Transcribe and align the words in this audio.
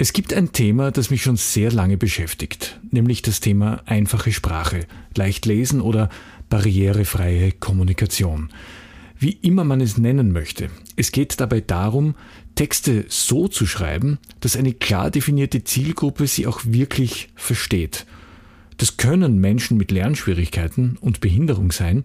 Es 0.00 0.12
gibt 0.12 0.32
ein 0.32 0.52
Thema, 0.52 0.92
das 0.92 1.10
mich 1.10 1.24
schon 1.24 1.34
sehr 1.34 1.72
lange 1.72 1.96
beschäftigt, 1.96 2.78
nämlich 2.92 3.20
das 3.20 3.40
Thema 3.40 3.82
einfache 3.84 4.30
Sprache, 4.30 4.86
leicht 5.16 5.44
lesen 5.44 5.80
oder 5.80 6.08
barrierefreie 6.48 7.50
Kommunikation. 7.50 8.50
Wie 9.18 9.32
immer 9.32 9.64
man 9.64 9.80
es 9.80 9.98
nennen 9.98 10.30
möchte. 10.30 10.70
Es 10.94 11.10
geht 11.10 11.40
dabei 11.40 11.60
darum, 11.60 12.14
Texte 12.54 13.06
so 13.08 13.48
zu 13.48 13.66
schreiben, 13.66 14.18
dass 14.38 14.56
eine 14.56 14.72
klar 14.72 15.10
definierte 15.10 15.64
Zielgruppe 15.64 16.28
sie 16.28 16.46
auch 16.46 16.60
wirklich 16.64 17.30
versteht. 17.34 18.06
Das 18.76 18.98
können 18.98 19.38
Menschen 19.38 19.76
mit 19.78 19.90
Lernschwierigkeiten 19.90 20.96
und 21.00 21.18
Behinderung 21.18 21.72
sein, 21.72 22.04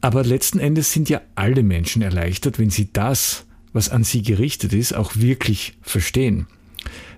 aber 0.00 0.22
letzten 0.22 0.60
Endes 0.60 0.92
sind 0.92 1.08
ja 1.08 1.20
alle 1.34 1.64
Menschen 1.64 2.00
erleichtert, 2.00 2.60
wenn 2.60 2.70
sie 2.70 2.92
das, 2.92 3.44
was 3.72 3.88
an 3.88 4.04
sie 4.04 4.22
gerichtet 4.22 4.72
ist, 4.72 4.94
auch 4.94 5.16
wirklich 5.16 5.76
verstehen. 5.82 6.46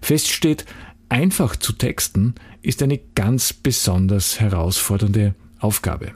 Fest 0.01 0.29
steht, 0.29 0.65
einfach 1.09 1.57
zu 1.57 1.73
texten 1.73 2.35
ist 2.63 2.83
eine 2.83 2.99
ganz 3.15 3.53
besonders 3.53 4.41
herausfordernde 4.41 5.35
Aufgabe. 5.59 6.13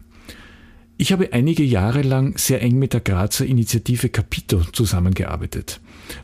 Ich 0.96 1.12
habe 1.12 1.32
einige 1.32 1.64
Jahre 1.64 2.02
lang 2.02 2.38
sehr 2.38 2.62
eng 2.62 2.78
mit 2.78 2.92
der 2.92 3.00
Grazer 3.00 3.44
Initiative 3.44 4.08
Capito 4.10 4.62
zusammengearbeitet. 4.72 5.80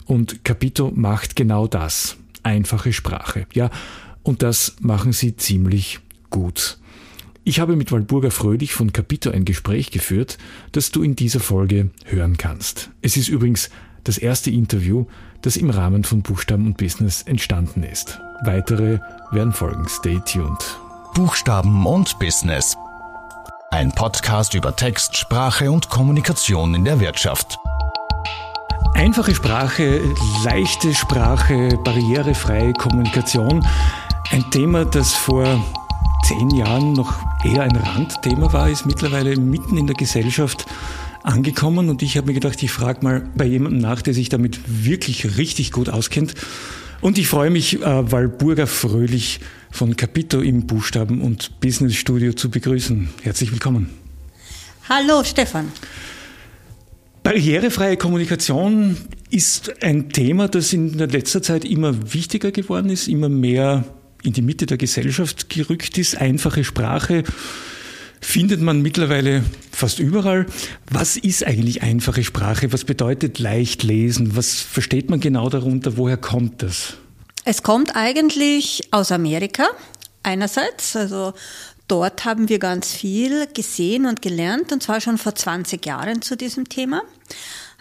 Und 0.07 0.45
Capito 0.45 0.93
macht 0.95 1.35
genau 1.35 1.67
das. 1.67 2.17
Einfache 2.43 2.93
Sprache. 2.93 3.47
Ja, 3.53 3.71
und 4.23 4.43
das 4.43 4.77
machen 4.81 5.13
sie 5.13 5.37
ziemlich 5.37 5.99
gut. 6.31 6.79
Ich 7.43 7.59
habe 7.59 7.75
mit 7.75 7.91
Walburga 7.91 8.31
Fröhlich 8.31 8.73
von 8.73 8.93
Capito 8.93 9.31
ein 9.31 9.45
Gespräch 9.45 9.91
geführt, 9.91 10.39
das 10.73 10.93
du 10.93 11.03
in 11.03 11.17
dieser 11.17 11.41
Folge 11.41 11.91
hören 12.05 12.37
kannst. 12.37 12.91
Es 13.03 13.17
ist 13.17 13.29
übrigens 13.29 13.71
das 14.05 14.19
erste 14.19 14.51
Interview, 14.51 15.07
das 15.43 15.57
im 15.57 15.71
Rahmen 15.71 16.05
von 16.05 16.23
Buchstaben 16.23 16.67
und 16.67 16.77
Business 16.77 17.23
entstanden 17.23 17.83
ist. 17.83 18.21
Weitere 18.45 18.99
werden 19.31 19.53
folgen. 19.53 19.87
Stay 19.89 20.21
tuned. 20.21 20.59
Buchstaben 21.15 21.87
und 21.87 22.19
Business. 22.19 22.77
Ein 23.71 23.93
Podcast 23.93 24.55
über 24.55 24.75
Text, 24.75 25.17
Sprache 25.17 25.71
und 25.71 25.89
Kommunikation 25.89 26.75
in 26.75 26.85
der 26.85 27.01
Wirtschaft. 27.01 27.59
Einfache 28.95 29.35
Sprache, 29.35 30.01
leichte 30.45 30.95
Sprache, 30.95 31.79
barrierefreie 31.85 32.73
Kommunikation. 32.75 33.65
Ein 34.31 34.51
Thema, 34.51 34.85
das 34.85 35.15
vor 35.15 35.45
zehn 36.25 36.51
Jahren 36.51 36.93
noch 36.93 37.15
eher 37.45 37.63
ein 37.63 37.77
Randthema 37.77 38.53
war, 38.53 38.69
ist 38.69 38.87
mittlerweile 38.87 39.37
mitten 39.37 39.79
in 39.79 39.87
der 39.87 39.97
Gesellschaft 39.97 40.67
angekommen 41.23 41.89
und 41.89 42.03
ich 42.03 42.17
habe 42.17 42.29
mir 42.29 42.35
gedacht, 42.35 42.63
ich 42.63 42.71
frage 42.71 43.05
mal 43.05 43.29
bei 43.35 43.45
jemandem 43.45 43.81
nach, 43.81 44.03
der 44.03 44.15
sich 44.15 44.29
damit 44.29 44.61
wirklich 44.67 45.37
richtig 45.37 45.73
gut 45.73 45.89
auskennt. 45.89 46.35
Und 47.01 47.19
ich 47.19 47.29
freue 47.29 47.51
mich, 47.51 47.81
äh, 47.81 48.13
Walburga 48.13 48.67
Fröhlich 48.67 49.41
von 49.71 49.97
Capito 49.97 50.41
im 50.41 50.67
Buchstaben- 50.67 51.23
und 51.23 51.61
Business 51.61 51.95
Studio 51.95 52.33
zu 52.33 52.51
begrüßen. 52.51 53.09
Herzlich 53.23 53.53
willkommen. 53.53 53.91
Hallo, 54.89 55.23
Stefan. 55.25 55.73
Barrierefreie 57.23 57.97
Kommunikation 57.97 58.97
ist 59.31 59.83
ein 59.83 60.11
Thema, 60.11 60.49
das 60.49 60.73
in 60.73 60.95
letzter 60.95 61.43
Zeit 61.43 61.65
immer 61.65 62.13
wichtiger 62.13 62.51
geworden 62.51 62.91
ist, 62.91 63.09
immer 63.09 63.29
mehr 63.29 63.85
in 64.23 64.33
die 64.33 64.43
Mitte 64.43 64.67
der 64.67 64.77
Gesellschaft 64.77 65.49
gerückt 65.49 65.97
ist. 65.99 66.17
Einfache 66.17 66.65
Sprache, 66.65 67.25
findet 68.21 68.61
man 68.61 68.83
mittlerweile 68.83 69.45
fast 69.73 69.99
überall. 69.99 70.47
Was 70.91 71.17
ist 71.17 71.47
eigentlich 71.47 71.83
einfache 71.83 72.23
Sprache? 72.25 72.73
Was 72.73 72.85
bedeutet 72.85 73.39
leicht 73.39 73.83
lesen? 73.83 74.37
Was 74.37 74.61
versteht 74.61 75.11
man 75.11 75.21
genau 75.21 75.49
darunter? 75.49 75.97
Woher 75.97 76.17
kommt 76.17 76.63
das? 76.63 76.95
Es 77.45 77.63
kommt 77.63 77.97
eigentlich 77.97 78.83
aus 78.91 79.13
Amerika 79.13 79.69
einerseits. 80.23 80.97
Also 80.97 81.33
dort 81.89 82.25
haben 82.25 82.49
wir 82.49 82.59
ganz 82.59 82.93
viel 82.93 83.47
gesehen 83.47 84.07
und 84.07 84.23
gelernt 84.23 84.73
und 84.73 84.83
zwar 84.83 85.01
schon 85.01 85.19
vor 85.19 85.35
20 85.35 85.85
Jahren 85.85 86.23
zu 86.23 86.37
diesem 86.37 86.69
Thema. 86.69 87.03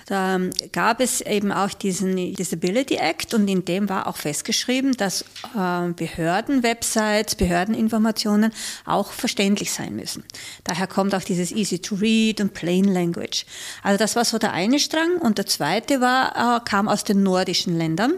Da 0.09 0.39
gab 0.71 1.01
es 1.01 1.21
eben 1.21 1.51
auch 1.51 1.69
diesen 1.69 2.15
Disability 2.33 2.95
Act 2.95 3.35
und 3.35 3.47
in 3.47 3.63
dem 3.63 3.89
war 3.89 4.07
auch 4.07 4.17
festgeschrieben, 4.17 4.93
dass 4.97 5.21
äh, 5.55 5.91
Behördenwebsites, 5.95 7.35
Behördeninformationen 7.35 8.51
auch 8.85 9.11
verständlich 9.11 9.71
sein 9.71 9.95
müssen. 9.95 10.23
Daher 10.63 10.87
kommt 10.87 11.13
auch 11.13 11.21
dieses 11.21 11.51
Easy 11.51 11.77
to 11.77 11.93
Read 11.93 12.41
und 12.41 12.55
Plain 12.55 12.85
Language. 12.85 13.45
Also 13.83 13.99
das 13.99 14.15
war 14.15 14.25
so 14.25 14.39
der 14.39 14.51
eine 14.51 14.79
Strang 14.79 15.17
und 15.19 15.37
der 15.37 15.45
zweite 15.45 16.01
war, 16.01 16.57
äh, 16.57 16.59
kam 16.67 16.87
aus 16.87 17.03
den 17.03 17.21
nordischen 17.21 17.77
Ländern. 17.77 18.13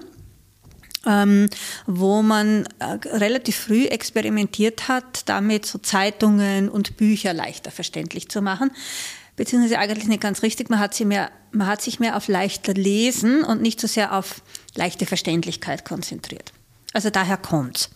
Ähm, 1.03 1.49
wo 1.87 2.21
man 2.21 2.67
äh, 2.77 2.85
relativ 3.07 3.55
früh 3.55 3.85
experimentiert 3.85 4.87
hat, 4.87 5.27
damit 5.27 5.65
so 5.65 5.79
Zeitungen 5.79 6.69
und 6.69 6.95
Bücher 6.95 7.33
leichter 7.33 7.71
verständlich 7.71 8.29
zu 8.29 8.43
machen 8.43 8.69
beziehungsweise 9.41 9.79
eigentlich 9.79 10.07
nicht 10.07 10.21
ganz 10.21 10.43
richtig. 10.43 10.69
Man 10.69 10.77
hat, 10.77 10.93
sie 10.93 11.03
mehr, 11.03 11.31
man 11.51 11.65
hat 11.65 11.81
sich 11.81 11.99
mehr 11.99 12.15
auf 12.15 12.27
leichter 12.27 12.75
Lesen 12.75 13.43
und 13.43 13.59
nicht 13.59 13.81
so 13.81 13.87
sehr 13.87 14.15
auf 14.15 14.43
leichte 14.75 15.07
Verständlichkeit 15.07 15.83
konzentriert. 15.83 16.53
Also 16.93 17.09
daher 17.09 17.37
kommt's. 17.37 17.89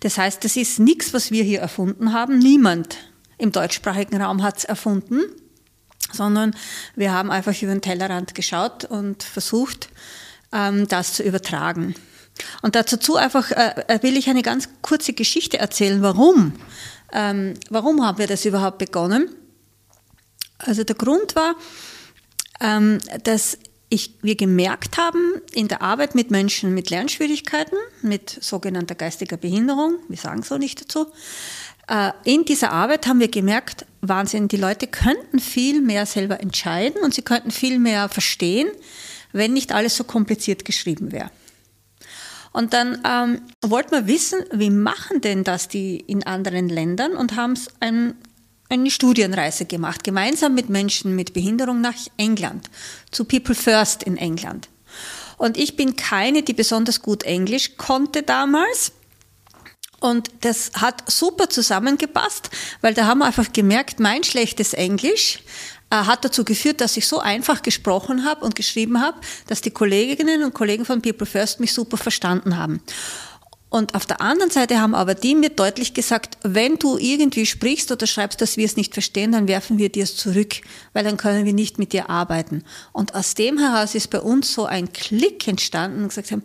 Das 0.00 0.18
heißt, 0.18 0.42
das 0.42 0.56
ist 0.56 0.80
nichts, 0.80 1.14
was 1.14 1.30
wir 1.30 1.44
hier 1.44 1.60
erfunden 1.60 2.12
haben. 2.12 2.40
Niemand 2.40 2.96
im 3.36 3.52
deutschsprachigen 3.52 4.20
Raum 4.20 4.42
hat's 4.42 4.64
erfunden, 4.64 5.20
sondern 6.12 6.56
wir 6.96 7.12
haben 7.12 7.30
einfach 7.30 7.54
über 7.62 7.70
den 7.70 7.80
Tellerrand 7.80 8.34
geschaut 8.34 8.84
und 8.84 9.22
versucht, 9.22 9.90
ähm, 10.52 10.88
das 10.88 11.12
zu 11.12 11.22
übertragen. 11.22 11.94
Und 12.62 12.74
dazu 12.74 13.14
einfach 13.14 13.52
äh, 13.52 14.00
will 14.02 14.16
ich 14.16 14.28
eine 14.28 14.42
ganz 14.42 14.68
kurze 14.82 15.12
Geschichte 15.12 15.58
erzählen, 15.58 16.02
warum. 16.02 16.54
Ähm, 17.12 17.54
warum 17.70 18.04
haben 18.04 18.18
wir 18.18 18.26
das 18.26 18.44
überhaupt 18.44 18.78
begonnen? 18.78 19.32
Also 20.58 20.84
der 20.84 20.96
Grund 20.96 21.36
war, 21.36 21.54
ähm, 22.60 22.98
dass 23.24 23.58
ich, 23.90 24.14
wir 24.22 24.36
gemerkt 24.36 24.98
haben 24.98 25.40
in 25.52 25.68
der 25.68 25.82
Arbeit 25.82 26.14
mit 26.14 26.30
Menschen 26.30 26.74
mit 26.74 26.90
Lernschwierigkeiten, 26.90 27.78
mit 28.02 28.30
sogenannter 28.42 28.94
geistiger 28.94 29.36
Behinderung, 29.36 29.98
wir 30.08 30.18
sagen 30.18 30.42
so 30.42 30.58
nicht 30.58 30.80
dazu, 30.80 31.06
äh, 31.88 32.12
in 32.24 32.44
dieser 32.44 32.70
Arbeit 32.70 33.06
haben 33.06 33.20
wir 33.20 33.28
gemerkt, 33.28 33.86
Wahnsinn, 34.02 34.48
die 34.48 34.58
Leute 34.58 34.86
könnten 34.86 35.38
viel 35.38 35.80
mehr 35.80 36.04
selber 36.06 36.40
entscheiden 36.40 37.02
und 37.02 37.14
sie 37.14 37.22
könnten 37.22 37.50
viel 37.50 37.78
mehr 37.78 38.08
verstehen, 38.08 38.68
wenn 39.32 39.52
nicht 39.52 39.72
alles 39.72 39.96
so 39.96 40.04
kompliziert 40.04 40.64
geschrieben 40.64 41.12
wäre. 41.12 41.30
Und 42.52 42.72
dann 42.72 43.00
ähm, 43.06 43.42
wollten 43.62 43.92
wir 43.92 44.06
wissen, 44.06 44.40
wie 44.52 44.70
machen 44.70 45.20
denn 45.20 45.44
das 45.44 45.68
die 45.68 45.98
in 45.98 46.24
anderen 46.24 46.68
Ländern 46.68 47.12
und 47.12 47.36
haben 47.36 47.52
es 47.52 47.68
ein 47.80 48.14
eine 48.68 48.90
Studienreise 48.90 49.64
gemacht, 49.64 50.04
gemeinsam 50.04 50.54
mit 50.54 50.68
Menschen 50.68 51.16
mit 51.16 51.32
Behinderung 51.32 51.80
nach 51.80 51.94
England, 52.16 52.68
zu 53.10 53.24
People 53.24 53.54
First 53.54 54.02
in 54.02 54.16
England. 54.16 54.68
Und 55.38 55.56
ich 55.56 55.76
bin 55.76 55.96
keine, 55.96 56.42
die 56.42 56.52
besonders 56.52 57.00
gut 57.00 57.22
Englisch 57.22 57.76
konnte 57.76 58.22
damals. 58.22 58.92
Und 60.00 60.30
das 60.42 60.72
hat 60.74 61.10
super 61.10 61.48
zusammengepasst, 61.48 62.50
weil 62.82 62.94
da 62.94 63.06
haben 63.06 63.18
wir 63.18 63.26
einfach 63.26 63.52
gemerkt, 63.52 63.98
mein 63.98 64.22
schlechtes 64.22 64.72
Englisch 64.74 65.40
äh, 65.90 65.96
hat 65.96 66.24
dazu 66.24 66.44
geführt, 66.44 66.80
dass 66.80 66.96
ich 66.96 67.08
so 67.08 67.18
einfach 67.18 67.62
gesprochen 67.62 68.24
habe 68.24 68.44
und 68.44 68.54
geschrieben 68.54 69.00
habe, 69.00 69.18
dass 69.46 69.60
die 69.60 69.70
Kolleginnen 69.70 70.44
und 70.44 70.54
Kollegen 70.54 70.84
von 70.84 71.02
People 71.02 71.26
First 71.26 71.58
mich 71.58 71.72
super 71.72 71.96
verstanden 71.96 72.56
haben. 72.56 72.80
Und 73.70 73.94
auf 73.94 74.06
der 74.06 74.22
anderen 74.22 74.50
Seite 74.50 74.80
haben 74.80 74.94
aber 74.94 75.14
die 75.14 75.34
mir 75.34 75.50
deutlich 75.50 75.92
gesagt, 75.92 76.38
wenn 76.42 76.76
du 76.76 76.96
irgendwie 76.96 77.44
sprichst 77.44 77.92
oder 77.92 78.06
schreibst, 78.06 78.40
dass 78.40 78.56
wir 78.56 78.64
es 78.64 78.76
nicht 78.76 78.94
verstehen, 78.94 79.32
dann 79.32 79.46
werfen 79.46 79.76
wir 79.76 79.90
dir 79.90 80.04
es 80.04 80.16
zurück, 80.16 80.56
weil 80.94 81.04
dann 81.04 81.18
können 81.18 81.44
wir 81.44 81.52
nicht 81.52 81.78
mit 81.78 81.92
dir 81.92 82.08
arbeiten. 82.08 82.64
Und 82.92 83.14
aus 83.14 83.34
dem 83.34 83.58
heraus 83.58 83.94
ist 83.94 84.08
bei 84.08 84.20
uns 84.20 84.54
so 84.54 84.64
ein 84.64 84.92
Klick 84.92 85.46
entstanden 85.46 86.02
und 86.02 86.08
gesagt 86.08 86.30
haben, 86.30 86.42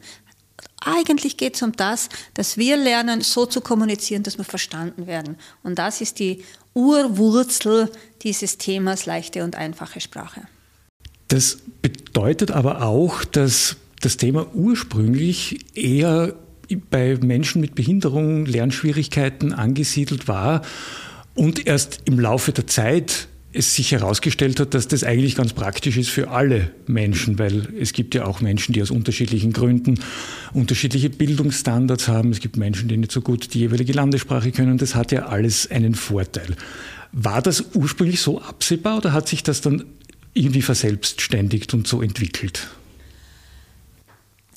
eigentlich 0.82 1.38
geht 1.38 1.56
es 1.56 1.62
um 1.62 1.72
das, 1.72 2.10
dass 2.34 2.58
wir 2.58 2.76
lernen, 2.76 3.22
so 3.22 3.46
zu 3.46 3.62
kommunizieren, 3.62 4.24
dass 4.24 4.38
wir 4.38 4.44
verstanden 4.44 5.08
werden. 5.08 5.38
Und 5.64 5.80
das 5.80 6.02
ist 6.02 6.20
die 6.20 6.44
Urwurzel 6.74 7.90
dieses 8.22 8.58
Themas 8.58 9.06
leichte 9.06 9.46
und 9.46 9.56
einfache 9.56 10.02
Sprache. 10.02 10.42
Das 11.30 11.60
bedeutet 11.82 12.52
aber 12.52 12.82
auch, 12.82 13.24
dass 13.24 13.78
das 14.02 14.18
Thema 14.18 14.54
ursprünglich 14.54 15.78
eher 15.78 16.36
bei 16.90 17.18
Menschen 17.22 17.62
mit 17.62 17.76
Behinderung, 17.76 18.46
Lernschwierigkeiten 18.46 19.54
angesiedelt 19.54 20.28
war 20.28 20.62
und 21.36 21.66
erst 21.66 22.02
im 22.06 22.20
Laufe 22.20 22.52
der 22.52 22.68
Zeit 22.68 23.28
es 23.54 23.76
sich 23.76 23.92
herausgestellt 23.92 24.60
hat, 24.60 24.74
dass 24.74 24.88
das 24.88 25.04
eigentlich 25.04 25.36
ganz 25.36 25.54
praktisch 25.54 25.98
ist 25.98 26.10
für 26.10 26.32
alle 26.32 26.72
Menschen, 26.88 27.38
weil 27.38 27.68
es 27.80 27.94
gibt 27.94 28.16
ja 28.16 28.26
auch 28.26 28.42
Menschen, 28.42 28.74
die 28.74 28.82
aus 28.82 28.90
unterschiedlichen 28.90 29.54
Gründen 29.54 30.00
unterschiedliche 30.54 31.10
Bildungsstandards 31.10 32.08
haben. 32.08 32.32
Es 32.32 32.40
gibt 32.40 32.58
Menschen, 32.58 32.90
die 32.90 32.98
nicht 32.98 33.12
so 33.12 33.22
gut 33.22 33.54
die 33.54 33.60
jeweilige 33.60 33.94
Landessprache 33.94 34.52
können. 34.52 34.80
Das 34.80 34.96
hat 34.96 35.12
ja 35.12 35.28
alles 35.28 35.70
einen 35.70 35.94
Vorteil. 35.94 36.56
War 37.12 37.42
das 37.44 37.64
ursprünglich 37.76 38.22
so 38.22 38.42
absehbar 38.42 38.98
oder 38.98 39.14
hat 39.14 39.28
sich 39.28 39.44
das 39.44 39.62
dann 39.62 39.84
irgendwie 40.34 40.64
verselbstständigt 40.64 41.76
und 41.76 41.88
so 41.88 42.02
entwickelt? 42.02 42.68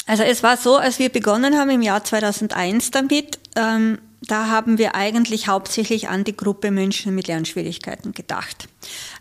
Also 0.07 0.23
es 0.23 0.43
war 0.43 0.57
so, 0.57 0.77
als 0.77 0.99
wir 0.99 1.09
begonnen 1.09 1.59
haben 1.59 1.71
im 1.71 1.83
Jahr 1.83 2.05
2001 2.05 2.93
damit, 2.93 3.39
ähm, 3.57 3.99
da 4.23 4.49
haben 4.49 4.79
wir 4.79 4.95
eigentlich 4.95 5.49
hauptsächlich 5.49 6.09
an 6.09 6.25
die 6.25 6.37
Gruppe 6.37 6.71
Menschen 6.71 7.15
mit 7.15 7.29
Lernschwierigkeiten 7.29 8.13
gedacht. 8.13 8.69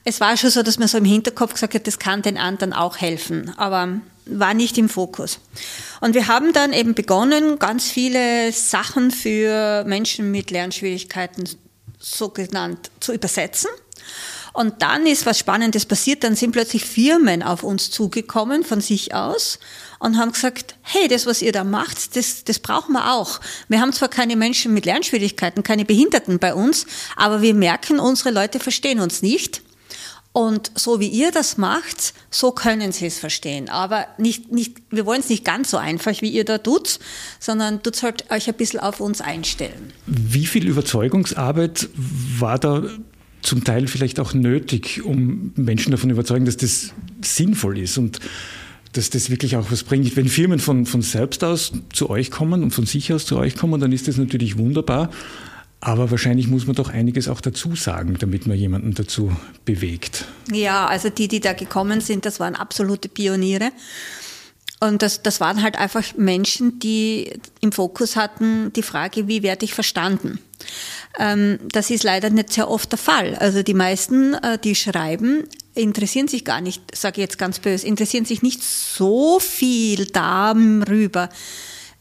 Es 0.04 0.22
war 0.22 0.38
schon 0.38 0.50
so, 0.50 0.64
dass 0.64 0.80
man 0.80 0.88
so 0.88 0.98
im 0.98 1.06
Hinterkopf 1.06 1.54
gesagt 1.54 1.76
hat, 1.76 1.88
das 1.88 2.00
kann 2.00 2.22
den 2.22 2.38
anderen 2.38 2.74
auch 2.74 2.98
helfen, 2.98 3.54
aber 3.58 4.00
war 4.26 4.54
nicht 4.54 4.78
im 4.78 4.90
Fokus. 4.90 5.40
Und 6.02 6.16
wir 6.16 6.28
haben 6.28 6.54
dann 6.54 6.74
eben 6.74 6.96
begonnen, 6.96 7.60
ganz 7.60 7.90
viele 7.90 8.52
Sachen 8.52 9.12
für 9.12 9.84
Menschen 9.86 10.32
mit 10.32 10.50
Lernschwierigkeiten 10.50 11.48
so 12.00 12.30
genannt 12.30 12.90
zu 13.00 13.14
übersetzen. 13.14 13.70
Und 14.56 14.82
dann 14.82 15.06
ist 15.06 15.26
was 15.26 15.38
Spannendes 15.38 15.86
passiert, 15.86 16.24
dann 16.24 16.38
sind 16.38 16.54
plötzlich 16.54 16.86
Firmen 16.86 17.44
auf 17.44 17.62
uns 17.62 17.92
zugekommen 17.92 18.64
von 18.64 18.80
sich 18.80 19.14
aus 19.14 19.60
und 20.00 20.18
haben 20.18 20.32
gesagt, 20.32 20.76
hey, 20.82 21.10
das, 21.10 21.26
was 21.26 21.42
ihr 21.42 21.52
da 21.52 21.66
macht, 21.66 22.16
das, 22.16 22.46
das 22.46 22.60
brauchen 22.60 22.94
wir 22.94 23.12
auch. 23.12 23.42
Wir 23.68 23.82
haben 23.82 23.92
zwar 23.92 24.08
keine 24.08 24.38
Menschen 24.38 24.74
mit 24.74 24.86
Lernschwierigkeiten, 24.86 25.62
keine 25.62 25.84
Behinderten 25.84 26.40
bei 26.40 26.54
uns, 26.54 26.86
aber 27.18 27.42
wir 27.42 27.54
merken, 27.54 28.00
unsere 28.00 28.32
Leute 28.32 28.62
verstehen 28.62 29.02
uns 29.02 29.22
nicht. 29.22 29.62
Und 30.32 30.72
so 30.76 31.02
wie 31.02 31.08
ihr 31.08 31.32
das 31.32 31.58
macht, 31.58 32.14
so 32.30 32.52
können 32.52 32.94
sie 32.94 33.08
es 33.08 33.20
verstehen. 33.20 33.68
Aber 33.68 34.08
nicht, 34.18 34.54
nicht, 34.54 34.78
wir 34.90 35.06
wollen 35.06 35.20
es 35.20 35.28
nicht 35.28 35.44
ganz 35.44 35.72
so 35.72 35.78
einfach, 35.78 36.22
wie 36.22 36.30
ihr 36.30 36.46
da 36.46 36.60
tut, 36.60 37.00
sondern 37.42 37.84
tut 37.84 38.02
halt 38.04 38.32
euch 38.32 38.48
ein 38.48 38.54
bisschen 38.54 38.80
auf 38.80 39.02
uns 39.02 39.20
einstellen. 39.20 39.92
Wie 40.06 40.46
viel 40.46 40.66
Überzeugungsarbeit 40.68 41.90
war 41.96 42.58
da 42.58 42.84
zum 43.46 43.64
Teil 43.64 43.88
vielleicht 43.88 44.20
auch 44.20 44.34
nötig, 44.34 45.04
um 45.04 45.54
Menschen 45.56 45.92
davon 45.92 46.10
überzeugen, 46.10 46.46
dass 46.46 46.58
das 46.58 46.94
sinnvoll 47.24 47.78
ist 47.80 47.98
und 47.98 48.20
dass 48.94 49.10
das 49.10 49.30
wirklich 49.30 49.58
auch 49.58 49.72
was 49.72 49.84
bringt. 49.84 50.16
Wenn 50.16 50.28
Firmen 50.28 50.60
von, 50.60 50.86
von 50.86 51.02
selbst 51.02 51.44
aus 51.44 51.74
zu 51.94 52.10
euch 52.10 52.32
kommen 52.32 52.64
und 52.64 52.72
von 52.72 52.86
sich 52.86 53.12
aus 53.14 53.26
zu 53.26 53.38
euch 53.38 53.56
kommen, 53.56 53.80
dann 53.80 53.92
ist 53.92 54.08
das 54.08 54.18
natürlich 54.18 54.58
wunderbar. 54.58 55.10
Aber 55.82 56.10
wahrscheinlich 56.10 56.48
muss 56.48 56.66
man 56.66 56.76
doch 56.76 56.90
einiges 56.90 57.28
auch 57.28 57.42
dazu 57.42 57.76
sagen, 57.76 58.16
damit 58.18 58.48
man 58.48 58.58
jemanden 58.58 58.94
dazu 58.94 59.36
bewegt. 59.66 60.26
Ja, 60.52 60.88
also 60.88 61.10
die, 61.10 61.28
die 61.28 61.42
da 61.42 61.54
gekommen 61.54 62.02
sind, 62.02 62.26
das 62.26 62.40
waren 62.40 62.56
absolute 62.56 63.10
Pioniere. 63.10 63.72
Und 64.86 65.02
das, 65.02 65.24
das 65.24 65.40
waren 65.40 65.64
halt 65.64 65.78
einfach 65.78 66.04
Menschen, 66.16 66.80
die 66.80 67.32
im 67.62 67.72
Fokus 67.72 68.16
hatten 68.16 68.72
die 68.74 68.84
Frage, 68.84 69.28
wie 69.28 69.42
werde 69.42 69.66
ich 69.66 69.74
verstanden? 69.74 70.40
Ähm, 71.18 71.60
das 71.72 71.90
ist 71.90 72.04
leider 72.04 72.30
nicht 72.30 72.54
sehr 72.54 72.70
oft 72.70 72.92
der 72.92 73.00
Fall. 73.00 73.36
Also 73.36 73.64
die 73.64 73.74
meisten, 73.74 74.36
äh, 74.36 74.60
die 74.60 74.76
schreiben, 74.76 75.44
interessieren 75.74 76.28
sich 76.28 76.46
gar 76.46 76.62
nicht, 76.62 76.96
sage 76.96 77.16
ich 77.16 77.24
jetzt 77.24 77.38
ganz 77.38 77.60
böse, 77.60 77.88
interessieren 77.88 78.26
sich 78.26 78.44
nicht 78.44 78.62
so 78.64 79.40
viel 79.40 80.06
darüber, 80.06 81.30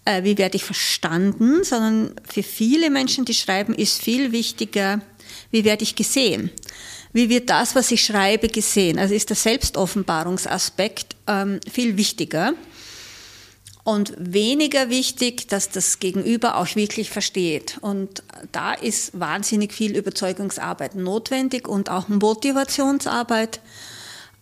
äh, 0.05 0.23
wie 0.25 0.37
werde 0.37 0.57
ich 0.57 0.65
verstanden, 0.65 1.65
sondern 1.65 2.15
für 2.29 2.43
viele 2.43 2.91
Menschen, 2.91 3.25
die 3.25 3.35
schreiben, 3.35 3.75
ist 3.75 4.03
viel 4.03 4.33
wichtiger, 4.33 5.01
wie 5.51 5.65
werde 5.65 5.85
ich 5.85 5.97
gesehen. 5.97 6.51
Wie 7.15 7.31
wird 7.31 7.49
das, 7.49 7.75
was 7.77 7.93
ich 7.93 8.05
schreibe, 8.05 8.49
gesehen? 8.49 8.99
Also 8.99 9.15
ist 9.15 9.31
der 9.31 9.37
Selbstoffenbarungsaspekt 9.37 11.15
ähm, 11.29 11.61
viel 11.71 11.97
wichtiger 11.97 12.55
und 13.85 14.15
weniger 14.17 14.89
wichtig, 14.89 15.47
dass 15.49 15.69
das 15.69 16.01
Gegenüber 16.01 16.57
auch 16.57 16.75
wirklich 16.75 17.11
versteht. 17.11 17.77
Und 17.83 18.23
da 18.51 18.73
ist 18.73 19.19
wahnsinnig 19.19 19.75
viel 19.75 19.95
Überzeugungsarbeit 19.95 20.95
notwendig 20.95 21.69
und 21.69 21.91
auch 21.91 22.09
Motivationsarbeit. 22.09 23.61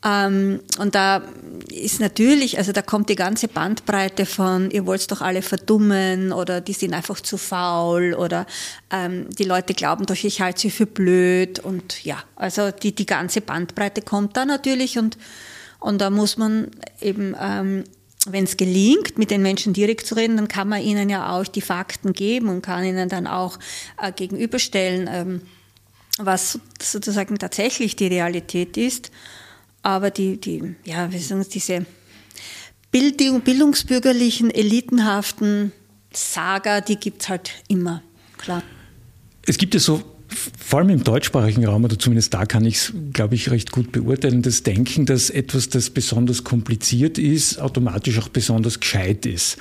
Ähm, 0.04 0.60
und 0.78 0.94
da 0.94 1.22
ist 1.70 2.00
natürlich, 2.00 2.58
also 2.58 2.72
da 2.72 2.82
kommt 2.82 3.08
die 3.08 3.16
ganze 3.16 3.48
Bandbreite 3.48 4.26
von, 4.26 4.70
ihr 4.70 4.86
wollt 4.86 5.10
doch 5.10 5.20
alle 5.20 5.42
verdummen 5.42 6.32
oder 6.32 6.60
die 6.60 6.72
sind 6.72 6.94
einfach 6.94 7.20
zu 7.20 7.36
faul 7.36 8.14
oder 8.14 8.46
ähm, 8.90 9.28
die 9.30 9.44
Leute 9.44 9.74
glauben 9.74 10.06
doch, 10.06 10.16
ich 10.16 10.40
halte 10.40 10.60
sie 10.60 10.70
für 10.70 10.86
blöd 10.86 11.60
und 11.60 12.04
ja, 12.04 12.22
also 12.34 12.72
die, 12.72 12.94
die 12.94 13.06
ganze 13.06 13.40
Bandbreite 13.40 14.02
kommt 14.02 14.36
da 14.36 14.44
natürlich 14.44 14.98
und, 14.98 15.18
und 15.78 16.00
da 16.00 16.10
muss 16.10 16.36
man 16.36 16.72
eben 17.00 17.36
ähm, 17.40 17.84
wenn 18.26 18.44
es 18.44 18.56
gelingt, 18.56 19.18
mit 19.18 19.30
den 19.30 19.42
Menschen 19.42 19.72
direkt 19.72 20.06
zu 20.06 20.14
reden, 20.14 20.36
dann 20.36 20.48
kann 20.48 20.68
man 20.68 20.82
ihnen 20.82 21.10
ja 21.10 21.32
auch 21.32 21.44
die 21.44 21.60
Fakten 21.60 22.12
geben 22.12 22.48
und 22.48 22.62
kann 22.62 22.84
ihnen 22.84 23.08
dann 23.08 23.26
auch 23.26 23.58
äh, 24.00 24.12
gegenüberstellen, 24.12 25.08
ähm, 25.10 25.42
was 26.18 26.60
sozusagen 26.80 27.38
tatsächlich 27.38 27.96
die 27.96 28.06
Realität 28.06 28.76
ist. 28.76 29.10
Aber 29.82 30.10
die, 30.10 30.40
die 30.40 30.76
ja, 30.84 31.10
wie 31.12 31.18
sagen 31.18 31.44
diese 31.52 31.86
Bildung, 32.92 33.40
bildungsbürgerlichen, 33.40 34.50
elitenhaften 34.50 35.72
Saga, 36.12 36.80
die 36.80 36.96
gibt 36.96 37.22
es 37.22 37.28
halt 37.28 37.50
immer, 37.66 38.02
klar. 38.36 38.62
Es 39.46 39.58
gibt 39.58 39.74
ja 39.74 39.80
so 39.80 40.11
vor 40.58 40.80
allem 40.80 40.90
im 40.90 41.04
deutschsprachigen 41.04 41.64
Raum, 41.66 41.84
oder 41.84 41.98
zumindest 41.98 42.34
da 42.34 42.44
kann 42.46 42.64
ich 42.64 42.76
es, 42.76 42.92
glaube 43.12 43.34
ich, 43.34 43.50
recht 43.50 43.72
gut 43.72 43.92
beurteilen, 43.92 44.42
das 44.42 44.62
Denken, 44.62 45.06
dass 45.06 45.30
etwas, 45.30 45.68
das 45.68 45.90
besonders 45.90 46.44
kompliziert 46.44 47.18
ist, 47.18 47.60
automatisch 47.60 48.18
auch 48.18 48.28
besonders 48.28 48.80
gescheit 48.80 49.26
ist. 49.26 49.58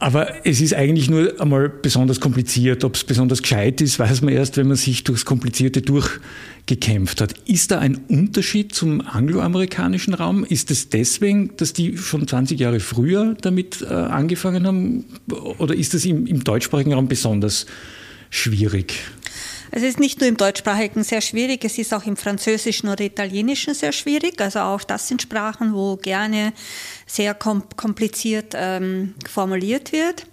Aber 0.00 0.46
es 0.46 0.60
ist 0.60 0.74
eigentlich 0.74 1.10
nur 1.10 1.40
einmal 1.40 1.68
besonders 1.68 2.20
kompliziert. 2.20 2.84
Ob 2.84 2.94
es 2.94 3.02
besonders 3.02 3.42
gescheit 3.42 3.80
ist, 3.80 3.98
weiß 3.98 4.22
man 4.22 4.32
erst, 4.32 4.56
wenn 4.56 4.68
man 4.68 4.76
sich 4.76 5.02
durchs 5.02 5.24
Komplizierte 5.24 5.82
durchgekämpft 5.82 7.20
hat. 7.20 7.34
Ist 7.46 7.72
da 7.72 7.80
ein 7.80 7.96
Unterschied 8.08 8.72
zum 8.72 9.00
angloamerikanischen 9.00 10.14
Raum? 10.14 10.44
Ist 10.44 10.70
es 10.70 10.88
deswegen, 10.88 11.50
dass 11.56 11.72
die 11.72 11.98
schon 11.98 12.28
20 12.28 12.60
Jahre 12.60 12.78
früher 12.78 13.36
damit 13.40 13.82
äh, 13.82 13.86
angefangen 13.86 14.68
haben? 14.68 15.04
Oder 15.58 15.74
ist 15.74 15.94
das 15.94 16.04
im, 16.04 16.28
im 16.28 16.44
deutschsprachigen 16.44 16.92
Raum 16.92 17.08
besonders 17.08 17.66
schwierig? 18.30 18.94
Es 19.70 19.82
ist 19.82 20.00
nicht 20.00 20.20
nur 20.20 20.28
im 20.28 20.36
Deutschsprachigen 20.36 21.04
sehr 21.04 21.20
schwierig, 21.20 21.64
es 21.64 21.78
ist 21.78 21.92
auch 21.92 22.04
im 22.04 22.16
Französischen 22.16 22.88
oder 22.88 23.04
Italienischen 23.04 23.74
sehr 23.74 23.92
schwierig. 23.92 24.40
Also 24.40 24.60
auch 24.60 24.82
das 24.82 25.08
sind 25.08 25.22
Sprachen, 25.22 25.74
wo 25.74 25.96
gerne 25.96 26.52
sehr 27.06 27.34
kompliziert 27.34 28.54
ähm, 28.56 29.14
formuliert 29.28 29.92
wird. 29.92 30.26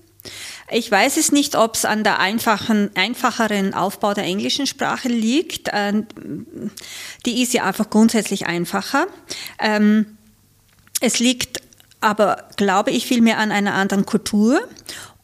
Ich 0.72 0.90
weiß 0.90 1.18
es 1.18 1.32
nicht, 1.32 1.56
ob 1.56 1.76
es 1.76 1.86
an 1.86 2.04
der 2.04 2.20
einfachen, 2.20 2.90
einfacheren 2.96 3.74
Aufbau 3.74 4.14
der 4.14 4.24
englischen 4.24 4.66
Sprache 4.66 5.08
liegt. 5.08 5.70
Ähm, 5.72 6.08
die 7.26 7.44
ist 7.44 7.54
ja 7.54 7.64
einfach 7.64 7.90
grundsätzlich 7.90 8.48
einfacher. 8.48 9.06
Ähm, 9.60 10.18
es 11.02 11.20
liegt 11.20 11.62
aber, 12.02 12.50
glaube 12.56 12.92
ich, 12.92 13.06
vielmehr 13.06 13.38
an 13.38 13.52
einer 13.52 13.74
anderen 13.74 14.06
Kultur 14.06 14.62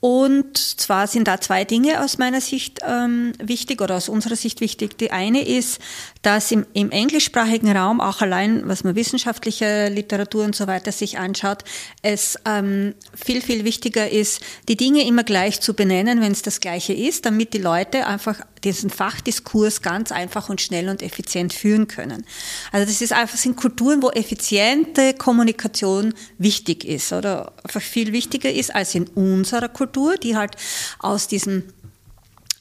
und 0.01 0.57
zwar 0.57 1.05
sind 1.05 1.27
da 1.27 1.39
zwei 1.39 1.63
Dinge 1.63 2.03
aus 2.03 2.17
meiner 2.17 2.41
Sicht 2.41 2.79
ähm, 2.83 3.33
wichtig 3.37 3.81
oder 3.81 3.97
aus 3.97 4.09
unserer 4.09 4.35
Sicht 4.35 4.59
wichtig. 4.59 4.97
Die 4.97 5.11
eine 5.11 5.47
ist, 5.47 5.79
dass 6.23 6.51
im, 6.51 6.65
im 6.73 6.89
englischsprachigen 6.89 7.71
Raum, 7.77 8.01
auch 8.01 8.21
allein 8.21 8.67
was 8.67 8.83
man 8.83 8.95
wissenschaftliche 8.95 9.89
Literatur 9.89 10.43
und 10.43 10.55
so 10.55 10.65
weiter 10.65 10.91
sich 10.91 11.19
anschaut, 11.19 11.63
es 12.01 12.35
ähm, 12.45 12.95
viel, 13.13 13.43
viel 13.43 13.63
wichtiger 13.63 14.09
ist, 14.09 14.41
die 14.67 14.75
Dinge 14.75 15.05
immer 15.05 15.23
gleich 15.23 15.61
zu 15.61 15.75
benennen, 15.75 16.19
wenn 16.19 16.31
es 16.31 16.41
das 16.41 16.61
Gleiche 16.61 16.93
ist, 16.93 17.27
damit 17.27 17.53
die 17.53 17.59
Leute 17.59 18.07
einfach 18.07 18.41
diesen 18.63 18.89
Fachdiskurs 18.89 19.83
ganz 19.83 20.11
einfach 20.11 20.49
und 20.49 20.61
schnell 20.61 20.89
und 20.89 21.03
effizient 21.03 21.53
führen 21.53 21.87
können. 21.87 22.25
Also 22.71 22.87
das 22.87 23.01
ist 23.01 23.13
einfach 23.13 23.37
sind 23.37 23.55
Kulturen, 23.55 24.01
wo 24.01 24.09
effiziente 24.09 25.13
Kommunikation 25.13 26.13
wichtig 26.37 26.85
ist 26.85 27.13
oder 27.13 27.53
einfach 27.63 27.81
viel 27.81 28.13
wichtiger 28.13 28.51
ist 28.51 28.73
als 28.73 28.95
in 28.95 29.07
unserer 29.09 29.69
Kultur, 29.69 29.90
die 30.21 30.35
halt 30.35 30.55
aus 30.99 31.27
diesem 31.27 31.63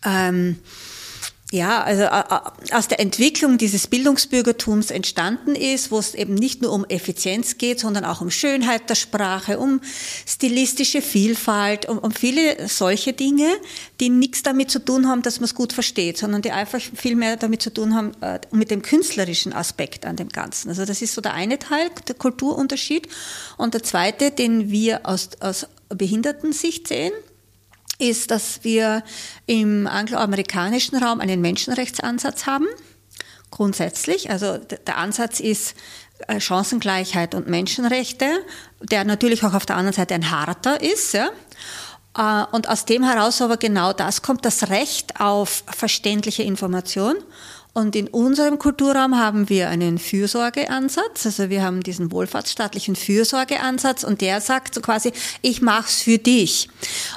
ähm, 0.04 0.56
ja, 1.52 1.82
also 1.82 2.04
aus 2.72 2.86
der 2.86 3.00
Entwicklung 3.00 3.58
dieses 3.58 3.88
Bildungsbürgertums 3.88 4.92
entstanden 4.92 5.56
ist, 5.56 5.90
wo 5.90 5.98
es 5.98 6.14
eben 6.14 6.34
nicht 6.34 6.62
nur 6.62 6.72
um 6.72 6.84
Effizienz 6.84 7.58
geht, 7.58 7.80
sondern 7.80 8.04
auch 8.04 8.20
um 8.20 8.30
Schönheit 8.30 8.88
der 8.88 8.94
Sprache, 8.94 9.58
um 9.58 9.80
stilistische 10.26 11.02
Vielfalt, 11.02 11.88
um, 11.88 11.98
um 11.98 12.12
viele 12.12 12.68
solche 12.68 13.12
Dinge, 13.12 13.48
die 13.98 14.10
nichts 14.10 14.44
damit 14.44 14.70
zu 14.70 14.78
tun 14.78 15.08
haben, 15.08 15.22
dass 15.22 15.40
man 15.40 15.46
es 15.46 15.56
gut 15.56 15.72
versteht, 15.72 16.18
sondern 16.18 16.40
die 16.40 16.52
einfach 16.52 16.80
viel 16.80 17.16
mehr 17.16 17.36
damit 17.36 17.62
zu 17.62 17.72
tun 17.72 17.96
haben 17.96 18.12
äh, 18.20 18.38
mit 18.52 18.70
dem 18.70 18.82
künstlerischen 18.82 19.52
Aspekt 19.52 20.06
an 20.06 20.14
dem 20.14 20.28
Ganzen. 20.28 20.68
Also 20.68 20.84
das 20.84 21.02
ist 21.02 21.14
so 21.14 21.20
der 21.20 21.34
eine 21.34 21.58
Teil, 21.58 21.90
der 22.06 22.14
Kulturunterschied. 22.14 23.08
Und 23.56 23.74
der 23.74 23.82
zweite, 23.82 24.30
den 24.30 24.70
wir 24.70 25.00
aus, 25.04 25.30
aus 25.40 25.66
Behindertensicht 25.90 26.88
sehen, 26.88 27.12
ist, 27.98 28.30
dass 28.30 28.64
wir 28.64 29.02
im 29.46 29.86
angloamerikanischen 29.86 31.02
Raum 31.02 31.20
einen 31.20 31.40
Menschenrechtsansatz 31.40 32.46
haben. 32.46 32.66
Grundsätzlich. 33.50 34.30
Also 34.30 34.58
der 34.58 34.96
Ansatz 34.96 35.40
ist 35.40 35.74
äh, 36.28 36.40
Chancengleichheit 36.40 37.34
und 37.34 37.48
Menschenrechte, 37.48 38.26
der 38.80 39.04
natürlich 39.04 39.44
auch 39.44 39.54
auf 39.54 39.66
der 39.66 39.76
anderen 39.76 39.94
Seite 39.96 40.14
ein 40.14 40.30
harter 40.30 40.80
ist. 40.80 41.12
Ja? 41.12 41.30
Äh, 42.16 42.44
und 42.54 42.68
aus 42.68 42.84
dem 42.84 43.02
heraus 43.02 43.42
aber 43.42 43.56
genau 43.56 43.92
das 43.92 44.22
kommt, 44.22 44.44
das 44.44 44.70
Recht 44.70 45.20
auf 45.20 45.64
verständliche 45.66 46.42
Information 46.42 47.16
Und 47.72 47.94
in 47.94 48.08
unserem 48.08 48.58
Kulturraum 48.58 49.16
haben 49.16 49.48
wir 49.48 49.68
einen 49.68 49.98
Fürsorgeansatz, 49.98 51.26
also 51.26 51.50
wir 51.50 51.62
haben 51.62 51.82
diesen 51.82 52.10
wohlfahrtsstaatlichen 52.10 52.96
Fürsorgeansatz 52.96 54.02
und 54.02 54.20
der 54.20 54.40
sagt 54.40 54.74
so 54.74 54.80
quasi, 54.80 55.12
ich 55.40 55.62
mach's 55.62 56.02
für 56.02 56.18
dich. 56.18 56.68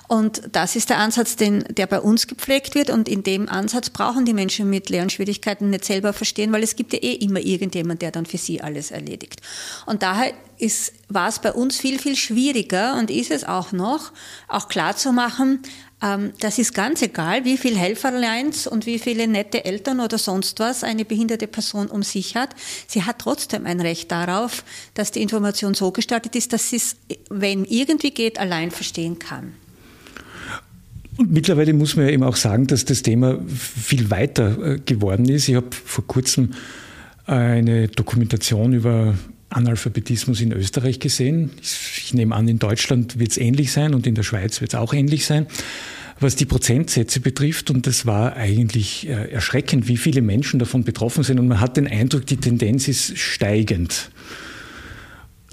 Und 0.08 0.44
das 0.52 0.76
ist 0.76 0.92
der 0.92 1.00
Ansatz, 1.00 1.36
den, 1.36 1.64
der 1.70 1.88
bei 1.88 2.00
uns 2.00 2.28
gepflegt 2.28 2.76
wird 2.76 2.92
und 2.92 3.10
in 3.10 3.24
dem 3.24 3.50
Ansatz 3.50 3.90
brauchen 3.90 4.26
die 4.26 4.34
Menschen 4.34 4.70
mit 4.70 4.90
Lernschwierigkeiten 4.90 5.72
nicht 5.72 5.86
selber 5.86 6.14
verstehen, 6.14 6.54
weil 6.54 6.64
es 6.64 6.76
gibt 6.76 6.94
ja 6.94 7.00
eh 7.00 7.14
immer 7.14 7.40
irgendjemand, 7.40 8.04
der 8.04 8.12
dann 8.12 8.28
für 8.28 8.38
sie 8.38 8.62
alles 8.62 8.92
erledigt. 8.92 9.42
Und 9.88 10.04
daher 10.04 10.34
ist, 10.60 10.94
war 11.10 11.30
es 11.30 11.40
bei 11.40 11.52
uns 11.52 11.78
viel, 11.78 12.00
viel 12.00 12.16
schwieriger 12.16 12.96
und 12.98 13.10
ist 13.10 13.32
es 13.32 13.44
auch 13.44 13.72
noch, 13.72 14.12
auch 14.48 14.68
klar 14.68 14.96
zu 14.96 15.12
machen, 15.12 15.64
das 16.40 16.60
ist 16.60 16.74
ganz 16.74 17.02
egal, 17.02 17.46
wie 17.46 17.58
viel 17.58 17.78
Helferleins 17.78 18.68
und 18.68 18.86
wie 18.86 19.00
viele 19.00 19.26
nette 19.26 19.64
Eltern 19.64 20.02
oder 20.02 20.18
sonst 20.18 20.60
was 20.60 20.84
eine 20.84 21.06
behinderte 21.06 21.48
Person 21.48 21.88
um 21.88 22.04
sich 22.04 22.36
hat. 22.36 22.50
Sie 22.88 23.04
hat 23.04 23.20
trotzdem 23.20 23.66
ein 23.66 23.80
Recht 23.80 24.12
darauf, 24.12 24.66
dass 24.96 25.12
die 25.12 25.22
Information 25.22 25.76
so 25.76 25.92
gestaltet 25.92 26.36
ist, 26.36 26.52
dass 26.52 26.70
sie 26.70 26.76
es, 26.76 26.98
wenn 27.30 27.64
irgendwie 27.64 28.12
geht, 28.12 28.38
allein 28.38 28.72
verstehen 28.72 29.18
kann. 29.18 29.54
Und 31.16 31.32
mittlerweile 31.32 31.74
muss 31.74 31.96
man 31.96 32.08
ja 32.08 32.12
eben 32.12 32.24
auch 32.24 32.36
sagen, 32.36 32.68
dass 32.68 32.84
das 32.84 33.02
Thema 33.02 33.40
viel 33.48 34.10
weiter 34.10 34.74
äh, 34.74 34.80
geworden 34.80 35.30
ist. 35.30 35.48
Ich 35.48 35.56
habe 35.56 35.68
vor 35.72 36.06
kurzem 36.06 36.54
eine 37.26 37.88
Dokumentation 37.88 38.74
über 38.74 39.16
Analphabetismus 39.54 40.42
in 40.42 40.52
Österreich 40.52 41.00
gesehen. 41.00 41.52
Ich 41.62 42.14
nehme 42.14 42.36
an, 42.36 42.48
in 42.48 42.60
Deutschland 42.60 43.20
wird 43.20 43.32
es 43.32 43.38
ähnlich 43.38 43.72
sein 43.72 43.94
und 43.94 44.08
in 44.08 44.16
der 44.16 44.24
Schweiz 44.24 44.62
wird 44.62 44.74
es 44.74 44.80
auch 44.80 44.94
ähnlich 44.94 45.26
sein, 45.26 45.48
was 46.20 46.36
die 46.36 46.46
Prozentsätze 46.46 47.20
betrifft. 47.20 47.70
Und 47.70 47.88
das 47.88 48.06
war 48.06 48.36
eigentlich 48.36 49.08
äh, 49.08 49.32
erschreckend, 49.32 49.88
wie 49.88 49.98
viele 49.98 50.22
Menschen 50.22 50.60
davon 50.60 50.84
betroffen 50.84 51.24
sind. 51.24 51.40
Und 51.40 51.48
man 51.48 51.60
hat 51.60 51.78
den 51.78 51.88
Eindruck, 51.88 52.26
die 52.26 52.38
Tendenz 52.38 52.88
ist 52.88 53.18
steigend. 53.18 54.12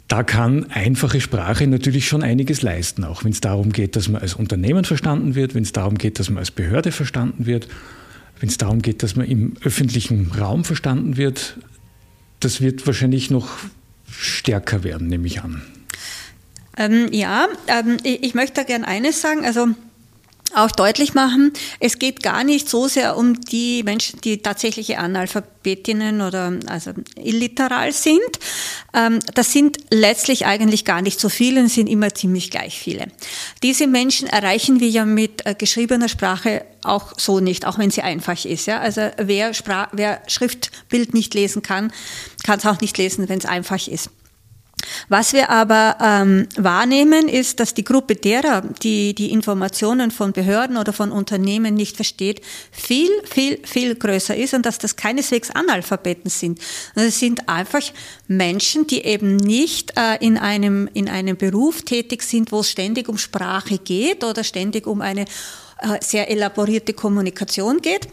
Da 0.09 0.25
kann 0.25 0.69
einfache 0.71 1.21
Sprache 1.21 1.69
natürlich 1.69 2.09
schon 2.09 2.25
einiges 2.25 2.63
leisten, 2.63 3.05
auch 3.05 3.23
wenn 3.23 3.31
es 3.31 3.41
darum 3.41 3.71
geht, 3.71 3.95
dass 3.95 4.09
man 4.09 4.21
als 4.21 4.35
Unternehmen 4.35 4.85
verstanden 4.85 5.37
wird, 5.37 5.55
wenn 5.55 5.63
es 5.63 5.71
darum 5.71 5.99
geht, 5.99 6.19
dass 6.19 6.29
man 6.31 6.39
als 6.39 6.51
Behörde 6.51 6.91
verstanden 6.91 7.47
wird, 7.47 7.69
wenn 8.41 8.49
es 8.49 8.59
darum 8.59 8.83
geht, 8.83 9.05
dass 9.05 9.15
man 9.15 9.27
im 9.27 9.55
öffentlichen 9.63 10.33
Raum 10.33 10.65
verstanden 10.65 11.17
wird. 11.17 11.59
Das 12.41 12.61
wird 12.61 12.89
wahrscheinlich 12.89 13.31
noch 13.31 13.51
stärker 14.11 14.85
werden, 14.85 15.09
nehme 15.09 15.27
ich 15.27 15.43
an. 15.43 15.63
Ähm, 16.77 17.09
ja, 17.13 17.49
ähm, 17.67 17.99
ich, 18.03 18.23
ich 18.23 18.35
möchte 18.35 18.55
da 18.55 18.63
gerne 18.63 18.87
eines 18.87 19.21
sagen. 19.21 19.45
Also 19.45 19.69
auch 20.55 20.71
deutlich 20.71 21.15
machen, 21.15 21.53
es 21.79 21.99
geht 21.99 22.23
gar 22.23 22.45
nicht 22.45 22.69
so 22.69 22.89
sehr 22.89 23.17
um 23.17 23.41
die 23.41 23.83
Menschen, 23.85 24.21
die 24.21 24.39
tatsächliche 24.39 24.99
Analphabetinnen 24.99 26.21
oder 26.21 26.59
also 26.67 26.93
illiteral 27.17 27.93
sind. 27.93 28.21
Ähm, 28.93 29.21
das 29.35 29.53
sind 29.53 29.79
letztlich 29.91 30.47
eigentlich 30.47 30.85
gar 30.85 31.03
nicht 31.03 31.21
so 31.21 31.29
viele, 31.29 31.69
sind 31.69 31.89
immer 31.89 32.15
ziemlich 32.15 32.51
gleich 32.51 32.79
viele. 32.79 33.07
Diese 33.63 33.87
Menschen 33.87 34.29
erreichen 34.29 34.81
wir 34.81 34.89
ja 34.89 35.05
mit 35.05 35.47
äh, 35.47 35.55
geschriebener 35.55 36.09
Sprache 36.09 36.65
auch 36.83 37.13
so 37.17 37.41
nicht, 37.41 37.67
auch 37.67 37.79
wenn 37.79 37.91
sie 37.91 38.03
einfach 38.03 38.45
ist. 38.45 38.67
Ja? 38.67 38.81
Also 38.81 39.11
wer, 39.17 39.55
Sprach, 39.55 39.89
wer 39.93 40.23
Schriftbild 40.27 41.15
nicht 41.15 41.35
lesen 41.35 41.63
kann, 41.63 41.93
kann 42.45 42.59
es 42.59 42.67
auch 42.67 42.81
nicht 42.81 42.97
lesen, 42.99 43.29
wenn 43.29 43.39
es 43.39 43.47
einfach 43.47 43.87
ist. 43.87 44.11
Was 45.09 45.33
wir 45.33 45.51
aber 45.51 45.97
ähm, 46.01 46.49
wahrnehmen, 46.57 47.29
ist, 47.29 47.61
dass 47.61 47.75
die 47.75 47.85
Gruppe 47.85 48.17
derer, 48.17 48.63
die 48.83 49.15
die 49.15 49.33
Informationen 49.33 50.11
von 50.11 50.33
Behörden 50.33 50.77
oder 50.77 50.93
von 50.93 51.13
Unternehmen 51.13 51.75
nicht 51.75 51.97
versteht, 51.97 52.41
viel, 52.71 53.11
viel, 53.25 53.61
viel 53.65 53.95
größer 53.95 54.37
ist 54.37 54.55
und 54.55 54.67
dass 54.67 54.79
das 54.79 54.97
keineswegs 54.97 55.51
Analphabeten 55.51 56.31
sind. 56.31 56.61
Es 56.95 57.19
sind 57.19 57.49
einfach 57.49 57.83
Menschen, 58.29 58.87
die 58.87 59.03
eben 59.05 59.37
nicht 59.37 59.93
äh, 59.97 60.17
in, 60.25 60.39
einem, 60.39 60.89
in 60.93 61.09
einem 61.09 61.37
Beruf 61.37 61.83
tätig 61.83 62.23
sind, 62.23 62.53
wo 62.53 62.61
es 62.61 62.71
ständig 62.71 63.09
um 63.09 63.19
Sprache 63.19 63.79
geht 63.79 64.25
oder 64.25 64.45
ständig 64.45 64.87
um 64.87 65.01
eine 65.01 65.25
sehr 66.01 66.31
elaborierte 66.31 66.93
Kommunikation 66.93 67.81
geht 67.81 68.09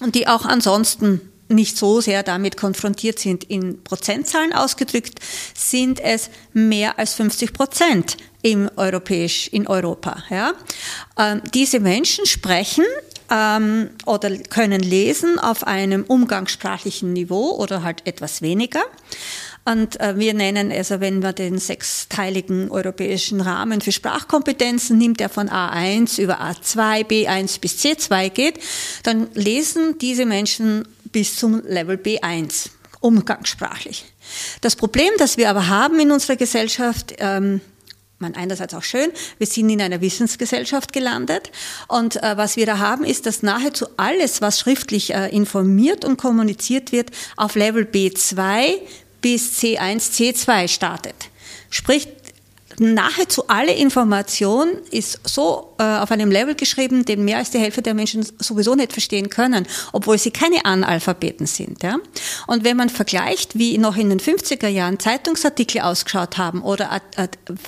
und 0.00 0.14
die 0.14 0.26
auch 0.26 0.44
ansonsten 0.44 1.20
nicht 1.48 1.76
so 1.76 2.00
sehr 2.00 2.22
damit 2.22 2.56
konfrontiert 2.56 3.18
sind. 3.18 3.44
In 3.44 3.82
Prozentzahlen 3.82 4.52
ausgedrückt 4.52 5.18
sind 5.54 6.00
es 6.00 6.30
mehr 6.52 6.98
als 6.98 7.14
50 7.14 7.52
Prozent 7.52 8.16
im 8.42 8.70
europäisch, 8.76 9.48
in 9.48 9.66
Europa. 9.66 10.22
Ja. 10.30 10.52
Ähm, 11.18 11.42
diese 11.54 11.80
Menschen 11.80 12.26
sprechen 12.26 12.84
ähm, 13.30 13.90
oder 14.06 14.36
können 14.36 14.80
lesen 14.80 15.38
auf 15.38 15.66
einem 15.66 16.04
umgangssprachlichen 16.04 17.12
Niveau 17.12 17.56
oder 17.56 17.82
halt 17.82 18.06
etwas 18.06 18.42
weniger. 18.42 18.82
Und 19.70 20.00
äh, 20.00 20.18
wir 20.18 20.32
nennen, 20.32 20.72
also 20.72 21.00
wenn 21.00 21.18
man 21.18 21.34
den 21.34 21.58
sechsteiligen 21.58 22.70
europäischen 22.70 23.42
Rahmen 23.42 23.82
für 23.82 23.92
Sprachkompetenzen 23.92 24.96
nimmt, 24.96 25.20
der 25.20 25.28
von 25.28 25.50
A1 25.50 26.18
über 26.20 26.40
A2, 26.40 27.04
B1 27.04 27.60
bis 27.60 27.74
C2 27.84 28.30
geht, 28.30 28.60
dann 29.02 29.28
lesen 29.34 29.98
diese 29.98 30.24
Menschen 30.24 30.88
bis 31.12 31.36
zum 31.36 31.62
Level 31.66 31.96
B1, 31.96 32.70
umgangssprachlich. 33.00 34.06
Das 34.62 34.74
Problem, 34.74 35.10
das 35.18 35.36
wir 35.36 35.50
aber 35.50 35.68
haben 35.68 36.00
in 36.00 36.12
unserer 36.12 36.36
Gesellschaft, 36.36 37.14
ähm, 37.18 37.60
man 38.18 38.34
einerseits 38.34 38.72
auch 38.72 38.82
schön, 38.82 39.10
wir 39.36 39.46
sind 39.46 39.68
in 39.68 39.82
einer 39.82 40.00
Wissensgesellschaft 40.00 40.94
gelandet 40.94 41.50
und 41.88 42.16
äh, 42.22 42.36
was 42.36 42.56
wir 42.56 42.64
da 42.64 42.78
haben, 42.78 43.04
ist, 43.04 43.26
dass 43.26 43.42
nahezu 43.42 43.86
alles, 43.98 44.40
was 44.40 44.60
schriftlich 44.60 45.14
äh, 45.14 45.28
informiert 45.28 46.06
und 46.06 46.16
kommuniziert 46.16 46.90
wird, 46.90 47.10
auf 47.36 47.54
Level 47.54 47.84
B2 47.84 48.80
bis 49.20 49.58
C1, 49.58 50.12
C2 50.12 50.68
startet. 50.68 51.16
Sprich, 51.70 52.08
nahezu 52.78 53.48
alle 53.48 53.72
Information 53.72 54.68
ist 54.90 55.20
so 55.24 55.74
äh, 55.78 55.82
auf 55.82 56.10
einem 56.10 56.30
Level 56.30 56.54
geschrieben, 56.54 57.04
den 57.04 57.24
mehr 57.24 57.38
als 57.38 57.50
die 57.50 57.58
Hälfte 57.58 57.82
der 57.82 57.94
Menschen 57.94 58.26
sowieso 58.38 58.74
nicht 58.74 58.92
verstehen 58.92 59.30
können, 59.30 59.66
obwohl 59.92 60.18
sie 60.18 60.30
keine 60.30 60.64
Analphabeten 60.64 61.46
sind. 61.46 61.82
Ja? 61.82 61.96
Und 62.46 62.64
wenn 62.64 62.76
man 62.76 62.88
vergleicht, 62.88 63.58
wie 63.58 63.78
noch 63.78 63.96
in 63.96 64.08
den 64.10 64.20
50er 64.20 64.68
Jahren 64.68 64.98
Zeitungsartikel 64.98 65.80
ausgeschaut 65.80 66.38
haben 66.38 66.62
oder 66.62 67.00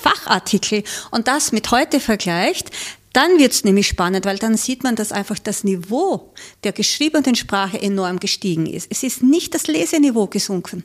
Fachartikel 0.01 0.83
und 1.11 1.27
das 1.27 1.51
mit 1.51 1.71
heute 1.71 1.99
vergleicht, 1.99 2.71
dann 3.13 3.39
wird 3.39 3.51
es 3.51 3.63
nämlich 3.63 3.87
spannend, 3.87 4.25
weil 4.25 4.37
dann 4.37 4.55
sieht 4.55 4.83
man, 4.83 4.95
dass 4.95 5.11
einfach 5.11 5.37
das 5.37 5.63
Niveau 5.63 6.33
der 6.63 6.71
geschriebenen 6.71 7.35
Sprache 7.35 7.81
enorm 7.81 8.19
gestiegen 8.19 8.65
ist. 8.65 8.87
Es 8.89 9.03
ist 9.03 9.21
nicht 9.21 9.53
das 9.53 9.67
Leseniveau 9.67 10.27
gesunken. 10.27 10.83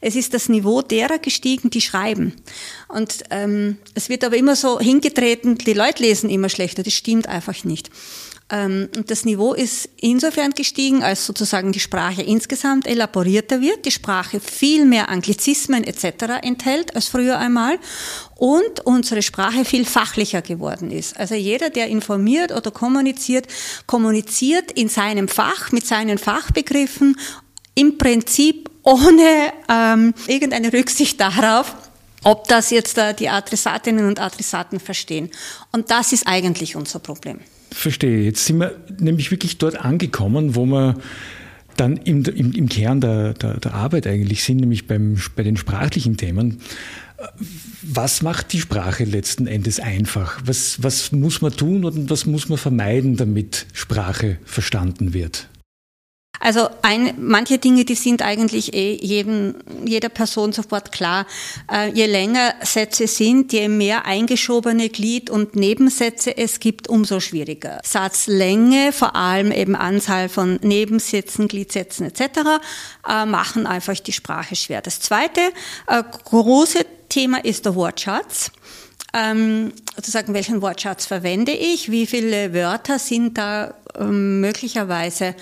Es 0.00 0.16
ist 0.16 0.34
das 0.34 0.48
Niveau 0.48 0.82
derer 0.82 1.18
gestiegen, 1.18 1.70
die 1.70 1.80
schreiben. 1.80 2.34
Und 2.88 3.24
ähm, 3.30 3.78
es 3.94 4.08
wird 4.08 4.24
aber 4.24 4.36
immer 4.36 4.56
so 4.56 4.80
hingetreten, 4.80 5.56
die 5.56 5.72
Leute 5.72 6.02
lesen 6.02 6.30
immer 6.30 6.48
schlechter. 6.48 6.82
Das 6.82 6.94
stimmt 6.94 7.28
einfach 7.28 7.64
nicht. 7.64 7.90
Ähm, 8.50 8.88
und 8.96 9.10
das 9.10 9.24
Niveau 9.24 9.52
ist 9.52 9.88
insofern 9.96 10.52
gestiegen, 10.52 11.02
als 11.02 11.26
sozusagen 11.26 11.72
die 11.72 11.80
Sprache 11.80 12.22
insgesamt 12.22 12.86
elaborierter 12.86 13.60
wird, 13.60 13.84
die 13.84 13.90
Sprache 13.90 14.40
viel 14.40 14.86
mehr 14.86 15.10
Anglizismen 15.10 15.84
etc. 15.84 16.40
enthält 16.42 16.94
als 16.96 17.08
früher 17.08 17.38
einmal 17.38 17.78
und 18.36 18.80
unsere 18.86 19.22
Sprache 19.22 19.64
viel 19.64 19.84
fachlicher 19.84 20.40
geworden 20.40 20.90
ist. 20.90 21.18
Also 21.18 21.34
jeder, 21.34 21.68
der 21.68 21.88
informiert 21.88 22.52
oder 22.52 22.70
kommuniziert, 22.70 23.46
kommuniziert 23.86 24.72
in 24.72 24.88
seinem 24.88 25.28
Fach 25.28 25.70
mit 25.72 25.86
seinen 25.86 26.16
Fachbegriffen 26.16 27.16
im 27.74 27.98
Prinzip 27.98 28.70
ohne 28.82 29.52
ähm, 29.68 30.14
irgendeine 30.26 30.72
Rücksicht 30.72 31.20
darauf, 31.20 31.74
ob 32.24 32.48
das 32.48 32.70
jetzt 32.70 32.96
äh, 32.96 33.12
die 33.12 33.28
Adressatinnen 33.28 34.06
und 34.06 34.20
Adressaten 34.20 34.80
verstehen. 34.80 35.30
Und 35.72 35.90
das 35.90 36.12
ist 36.12 36.26
eigentlich 36.26 36.74
unser 36.74 36.98
Problem. 36.98 37.40
Verstehe. 37.70 38.22
Jetzt 38.22 38.46
sind 38.46 38.58
wir 38.58 38.76
nämlich 38.98 39.30
wirklich 39.30 39.58
dort 39.58 39.84
angekommen, 39.84 40.54
wo 40.54 40.66
wir 40.66 40.96
dann 41.76 41.96
im, 41.96 42.24
im, 42.24 42.52
im 42.52 42.68
Kern 42.68 43.00
der, 43.00 43.34
der, 43.34 43.58
der, 43.60 43.74
Arbeit 43.74 44.06
eigentlich 44.06 44.42
sind, 44.42 44.58
nämlich 44.58 44.86
beim, 44.86 45.16
bei 45.36 45.42
den 45.42 45.56
sprachlichen 45.56 46.16
Themen. 46.16 46.60
Was 47.82 48.22
macht 48.22 48.52
die 48.52 48.60
Sprache 48.60 49.04
letzten 49.04 49.46
Endes 49.46 49.80
einfach? 49.80 50.40
Was, 50.44 50.82
was 50.82 51.12
muss 51.12 51.40
man 51.40 51.52
tun 51.52 51.84
und 51.84 52.10
was 52.10 52.26
muss 52.26 52.48
man 52.48 52.58
vermeiden, 52.58 53.16
damit 53.16 53.66
Sprache 53.72 54.38
verstanden 54.44 55.14
wird? 55.14 55.48
Also 56.40 56.68
ein, 56.82 57.14
manche 57.18 57.58
Dinge, 57.58 57.84
die 57.84 57.94
sind 57.94 58.22
eigentlich 58.22 58.74
eh 58.74 58.94
jedem, 58.94 59.56
jeder 59.84 60.08
Person 60.08 60.52
sofort 60.52 60.92
klar. 60.92 61.26
Äh, 61.70 61.90
je 61.90 62.06
länger 62.06 62.54
Sätze 62.62 63.06
sind, 63.06 63.52
je 63.52 63.68
mehr 63.68 64.06
eingeschobene 64.06 64.88
Glied- 64.88 65.30
und 65.30 65.56
Nebensätze 65.56 66.36
es 66.36 66.60
gibt, 66.60 66.88
umso 66.88 67.20
schwieriger. 67.20 67.80
Satzlänge, 67.84 68.92
vor 68.92 69.16
allem 69.16 69.52
eben 69.52 69.74
Anzahl 69.74 70.28
von 70.28 70.58
Nebensätzen, 70.62 71.48
Gliedsätzen 71.48 72.06
etc., 72.06 72.22
äh, 73.08 73.24
machen 73.26 73.66
einfach 73.66 73.98
die 73.98 74.12
Sprache 74.12 74.54
schwer. 74.54 74.80
Das 74.82 75.00
zweite 75.00 75.40
äh, 75.86 76.02
große 76.24 76.84
Thema 77.08 77.44
ist 77.44 77.64
der 77.64 77.74
Wortschatz. 77.74 78.52
Ähm, 79.14 79.72
sozusagen, 79.96 80.34
welchen 80.34 80.60
Wortschatz 80.60 81.06
verwende 81.06 81.52
ich? 81.52 81.90
Wie 81.90 82.06
viele 82.06 82.52
Wörter 82.52 82.98
sind 82.98 83.38
da 83.38 83.74
ähm, 83.98 84.40
möglicherweise 84.40 85.34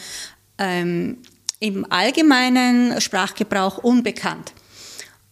ähm, 0.58 1.18
im 1.60 1.90
allgemeinen 1.90 3.00
Sprachgebrauch 3.00 3.78
unbekannt. 3.78 4.52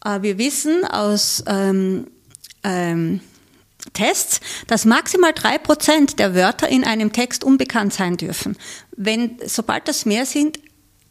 Äh, 0.04 0.22
wir 0.22 0.38
wissen 0.38 0.84
aus 0.84 1.44
ähm, 1.46 2.06
ähm, 2.62 3.20
Tests, 3.92 4.40
dass 4.66 4.84
maximal 4.84 5.32
drei 5.32 5.58
Prozent 5.58 6.18
der 6.18 6.34
Wörter 6.34 6.68
in 6.68 6.84
einem 6.84 7.12
Text 7.12 7.44
unbekannt 7.44 7.92
sein 7.92 8.16
dürfen. 8.16 8.56
Wenn, 8.96 9.38
sobald 9.44 9.88
das 9.88 10.06
mehr 10.06 10.24
sind, 10.24 10.58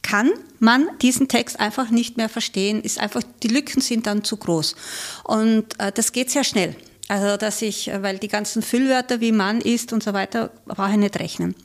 kann 0.02 0.32
man 0.60 0.88
diesen 1.02 1.28
Text 1.28 1.60
einfach 1.60 1.90
nicht 1.90 2.18
mehr 2.18 2.30
verstehen, 2.30 2.82
ist 2.82 3.00
einfach, 3.00 3.24
die 3.42 3.48
Lücken 3.48 3.82
sind 3.82 4.08
dann 4.08 4.24
zu 4.24 4.38
groß. 4.38 4.76
Und 5.24 5.80
äh, 5.80 5.92
das 5.92 6.12
geht 6.12 6.30
sehr 6.30 6.44
schnell. 6.44 6.76
Also, 7.08 7.38
dass 7.38 7.62
ich, 7.62 7.90
äh, 7.90 8.02
weil 8.02 8.18
die 8.18 8.28
ganzen 8.28 8.62
Füllwörter 8.62 9.22
wie 9.22 9.32
Mann 9.32 9.62
ist 9.62 9.94
und 9.94 10.04
so 10.04 10.14
weiter, 10.14 10.52
brauche 10.66 10.92
ich 10.92 10.98
nicht 10.98 11.20
rechnen. 11.20 11.56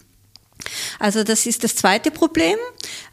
Also 0.98 1.24
das 1.24 1.46
ist 1.46 1.64
das 1.64 1.76
zweite 1.76 2.10
Problem. 2.10 2.56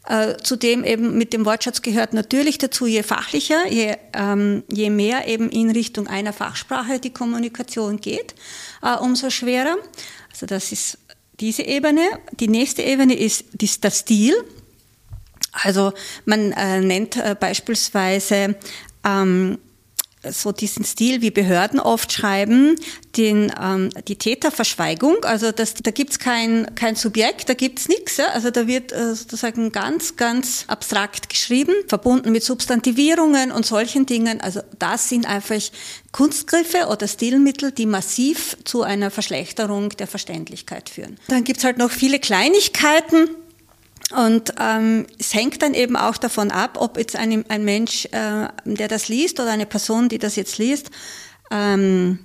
Äh, 0.08 0.38
zudem 0.44 0.84
eben 0.84 1.18
mit 1.18 1.34
dem 1.34 1.46
Wortschatz 1.46 1.82
gehört 1.82 2.14
natürlich 2.14 2.58
dazu, 2.58 2.86
je 2.86 3.04
fachlicher, 3.04 3.68
je, 3.70 3.96
ähm, 4.14 4.64
je 4.72 4.90
mehr 4.90 5.28
eben 5.28 5.50
in 5.50 5.72
Richtung 5.72 6.08
einer 6.08 6.34
Fachsprache 6.34 7.00
die 7.00 7.14
Kommunikation 7.14 8.00
geht, 8.02 8.36
äh, 8.82 8.96
umso 8.96 9.30
schwerer. 9.30 9.78
Also 10.32 10.46
das 10.46 10.72
ist 10.72 10.98
diese 11.40 11.64
Ebene. 11.64 12.02
Die 12.40 12.48
nächste 12.48 12.82
Ebene 12.82 13.16
ist, 13.16 13.46
ist 13.62 13.84
der 13.84 13.92
Stil. 13.92 14.34
Also 15.52 15.94
man 16.26 16.52
äh, 16.52 16.82
nennt 16.82 17.16
äh, 17.16 17.36
beispielsweise 17.40 18.56
ähm, 19.06 19.58
so 20.32 20.52
diesen 20.52 20.86
Stil, 20.86 21.22
wie 21.22 21.32
Behörden 21.32 21.80
oft 21.80 22.12
schreiben, 22.12 22.76
den, 23.18 23.52
ähm, 23.62 23.90
die 24.08 24.18
Täterverschweigung. 24.18 25.24
Also 25.24 25.52
das, 25.52 25.74
da 25.76 25.92
gibt's 25.92 26.20
kein, 26.20 26.74
kein 26.76 26.96
Subjekt, 26.96 27.50
da 27.50 27.54
gibt's 27.54 27.88
nichts. 27.88 28.18
Ja? 28.18 28.28
Also 28.28 28.52
da 28.52 28.68
wird 28.68 28.92
äh, 28.92 29.16
sozusagen 29.16 29.72
ganz, 29.72 30.16
ganz 30.16 30.66
abstrakt 30.68 31.30
geschrieben, 31.30 31.74
verbunden 31.88 32.32
mit 32.32 32.44
Substantivierungen 32.44 33.52
und 33.52 33.66
solchen 33.66 34.06
Dingen. 34.06 34.42
Also 34.42 34.62
das 34.80 35.10
sind 35.10 35.26
einfach 35.26 35.56
Kunstgriffe 36.12 36.88
oder 36.90 37.08
Stilmittel, 37.08 37.72
die 37.72 37.86
massiv 37.86 38.58
zu 38.64 38.84
einer 38.84 39.12
Verschlechterung 39.12 39.90
der 39.90 40.08
Verständlichkeit 40.08 40.90
führen. 40.90 41.18
Dann 41.28 41.44
gibt's 41.44 41.64
halt 41.64 41.78
noch 41.78 41.92
viele 41.92 42.20
Kleinigkeiten, 42.20 43.30
und 44.12 44.54
ähm, 44.60 45.08
es 45.18 45.34
hängt 45.34 45.62
dann 45.62 45.74
eben 45.74 45.96
auch 45.96 46.18
davon 46.18 46.52
ab, 46.52 46.78
ob 46.80 46.98
jetzt 46.98 47.16
ein, 47.16 47.44
ein 47.50 47.66
Mensch, 47.66 48.06
äh, 48.12 48.48
der 48.66 48.88
das 48.88 49.08
liest 49.08 49.40
oder 49.40 49.52
eine 49.52 49.66
Person, 49.66 50.10
die 50.10 50.20
das 50.20 50.36
jetzt 50.36 50.60
liest, 50.60 50.92
ähm, 51.50 52.20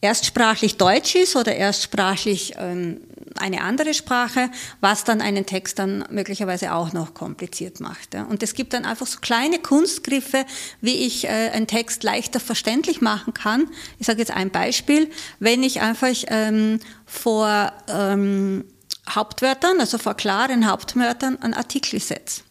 erstsprachlich 0.00 0.76
Deutsch 0.76 1.14
ist 1.14 1.36
oder 1.36 1.54
erstsprachlich 1.54 2.54
ähm, 2.58 3.00
eine 3.38 3.62
andere 3.62 3.94
Sprache, 3.94 4.50
was 4.80 5.04
dann 5.04 5.20
einen 5.20 5.46
Text 5.46 5.78
dann 5.78 6.04
möglicherweise 6.10 6.74
auch 6.74 6.92
noch 6.92 7.14
kompliziert 7.14 7.80
macht. 7.80 8.12
Ja. 8.12 8.24
Und 8.24 8.42
es 8.42 8.54
gibt 8.54 8.74
dann 8.74 8.84
einfach 8.84 9.06
so 9.06 9.20
kleine 9.20 9.60
Kunstgriffe, 9.60 10.44
wie 10.80 11.06
ich 11.06 11.24
äh, 11.24 11.50
einen 11.52 11.66
Text 11.66 12.02
leichter 12.02 12.40
verständlich 12.40 13.00
machen 13.00 13.32
kann. 13.32 13.68
Ich 13.98 14.06
sage 14.06 14.18
jetzt 14.18 14.32
ein 14.32 14.50
Beispiel. 14.50 15.10
Wenn 15.38 15.62
ich 15.62 15.80
einfach 15.80 16.14
ähm, 16.28 16.80
vor 17.06 17.72
ähm, 17.88 18.64
Hauptwörtern, 19.08 19.80
also 19.80 19.98
vor 19.98 20.14
klaren 20.14 20.68
Hauptwörtern, 20.68 21.40
einen 21.40 21.54
Artikel 21.54 22.00
setze. 22.00 22.42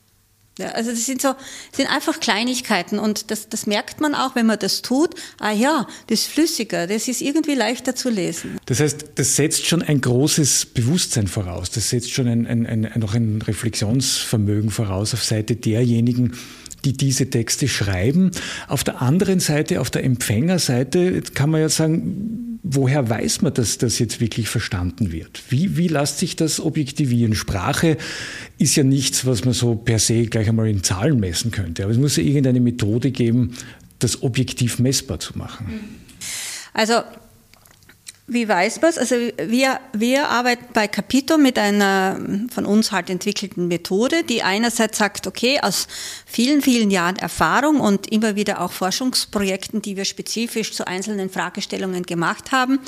Ja, 0.59 0.67
also 0.67 0.91
das 0.91 1.07
sind 1.07 1.19
so, 1.19 1.33
sind 1.75 1.91
einfach 1.91 2.19
Kleinigkeiten 2.19 2.99
und 2.99 3.31
das, 3.31 3.49
das 3.49 3.65
merkt 3.65 4.01
man 4.01 4.13
auch, 4.13 4.35
wenn 4.35 4.45
man 4.45 4.59
das 4.59 4.83
tut. 4.83 5.15
Ah 5.39 5.51
ja, 5.51 5.87
das 6.07 6.21
ist 6.21 6.27
flüssiger, 6.27 6.85
das 6.85 7.07
ist 7.07 7.21
irgendwie 7.21 7.55
leichter 7.55 7.95
zu 7.95 8.11
lesen. 8.11 8.59
Das 8.67 8.79
heißt, 8.79 9.13
das 9.15 9.35
setzt 9.35 9.65
schon 9.65 9.81
ein 9.81 9.99
großes 9.99 10.67
Bewusstsein 10.67 11.27
voraus. 11.27 11.71
Das 11.71 11.89
setzt 11.89 12.11
schon 12.11 12.27
ein, 12.27 12.45
ein, 12.45 12.67
ein, 12.67 12.99
noch 12.99 13.15
ein 13.15 13.41
Reflexionsvermögen 13.41 14.69
voraus 14.69 15.15
auf 15.15 15.23
Seite 15.23 15.55
derjenigen, 15.55 16.37
die 16.85 16.93
diese 16.93 17.31
Texte 17.31 17.67
schreiben. 17.67 18.29
Auf 18.67 18.83
der 18.83 19.01
anderen 19.01 19.39
Seite, 19.39 19.81
auf 19.81 19.89
der 19.89 20.03
Empfängerseite, 20.03 21.23
kann 21.33 21.49
man 21.49 21.61
ja 21.61 21.69
sagen, 21.69 22.52
woher 22.63 23.09
weiß 23.09 23.41
man, 23.41 23.53
dass 23.53 23.77
das 23.77 23.99
jetzt 23.99 24.21
wirklich 24.21 24.47
verstanden 24.47 25.11
wird? 25.11 25.43
Wie, 25.49 25.77
wie 25.77 25.89
lässt 25.89 26.19
sich 26.19 26.37
das 26.37 26.61
objektivieren? 26.61 27.35
Sprache 27.35 27.97
ist 28.57 28.75
ja 28.75 28.83
nichts, 28.83 29.25
was 29.25 29.43
man 29.43 29.53
so 29.53 29.75
per 29.75 29.99
se 29.99 30.25
gleich 30.25 30.47
einmal 30.47 30.69
in 30.69 30.81
Zahlen 30.81 31.19
messen 31.19 31.51
könnte. 31.51 31.83
Aber 31.83 31.91
es 31.91 31.97
muss 31.97 32.15
ja 32.15 32.23
irgendeine 32.23 32.61
Methode 32.61 33.11
geben, 33.11 33.55
das 33.99 34.23
objektiv 34.23 34.79
messbar 34.79 35.19
zu 35.19 35.37
machen. 35.37 35.67
Also 36.73 37.03
wie 38.25 38.47
weiß 38.47 38.81
man 38.81 38.89
es? 38.89 38.97
Also 38.97 39.15
wir, 39.15 39.79
wir 39.91 40.29
arbeiten 40.29 40.65
bei 40.73 40.87
Capito 40.87 41.37
mit 41.37 41.59
einer 41.59 42.17
von 42.51 42.65
uns 42.65 42.93
halt 42.93 43.09
entwickelten 43.09 43.67
Methode, 43.67 44.23
die 44.23 44.43
einerseits 44.43 44.97
sagt, 44.97 45.27
okay, 45.27 45.59
aus 45.61 45.87
vielen, 46.25 46.61
vielen 46.61 46.89
Jahren 46.89 47.17
Erfahrung 47.17 47.81
und 47.81 48.11
immer 48.11 48.35
wieder 48.35 48.61
auch 48.61 48.71
Forschungsprojekten, 48.71 49.81
die 49.81 49.97
wir 49.97 50.05
spezifisch 50.05 50.71
zu 50.71 50.87
einzelnen 50.87 51.29
Fragestellungen 51.29 52.03
gemacht 52.03 52.53
haben, 52.53 52.79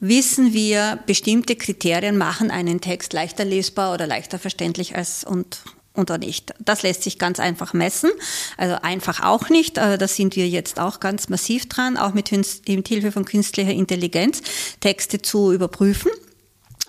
wissen 0.00 0.52
wir, 0.52 0.98
bestimmte 1.06 1.54
Kriterien 1.54 2.18
machen 2.18 2.50
einen 2.50 2.80
Text 2.80 3.12
leichter 3.12 3.44
lesbar 3.44 3.94
oder 3.94 4.08
leichter 4.08 4.40
verständlich 4.40 4.96
als 4.96 5.22
und 5.22 5.60
oder 5.94 6.18
nicht. 6.18 6.54
Das 6.58 6.82
lässt 6.82 7.02
sich 7.02 7.18
ganz 7.18 7.40
einfach 7.40 7.72
messen. 7.72 8.10
Also 8.56 8.76
einfach 8.82 9.22
auch 9.22 9.48
nicht. 9.48 9.78
Äh, 9.78 9.98
da 9.98 10.08
sind 10.08 10.36
wir 10.36 10.48
jetzt 10.48 10.80
auch 10.80 11.00
ganz 11.00 11.28
massiv 11.28 11.68
dran, 11.68 11.96
auch 11.96 12.14
mit, 12.14 12.32
mit 12.32 12.88
Hilfe 12.88 13.12
von 13.12 13.24
künstlicher 13.24 13.72
Intelligenz 13.72 14.42
Texte 14.80 15.20
zu 15.20 15.52
überprüfen 15.52 16.10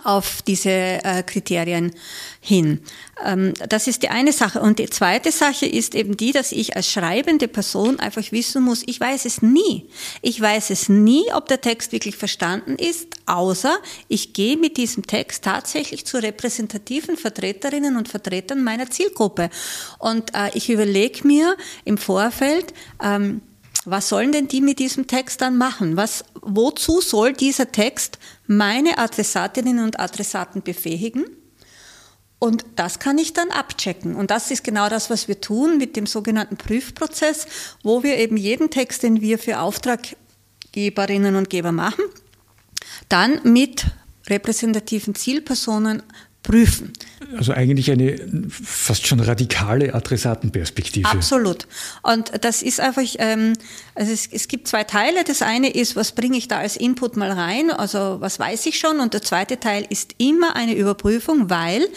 auf 0.04 0.42
diese 0.42 0.70
äh, 0.70 1.24
Kriterien 1.26 1.92
hin. 2.40 2.82
Ähm, 3.24 3.54
das 3.70 3.88
ist 3.88 4.04
die 4.04 4.10
eine 4.10 4.32
Sache. 4.32 4.60
Und 4.62 4.80
die 4.80 4.90
zweite 4.90 5.32
Sache 5.32 5.66
ist 5.66 5.96
eben 5.96 6.18
die, 6.18 6.32
dass 6.32 6.52
ich 6.52 6.76
als 6.76 6.90
schreibende 6.90 7.48
Person 7.48 8.00
einfach 8.00 8.32
wissen 8.32 8.64
muss, 8.64 8.84
ich 8.86 9.00
weiß 9.00 9.26
es 9.26 9.42
nie. 9.42 9.88
Ich 10.22 10.40
weiß 10.40 10.70
es 10.70 10.90
nie, 10.90 11.24
ob 11.34 11.48
der 11.48 11.62
Text 11.62 11.92
wirklich 11.92 12.18
verstanden 12.18 12.76
ist, 12.76 13.08
außer 13.26 13.78
ich 14.08 14.34
gehe 14.34 14.58
mit 14.58 14.78
diesem 14.78 15.08
Text 15.08 15.44
tatsächlich 15.44 16.06
zu 16.06 16.18
repräsentativen 16.18 17.18
Vertreterinnen 17.18 17.96
und 17.96 18.10
Vertretern 18.10 18.64
meiner 18.64 18.90
Zielgruppe. 18.90 19.50
Und 20.00 20.34
äh, 20.34 20.50
ich 20.54 20.70
überlege 20.70 21.26
mir 21.28 21.56
im 21.86 21.98
Vorfeld, 21.98 22.74
ähm, 23.02 23.42
was 23.86 24.10
sollen 24.10 24.32
denn 24.32 24.48
die 24.48 24.62
mit 24.62 24.80
diesem 24.80 25.08
Text 25.08 25.42
dann 25.42 25.58
machen? 25.58 25.98
Was, 25.98 26.24
wozu 26.42 27.02
soll 27.02 27.34
dieser 27.34 27.72
Text 27.72 28.18
meine 28.48 28.98
Adressatinnen 28.98 29.80
und 29.80 30.00
Adressaten 30.00 30.62
befähigen? 30.62 31.26
Und 32.40 32.66
das 32.76 33.00
kann 33.00 33.18
ich 33.18 33.32
dann 33.32 33.52
abchecken. 33.52 34.16
Und 34.16 34.30
das 34.30 34.52
ist 34.52 34.64
genau 34.64 34.90
das, 34.90 35.10
was 35.10 35.30
wir 35.30 35.40
tun 35.40 35.78
mit 35.78 35.96
dem 35.96 36.06
sogenannten 36.06 36.58
Prüfprozess, 36.58 37.48
wo 37.84 38.04
wir 38.04 38.18
eben 38.18 38.36
jeden 38.36 38.70
Text, 38.70 39.04
den 39.04 39.22
wir 39.22 39.40
für 39.40 39.60
Auftraggeberinnen 39.60 41.36
und 41.36 41.50
Geber 41.50 41.72
machen, 41.72 42.04
dann 43.08 43.40
mit 43.44 43.86
repräsentativen 44.28 45.16
Zielpersonen 45.16 46.04
prüfen. 46.44 46.92
Also 47.38 47.54
eigentlich 47.54 47.90
eine 47.90 48.18
fast 48.50 49.08
schon 49.08 49.22
radikale 49.22 49.96
Adressatenperspektive. 49.96 51.10
Absolut. 51.10 51.68
Und 52.04 52.32
das 52.44 52.62
ist 52.62 52.80
einfach, 52.80 53.02
ähm, 53.18 53.54
also 53.96 54.12
es, 54.12 54.28
es 54.28 54.48
gibt 54.50 54.68
zwei 54.68 54.84
Teile. 54.84 55.24
Das 55.24 55.42
eine 55.42 55.70
ist, 55.74 55.96
was 55.96 56.12
bringe 56.12 56.38
ich 56.38 56.50
da 56.50 56.60
als 56.60 56.76
Input 56.76 57.18
mal 57.18 57.32
rein? 57.32 57.72
Also 57.72 58.18
was 58.20 58.40
weiß 58.40 58.66
ich 58.66 58.78
schon? 58.78 59.00
Und 59.00 59.14
der 59.14 59.22
zweite 59.22 59.60
Teil 59.60 59.86
ist 59.90 60.16
immer 60.18 60.56
eine 60.56 60.76
Überprüfung, 60.76 61.50
weil 61.50 61.88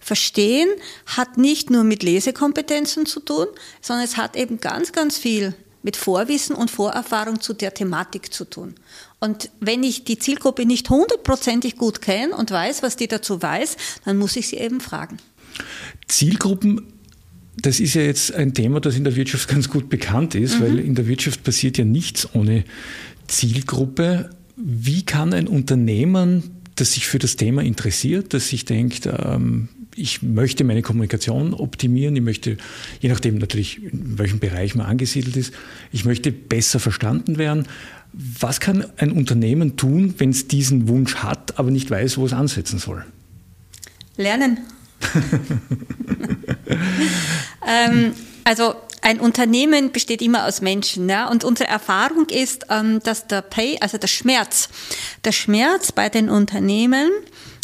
Verstehen 0.00 0.68
hat 1.06 1.38
nicht 1.38 1.70
nur 1.70 1.82
mit 1.82 2.02
Lesekompetenzen 2.02 3.06
zu 3.06 3.20
tun, 3.20 3.46
sondern 3.80 4.04
es 4.04 4.18
hat 4.18 4.36
eben 4.36 4.60
ganz, 4.60 4.92
ganz 4.92 5.16
viel 5.16 5.54
mit 5.82 5.96
Vorwissen 5.96 6.54
und 6.56 6.70
Vorerfahrung 6.70 7.40
zu 7.40 7.52
der 7.52 7.72
Thematik 7.72 8.32
zu 8.32 8.44
tun. 8.44 8.74
Und 9.20 9.50
wenn 9.60 9.82
ich 9.82 10.04
die 10.04 10.18
Zielgruppe 10.18 10.66
nicht 10.66 10.90
hundertprozentig 10.90 11.76
gut 11.76 12.02
kenne 12.02 12.36
und 12.36 12.50
weiß, 12.50 12.82
was 12.82 12.96
die 12.96 13.08
dazu 13.08 13.40
weiß, 13.40 13.76
dann 14.04 14.18
muss 14.18 14.36
ich 14.36 14.48
sie 14.48 14.56
eben 14.56 14.80
fragen. 14.80 15.18
Zielgruppen 16.08 16.94
das 17.56 17.80
ist 17.80 17.94
ja 17.94 18.02
jetzt 18.02 18.34
ein 18.34 18.54
Thema, 18.54 18.80
das 18.80 18.96
in 18.96 19.04
der 19.04 19.16
Wirtschaft 19.16 19.48
ganz 19.54 19.68
gut 19.68 19.88
bekannt 19.88 20.34
ist, 20.34 20.58
mhm. 20.58 20.62
weil 20.62 20.78
in 20.78 20.94
der 20.94 21.06
Wirtschaft 21.06 21.44
passiert 21.44 21.78
ja 21.78 21.84
nichts 21.84 22.34
ohne 22.34 22.64
Zielgruppe. 23.26 24.30
Wie 24.56 25.02
kann 25.04 25.32
ein 25.32 25.48
Unternehmen, 25.48 26.60
das 26.76 26.92
sich 26.92 27.06
für 27.06 27.18
das 27.18 27.36
Thema 27.36 27.62
interessiert, 27.62 28.34
das 28.34 28.48
sich 28.48 28.64
denkt, 28.64 29.06
ähm, 29.06 29.68
ich 29.96 30.22
möchte 30.22 30.64
meine 30.64 30.82
Kommunikation 30.82 31.54
optimieren, 31.54 32.16
ich 32.16 32.22
möchte, 32.22 32.56
je 33.00 33.08
nachdem 33.08 33.38
natürlich, 33.38 33.80
in 33.82 34.18
welchem 34.18 34.40
Bereich 34.40 34.74
man 34.74 34.86
angesiedelt 34.86 35.36
ist, 35.36 35.54
ich 35.92 36.04
möchte 36.04 36.32
besser 36.32 36.80
verstanden 36.80 37.38
werden, 37.38 37.68
was 38.16 38.60
kann 38.60 38.86
ein 38.96 39.10
Unternehmen 39.10 39.76
tun, 39.76 40.14
wenn 40.18 40.30
es 40.30 40.46
diesen 40.46 40.88
Wunsch 40.88 41.16
hat, 41.16 41.58
aber 41.58 41.70
nicht 41.70 41.90
weiß, 41.90 42.16
wo 42.18 42.26
es 42.26 42.32
ansetzen 42.32 42.78
soll? 42.78 43.04
Lernen. 44.16 44.60
ähm, 47.66 48.12
also 48.44 48.74
ein 49.02 49.20
Unternehmen 49.20 49.92
besteht 49.92 50.22
immer 50.22 50.46
aus 50.46 50.60
Menschen, 50.60 51.08
ja, 51.08 51.28
und 51.28 51.44
unsere 51.44 51.68
Erfahrung 51.68 52.28
ist, 52.30 52.66
ähm, 52.70 53.00
dass 53.02 53.26
der 53.26 53.42
Pay, 53.42 53.78
also 53.80 53.98
der 53.98 54.06
Schmerz, 54.06 54.68
der 55.24 55.32
Schmerz 55.32 55.92
bei 55.92 56.08
den 56.08 56.30
Unternehmen 56.30 57.10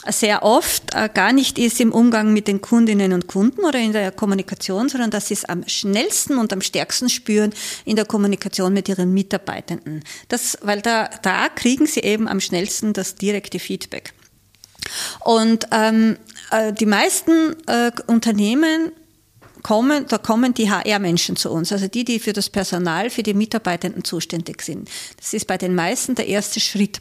sehr 0.09 0.43
oft 0.43 0.95
äh, 0.95 1.09
gar 1.13 1.33
nicht 1.33 1.59
ist 1.59 1.81
im 1.81 1.93
Umgang 1.93 2.33
mit 2.33 2.49
den 2.49 2.61
Kundinnen 2.61 3.13
und 3.13 3.27
Kunden 3.27 3.65
oder 3.65 3.79
in 3.79 3.93
der 3.93 4.13
Kommunikation, 4.13 4.89
sondern 4.89 5.11
dass 5.11 5.29
sie 5.29 5.35
es 5.35 5.45
am 5.45 5.67
schnellsten 5.69 6.39
und 6.39 6.53
am 6.53 6.63
stärksten 6.63 7.09
spüren 7.09 7.53
in 7.85 7.97
der 7.97 8.07
Kommunikation 8.07 8.73
mit 8.73 8.89
ihren 8.89 9.13
Mitarbeitenden. 9.13 10.03
Das, 10.29 10.59
weil 10.63 10.81
da, 10.81 11.11
da 11.23 11.49
kriegen 11.49 11.87
sie 11.87 12.01
eben 12.01 12.29
am 12.29 12.41
schnellsten 12.41 12.93
das 12.93 13.15
direkte 13.15 13.59
Feedback. 13.59 14.15
Und 15.21 15.67
ähm, 15.71 16.17
äh, 16.51 16.73
die 16.73 16.87
meisten 16.87 17.55
äh, 17.67 17.93
Unternehmen 18.07 18.93
kommen, 19.63 20.07
da 20.09 20.19
kommen 20.19 20.55
die 20.55 20.71
HR-Menschen 20.71 21.37
zu 21.37 21.51
uns, 21.51 21.73
also 21.73 21.87
die, 21.87 22.05
die 22.05 22.19
für 22.19 22.33
das 22.33 22.49
Personal, 22.49 23.11
für 23.11 23.23
die 23.23 23.35
Mitarbeitenden 23.35 24.05
zuständig 24.05 24.63
sind. 24.63 24.89
Das 25.19 25.35
ist 25.35 25.47
bei 25.47 25.59
den 25.59 25.75
meisten 25.75 26.15
der 26.15 26.27
erste 26.27 26.61
Schritt. 26.61 27.01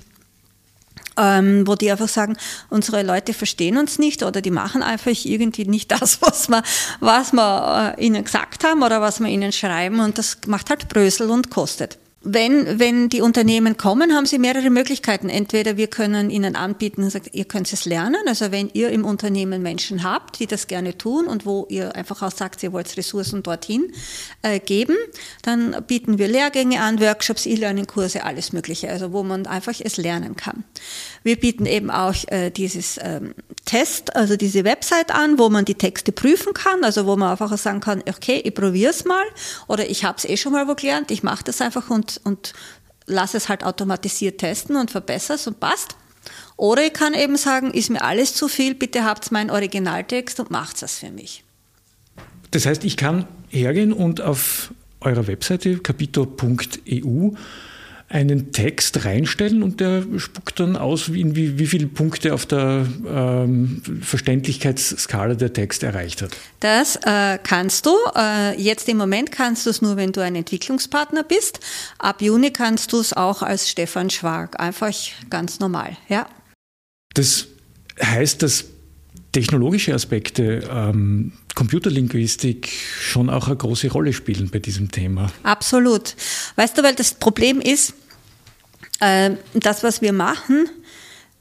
Ähm, 1.22 1.68
wo 1.68 1.76
die 1.76 1.92
einfach 1.92 2.08
sagen, 2.08 2.38
unsere 2.70 3.04
Leute 3.04 3.34
verstehen 3.34 3.78
uns 3.78 4.00
nicht 4.00 4.24
oder 4.24 4.42
die 4.42 4.52
machen 4.52 4.82
einfach 4.82 5.12
irgendwie 5.12 5.66
nicht 5.66 5.92
das, 6.00 6.22
was 6.22 6.48
wir, 6.48 6.64
was 7.02 7.34
wir 7.34 7.96
äh, 7.98 8.06
ihnen 8.06 8.24
gesagt 8.24 8.64
haben 8.64 8.84
oder 8.84 9.02
was 9.02 9.20
wir 9.20 9.28
ihnen 9.28 9.52
schreiben 9.52 10.00
und 10.00 10.18
das 10.18 10.38
macht 10.48 10.70
halt 10.70 10.88
Brösel 10.88 11.30
und 11.30 11.50
kostet. 11.50 11.98
Wenn, 12.22 12.80
wenn 12.80 13.08
die 13.08 13.22
Unternehmen 13.22 13.78
kommen, 13.78 14.14
haben 14.14 14.26
sie 14.26 14.40
mehrere 14.40 14.70
Möglichkeiten. 14.70 15.30
Entweder 15.30 15.78
wir 15.78 15.88
können 15.88 16.30
ihnen 16.30 16.58
anbieten, 16.58 17.10
ihr 17.32 17.46
könnt 17.46 17.72
es 17.72 17.86
lernen. 17.86 18.20
Also 18.28 18.52
wenn 18.52 18.70
ihr 18.74 18.90
im 18.90 19.06
Unternehmen 19.06 19.62
Menschen 19.62 20.04
habt, 20.04 20.40
die 20.40 20.46
das 20.46 20.68
gerne 20.68 20.98
tun 20.98 21.28
und 21.28 21.46
wo 21.46 21.66
ihr 21.70 21.96
einfach 21.96 22.22
auch 22.22 22.32
sagt, 22.32 22.62
ihr 22.62 22.74
wollt 22.74 22.98
Ressourcen 22.98 23.42
dorthin 23.42 23.94
äh, 24.42 24.60
geben, 24.60 24.98
dann 25.44 25.78
bieten 25.88 26.18
wir 26.18 26.28
Lehrgänge 26.28 26.82
an, 26.82 27.00
Workshops, 27.00 27.46
E-Learning-Kurse, 27.46 28.26
alles 28.26 28.52
Mögliche. 28.52 28.90
Also 28.90 29.14
wo 29.14 29.24
man 29.24 29.48
einfach 29.48 29.76
es 29.80 29.96
lernen 29.96 30.36
kann. 30.36 30.66
Wir 31.24 31.38
bieten 31.38 31.66
eben 31.66 31.90
auch 31.90 32.16
äh, 32.28 32.50
dieses 32.50 33.00
ähm, 33.02 33.34
Test, 33.64 34.18
also 34.18 34.36
diese 34.36 34.66
Website 34.66 35.16
an, 35.16 35.40
wo 35.40 35.48
man 35.48 35.64
die 35.64 35.76
Texte 35.76 36.12
prüfen 36.12 36.54
kann. 36.54 36.84
Also 36.84 37.06
wo 37.06 37.16
man 37.16 37.32
einfach 37.32 37.58
sagen 37.58 37.80
kann, 37.80 38.04
okay, 38.10 38.42
ich 38.44 38.54
probiere 38.54 38.92
es 38.92 39.06
mal 39.06 39.24
oder 39.68 39.90
ich 39.90 40.04
habe 40.04 40.18
es 40.18 40.26
eh 40.26 40.36
schon 40.36 40.52
mal 40.52 40.68
wo 40.68 40.76
gelernt, 40.76 41.12
ich 41.12 41.24
mache 41.24 41.46
das 41.46 41.62
einfach 41.62 41.90
und 41.90 42.09
und, 42.17 42.54
lass 43.10 43.34
es 43.34 43.50
halt 43.50 43.63
automatisiert 43.63 44.38
testen 44.39 44.76
und 44.78 44.91
verbessere 44.91 45.36
es 45.36 45.48
und 45.48 45.60
passt. 45.60 45.95
Oder 46.56 46.86
ich 46.86 46.93
kann 46.93 47.13
eben 47.13 47.38
sagen, 47.38 47.72
ist 47.72 47.89
mir 47.89 48.04
alles 48.04 48.34
zu 48.34 48.48
viel, 48.48 48.76
bitte 48.76 49.04
habt 49.04 49.32
meinen 49.32 49.50
Originaltext 49.50 50.39
und 50.39 50.52
macht 50.52 50.82
es 50.84 51.00
für 51.00 51.12
mich. 51.12 51.43
Das 52.52 52.65
heißt, 52.65 52.84
ich 52.84 52.98
kann 52.98 53.28
hergehen 53.50 53.93
und 53.93 54.22
auf 54.22 54.74
eurer 55.02 55.28
Webseite 55.28 55.80
capito.eu 55.80 57.32
einen 58.10 58.52
Text 58.52 59.06
reinstellen 59.06 59.62
und 59.62 59.80
der 59.80 60.04
spuckt 60.17 60.60
dann 60.60 60.76
aus, 60.76 61.13
wie, 61.13 61.36
wie, 61.36 61.60
wie 61.60 61.67
viele 61.67 61.86
Punkte 61.86 62.34
auf 62.34 62.48
der 62.48 62.88
ähm, 63.08 63.84
Verständlichkeitsskala 64.02 65.36
der 65.36 65.54
Text 65.54 65.84
erreicht 65.84 66.24
hat. 66.24 66.32
Das 66.60 66.95
äh, 67.04 67.38
kannst 67.41 67.86
du. 67.86 67.95
Äh, 68.15 68.60
jetzt 68.60 68.89
im 68.89 68.98
Moment 68.98 69.32
kannst 69.32 69.67
du 69.67 69.69
es 69.69 69.84
nur, 69.84 69.95
wenn 69.95 70.12
du 70.12 70.22
ein 70.22 70.36
Entwicklungspartner 70.36 71.24
bist. 71.24 71.60
Ab 72.00 72.22
Juni 72.22 72.52
kannst 72.52 72.93
du 72.93 73.00
es 73.00 73.13
auch 73.13 73.43
als 73.43 73.69
Stefan 73.69 74.10
Schwag. 74.10 74.60
Einfach 74.60 74.91
ganz 75.30 75.60
normal, 75.60 75.95
ja. 76.08 76.28
Das 77.13 77.48
heißt, 78.02 78.41
dass 78.41 78.65
technologische 79.32 79.94
Aspekte, 79.94 80.68
ähm, 80.72 81.34
Computerlinguistik 81.56 82.70
schon 83.00 83.30
auch 83.30 83.48
eine 83.48 83.58
große 83.58 83.92
Rolle 83.92 84.13
spielen 84.13 84.50
bei 84.50 84.60
diesem 84.60 84.92
Thema. 84.92 85.32
Absolut. 85.44 86.15
Weißt 86.56 86.78
du, 86.78 86.84
weil 86.84 86.96
das 86.96 87.13
Problem 87.13 87.60
ist, 87.62 87.94
äh, 89.00 89.32
das, 89.54 89.84
was 89.84 90.02
wir 90.02 90.13
machen, 90.13 90.70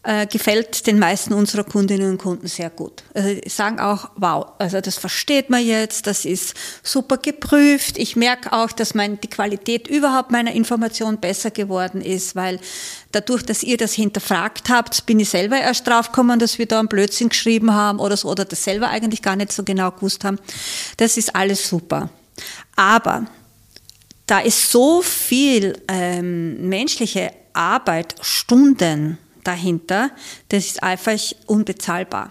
äh, 0.08 0.26
gefällt 0.26 0.86
den 0.86 0.98
meisten 0.98 1.34
unserer 1.34 1.64
Kundinnen 1.64 2.12
und 2.12 2.16
Kunden 2.16 2.46
sehr 2.46 2.70
gut. 2.70 3.02
Also 3.12 3.38
sagen 3.46 3.78
auch, 3.78 4.08
wow, 4.16 4.46
also 4.58 4.80
das 4.80 4.96
versteht 4.96 5.50
man 5.50 5.62
jetzt, 5.62 6.06
das 6.06 6.24
ist 6.24 6.54
super 6.82 7.18
geprüft. 7.18 7.98
Ich 7.98 8.16
merke 8.16 8.54
auch, 8.54 8.72
dass 8.72 8.94
mein, 8.94 9.20
die 9.20 9.28
Qualität 9.28 9.86
überhaupt 9.86 10.30
meiner 10.30 10.52
Information 10.52 11.18
besser 11.18 11.50
geworden 11.50 12.00
ist, 12.00 12.34
weil 12.34 12.58
dadurch, 13.12 13.42
dass 13.42 13.62
ihr 13.62 13.76
das 13.76 13.92
hinterfragt 13.92 14.70
habt, 14.70 15.04
bin 15.04 15.20
ich 15.20 15.28
selber 15.28 15.58
erst 15.58 15.86
draufgekommen, 15.86 16.38
dass 16.38 16.58
wir 16.58 16.64
da 16.64 16.78
einen 16.78 16.88
Blödsinn 16.88 17.28
geschrieben 17.28 17.74
haben 17.74 18.00
oder 18.00 18.16
so, 18.16 18.30
oder 18.30 18.46
das 18.46 18.64
selber 18.64 18.88
eigentlich 18.88 19.20
gar 19.20 19.36
nicht 19.36 19.52
so 19.52 19.62
genau 19.62 19.90
gewusst 19.90 20.24
haben. 20.24 20.38
Das 20.96 21.18
ist 21.18 21.36
alles 21.36 21.68
super. 21.68 22.08
Aber 22.76 23.26
da 24.24 24.38
ist 24.38 24.72
so 24.72 25.02
viel 25.02 25.82
ähm, 25.86 26.66
menschliche 26.66 27.30
Arbeit, 27.52 28.14
Stunden 28.22 29.18
dahinter, 29.48 30.10
das 30.50 30.66
ist 30.66 30.82
einfach 30.82 31.18
unbezahlbar. 31.46 32.30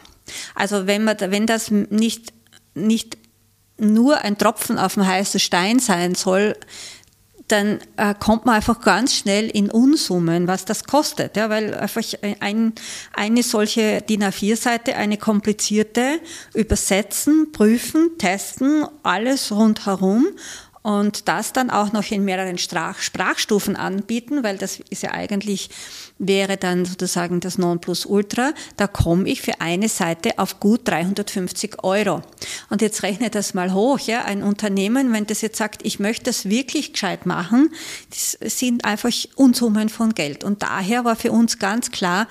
Also 0.55 0.87
wenn 0.87 1.03
man, 1.03 1.17
wenn 1.19 1.47
das 1.47 1.71
nicht, 1.71 2.33
nicht 2.75 3.17
nur 3.77 4.19
ein 4.19 4.37
Tropfen 4.37 4.77
auf 4.77 4.93
dem 4.93 5.05
heißen 5.05 5.39
Stein 5.39 5.79
sein 5.79 6.15
soll, 6.15 6.55
dann 7.47 7.79
äh, 7.95 8.13
kommt 8.13 8.45
man 8.45 8.55
einfach 8.55 8.81
ganz 8.81 9.15
schnell 9.15 9.49
in 9.49 9.71
Unsummen, 9.71 10.47
was 10.47 10.65
das 10.65 10.83
kostet. 10.83 11.37
Ja, 11.37 11.49
weil 11.49 11.73
einfach 11.73 12.01
ein, 12.41 12.73
eine 13.13 13.43
solche 13.43 14.01
DIN 14.01 14.23
A4-Seite, 14.23 14.95
eine 14.97 15.17
komplizierte, 15.17 16.19
übersetzen, 16.53 17.53
prüfen, 17.53 18.17
testen, 18.17 18.85
alles 19.03 19.51
rundherum 19.53 20.27
und 20.83 21.27
das 21.27 21.53
dann 21.53 21.69
auch 21.69 21.91
noch 21.91 22.09
in 22.11 22.23
mehreren 22.23 22.57
Sprach 22.57 22.99
Sprachstufen 22.99 23.75
anbieten, 23.75 24.43
weil 24.43 24.57
das 24.57 24.79
ist 24.89 25.03
ja 25.03 25.11
eigentlich, 25.11 25.69
wäre 26.17 26.57
dann 26.57 26.85
sozusagen 26.85 27.39
das 27.39 27.57
Nonplusultra. 27.57 28.53
Da 28.77 28.87
komme 28.87 29.27
ich 29.27 29.41
für 29.41 29.59
eine 29.59 29.89
Seite 29.89 30.39
auf 30.39 30.59
gut 30.59 30.87
350 30.87 31.83
Euro. 31.83 32.21
Und 32.69 32.81
jetzt 32.81 33.03
rechne 33.03 33.29
das 33.29 33.53
mal 33.53 33.73
hoch, 33.73 33.99
ja. 33.99 34.23
Ein 34.23 34.43
Unternehmen, 34.43 35.13
wenn 35.13 35.25
das 35.25 35.41
jetzt 35.41 35.57
sagt, 35.57 35.85
ich 35.85 35.99
möchte 35.99 36.25
das 36.25 36.49
wirklich 36.49 36.93
gescheit 36.93 37.25
machen, 37.25 37.69
das 38.09 38.37
sind 38.57 38.85
einfach 38.85 39.11
Unsummen 39.35 39.89
von 39.89 40.13
Geld. 40.13 40.43
Und 40.43 40.63
daher 40.63 41.05
war 41.05 41.15
für 41.15 41.31
uns 41.31 41.59
ganz 41.59 41.91
klar, 41.91 42.27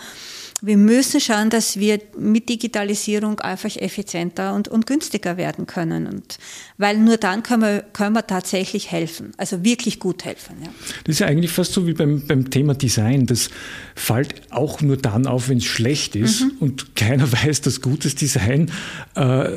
wir 0.63 0.77
müssen 0.79 1.21
schauen, 1.21 1.51
dass 1.51 1.79
wir 1.79 2.01
mit 2.19 2.49
Digitalisierung 2.49 3.41
einfach 3.41 3.77
effizienter 3.77 4.55
und, 4.55 4.69
und 4.69 4.87
günstiger 4.87 5.37
werden 5.37 5.67
können. 5.67 6.07
Und 6.07 6.39
weil 6.79 6.99
nur 6.99 7.19
dann 7.19 7.43
können 7.43 7.63
wir, 7.63 7.85
können 7.93 8.15
wir 8.15 8.27
tatsächlich 8.27 8.91
helfen, 8.91 9.33
also 9.37 9.65
wirklich 9.65 10.01
gut 10.01 10.25
helfen. 10.25 10.57
Ja. 10.63 10.69
Das 11.05 11.17
ist 11.17 11.19
ja 11.19 11.27
eigentlich 11.27 11.51
fast 11.51 11.73
so 11.73 11.87
wie 11.87 11.93
beim, 11.93 12.27
beim 12.27 12.51
Thema 12.51 12.75
Design. 12.75 13.27
Das 13.27 13.51
fällt 13.95 14.51
auch 14.51 14.81
nur 14.81 14.97
dann 14.97 15.27
auf, 15.27 15.51
wenn 15.51 15.59
es 15.59 15.65
schlecht 15.65 16.17
ist 16.17 16.41
mhm. 16.41 16.53
und 16.61 16.97
keiner 16.97 17.31
weiß, 17.45 17.61
dass 17.61 17.83
gutes 17.83 18.15
Design 18.15 18.71
äh, 19.15 19.51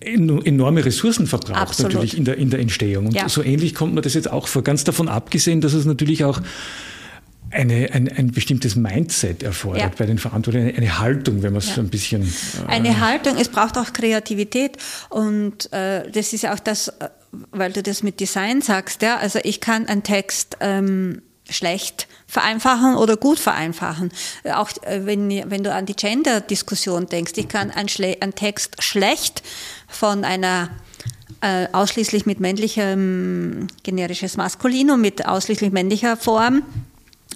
enorme 0.00 0.84
Ressourcen 0.84 1.26
verbraucht 1.26 1.56
Absolut. 1.56 1.94
natürlich 1.94 2.16
in 2.16 2.24
der, 2.24 2.36
in 2.36 2.50
der 2.50 2.60
Entstehung. 2.60 3.06
Und 3.06 3.14
ja. 3.14 3.28
so 3.28 3.42
ähnlich 3.42 3.74
kommt 3.74 3.94
man 3.94 4.02
das 4.02 4.14
jetzt 4.14 4.30
auch 4.30 4.46
vor. 4.46 4.62
Ganz 4.62 4.84
davon 4.84 5.08
abgesehen, 5.08 5.60
dass 5.60 5.72
es 5.72 5.86
natürlich 5.86 6.24
auch 6.24 6.40
eine, 7.50 7.90
ein, 7.92 8.08
ein 8.08 8.32
bestimmtes 8.32 8.76
Mindset 8.76 9.42
erfordert 9.42 9.82
ja. 9.82 9.90
bei 9.96 10.06
den 10.06 10.18
Verantwortlichen, 10.18 10.76
eine 10.76 10.98
Haltung, 10.98 11.42
wenn 11.42 11.52
man 11.52 11.58
es 11.58 11.68
ja. 11.68 11.74
so 11.76 11.80
ein 11.80 11.88
bisschen. 11.88 12.22
Äh 12.22 12.68
eine 12.68 13.00
Haltung, 13.00 13.36
es 13.36 13.48
braucht 13.48 13.78
auch 13.78 13.92
Kreativität 13.92 14.76
und 15.08 15.72
äh, 15.72 16.10
das 16.10 16.32
ist 16.32 16.42
ja 16.42 16.54
auch 16.54 16.58
das, 16.58 16.88
äh, 16.88 17.08
weil 17.50 17.72
du 17.72 17.82
das 17.82 18.02
mit 18.02 18.20
Design 18.20 18.62
sagst, 18.62 19.02
ja, 19.02 19.16
also 19.16 19.38
ich 19.42 19.60
kann 19.60 19.86
einen 19.86 20.02
Text 20.02 20.56
ähm, 20.60 21.22
schlecht 21.48 22.06
vereinfachen 22.26 22.96
oder 22.96 23.16
gut 23.16 23.38
vereinfachen. 23.38 24.12
Auch 24.52 24.70
äh, 24.82 25.06
wenn, 25.06 25.28
wenn 25.50 25.64
du 25.64 25.72
an 25.72 25.86
die 25.86 25.96
Gender-Diskussion 25.96 27.06
denkst, 27.06 27.32
ich 27.36 27.48
kann 27.48 27.70
einen, 27.70 27.88
einen 28.20 28.34
Text 28.34 28.82
schlecht 28.82 29.42
von 29.88 30.24
einer 30.24 30.70
äh, 31.40 31.68
ausschließlich 31.72 32.26
mit 32.26 32.40
männlichem 32.40 33.68
generisches 33.82 34.36
Maskulinum, 34.36 35.00
mit 35.00 35.26
ausschließlich 35.26 35.72
männlicher 35.72 36.16
Form 36.16 36.62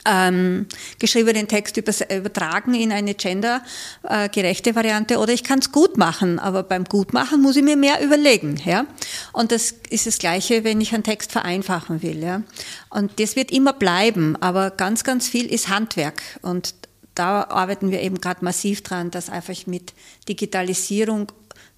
ähm, 0.05 0.67
geschriebenen 0.99 1.49
Text 1.49 1.77
übertragen 1.77 2.75
in 2.75 2.93
eine 2.93 3.15
gendergerechte 3.15 4.75
Variante 4.75 5.19
oder 5.19 5.33
ich 5.33 5.45
kann 5.45 5.61
es 5.61 5.73
gut 5.73 5.97
machen, 5.97 6.39
aber 6.39 6.63
beim 6.63 6.85
Gutmachen 6.85 7.41
muss 7.41 7.57
ich 7.57 7.63
mir 7.63 7.77
mehr 7.77 8.03
überlegen. 8.03 8.61
Ja? 8.65 8.87
Und 9.33 9.53
das 9.53 9.75
ist 9.91 10.07
das 10.07 10.19
Gleiche, 10.19 10.65
wenn 10.65 10.81
ich 10.81 10.93
einen 10.95 11.05
Text 11.05 11.33
vereinfachen 11.33 12.03
will. 12.03 12.23
Ja? 12.23 12.43
Und 12.91 13.21
das 13.21 13.37
wird 13.37 13.51
immer 13.51 13.73
bleiben, 13.73 14.37
aber 14.41 14.71
ganz, 14.71 15.05
ganz 15.05 15.29
viel 15.29 15.47
ist 15.47 15.69
Handwerk 15.69 16.23
und 16.43 16.75
da 17.15 17.43
arbeiten 17.43 17.91
wir 17.91 18.01
eben 18.01 18.21
gerade 18.21 18.45
massiv 18.45 18.83
dran, 18.83 19.11
das 19.11 19.29
einfach 19.29 19.67
mit 19.67 19.93
Digitalisierung 20.29 21.31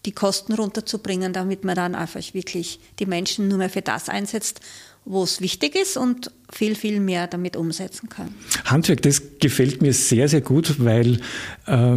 die 0.07 0.13
Kosten 0.13 0.53
runterzubringen, 0.53 1.33
damit 1.33 1.65
man 1.65 1.75
dann 1.75 1.95
einfach 1.95 2.23
wirklich 2.35 2.79
die 2.99 3.07
Menschen 3.07 3.49
nur 3.49 3.59
mehr 3.59 3.71
für 3.71 3.83
das 3.83 4.09
einsetzt 4.09 4.61
wo 5.07 5.23
es 5.23 5.41
wichtig 5.41 5.75
ist 5.75 5.97
und 5.99 6.31
viel, 6.51 6.75
viel 6.75 7.01
mehr 7.01 7.27
damit 7.27 7.57
umsetzen 7.57 8.09
kann. 8.09 8.29
Handwerk, 8.65 9.03
das 9.03 9.23
gefällt 9.39 9.83
mir 9.83 9.93
sehr, 9.93 10.29
sehr 10.29 10.41
gut, 10.41 10.77
weil 10.79 11.21
äh, 11.67 11.97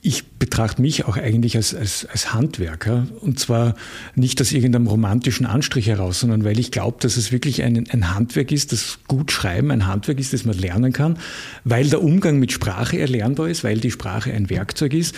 ich 0.00 0.24
betrachte 0.24 0.80
mich 0.80 1.04
auch 1.04 1.16
eigentlich 1.18 1.56
als, 1.56 1.74
als, 1.74 2.06
als 2.06 2.32
Handwerker 2.32 3.06
und 3.20 3.38
zwar 3.38 3.74
nicht 4.14 4.40
aus 4.40 4.52
irgendeinem 4.52 4.86
romantischen 4.86 5.44
Anstrich 5.44 5.88
heraus, 5.88 6.20
sondern 6.20 6.44
weil 6.44 6.58
ich 6.58 6.70
glaube, 6.70 6.96
dass 7.00 7.16
es 7.18 7.30
wirklich 7.30 7.62
ein, 7.62 7.88
ein 7.90 8.14
Handwerk 8.14 8.52
ist, 8.52 8.72
das 8.72 9.00
gut 9.06 9.32
schreiben 9.32 9.70
ein 9.70 9.86
Handwerk 9.86 10.18
ist, 10.18 10.32
das 10.32 10.44
man 10.44 10.56
lernen 10.56 10.92
kann, 10.92 11.18
weil 11.64 11.90
der 11.90 12.02
Umgang 12.02 12.38
mit 12.38 12.52
Sprache 12.52 12.98
erlernbar 12.98 13.48
ist, 13.48 13.64
weil 13.64 13.80
die 13.80 13.90
Sprache 13.90 14.32
ein 14.32 14.48
Werkzeug 14.48 14.94
ist 14.94 15.14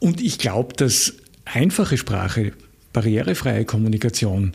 und 0.00 0.20
ich 0.20 0.38
glaube, 0.38 0.74
dass 0.74 1.14
einfache 1.46 1.96
Sprache, 1.96 2.52
barrierefreie 2.92 3.64
Kommunikation 3.64 4.52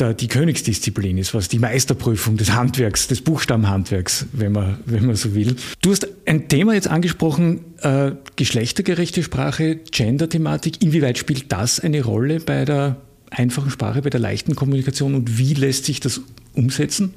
der, 0.00 0.14
die 0.14 0.28
Königsdisziplin 0.28 1.18
ist, 1.18 1.34
was 1.34 1.48
die 1.48 1.58
Meisterprüfung 1.58 2.36
des 2.36 2.52
Handwerks, 2.52 3.06
des 3.08 3.20
Buchstabenhandwerks, 3.20 4.26
wenn 4.32 4.52
man, 4.52 4.78
wenn 4.86 5.06
man 5.06 5.16
so 5.16 5.34
will. 5.34 5.56
Du 5.82 5.90
hast 5.90 6.08
ein 6.26 6.48
Thema 6.48 6.74
jetzt 6.74 6.88
angesprochen, 6.88 7.64
äh, 7.82 8.12
geschlechtergerechte 8.36 9.22
Sprache, 9.22 9.76
Gender-Thematik. 9.76 10.82
Inwieweit 10.82 11.18
spielt 11.18 11.52
das 11.52 11.80
eine 11.80 12.02
Rolle 12.02 12.40
bei 12.40 12.64
der 12.64 12.96
einfachen 13.30 13.70
Sprache, 13.70 14.02
bei 14.02 14.10
der 14.10 14.20
leichten 14.20 14.56
Kommunikation 14.56 15.14
und 15.14 15.38
wie 15.38 15.54
lässt 15.54 15.84
sich 15.84 16.00
das 16.00 16.20
umsetzen? 16.54 17.14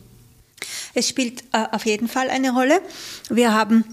Es 0.94 1.10
spielt 1.10 1.44
äh, 1.54 1.66
auf 1.72 1.86
jeden 1.86 2.08
Fall 2.08 2.30
eine 2.30 2.52
Rolle. 2.52 2.80
Wir 3.30 3.54
haben 3.54 3.84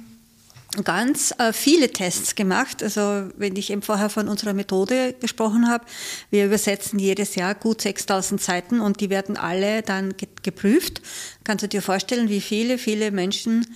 ganz 0.84 1.34
äh, 1.38 1.52
viele 1.52 1.90
Tests 1.90 2.34
gemacht. 2.34 2.82
Also 2.82 3.28
wenn 3.36 3.56
ich 3.56 3.70
eben 3.70 3.82
vorher 3.82 4.08
von 4.08 4.28
unserer 4.28 4.52
Methode 4.52 5.14
gesprochen 5.20 5.68
habe, 5.68 5.84
wir 6.30 6.46
übersetzen 6.46 6.98
jedes 6.98 7.34
Jahr 7.34 7.54
gut 7.54 7.80
6000 7.82 8.40
Seiten 8.40 8.80
und 8.80 9.00
die 9.00 9.10
werden 9.10 9.36
alle 9.36 9.82
dann 9.82 10.14
geprüft. 10.42 11.02
Kannst 11.42 11.64
du 11.64 11.68
dir 11.68 11.82
vorstellen, 11.82 12.28
wie 12.28 12.40
viele, 12.40 12.78
viele 12.78 13.10
Menschen 13.10 13.66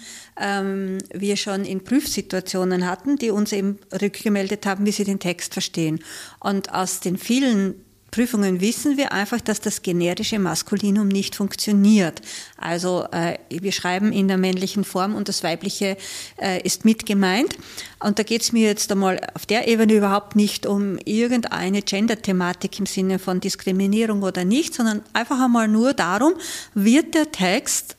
ähm, 0.41 0.99
wir 1.13 1.37
schon 1.37 1.65
in 1.65 1.83
Prüfsituationen 1.83 2.87
hatten, 2.87 3.17
die 3.17 3.31
uns 3.31 3.53
eben 3.53 3.79
rückgemeldet 4.01 4.65
haben, 4.67 4.87
wie 4.87 4.93
sie 4.93 5.05
den 5.05 5.19
Text 5.19 5.53
verstehen. 5.53 6.01
Und 6.39 6.73
aus 6.73 7.01
den 7.01 7.17
vielen 7.19 7.84
Prüfungen 8.15 8.61
wissen 8.61 8.97
wir 8.97 9.11
einfach, 9.11 9.41
dass 9.41 9.61
das 9.61 9.83
generische 9.83 10.39
Maskulinum 10.39 11.09
nicht 11.09 11.35
funktioniert. 11.35 12.23
Also 12.57 13.09
äh, 13.11 13.39
wir 13.49 13.73
schreiben 13.73 14.13
in 14.13 14.29
der 14.29 14.37
männlichen 14.37 14.85
Form 14.85 15.17
und 15.17 15.29
das 15.29 15.43
weibliche 15.43 15.97
äh, 16.41 16.63
ist 16.63 16.85
mit 16.85 17.07
gemeint. 17.07 17.59
Und 17.99 18.21
da 18.21 18.23
geht 18.23 18.43
es 18.43 18.53
mir 18.53 18.69
jetzt 18.69 18.93
einmal 18.93 19.19
auf 19.35 19.47
der 19.47 19.67
Ebene 19.67 19.95
überhaupt 19.95 20.37
nicht 20.37 20.65
um 20.65 20.97
irgendeine 21.05 21.83
Gender-Thematik 21.83 22.79
im 22.79 22.87
Sinne 22.87 23.19
von 23.19 23.41
Diskriminierung 23.41 24.23
oder 24.23 24.45
nicht, 24.45 24.75
sondern 24.75 25.03
einfach 25.13 25.41
einmal 25.41 25.67
nur 25.67 25.93
darum, 25.93 26.35
wird 26.73 27.17
der 27.17 27.33
Text 27.33 27.97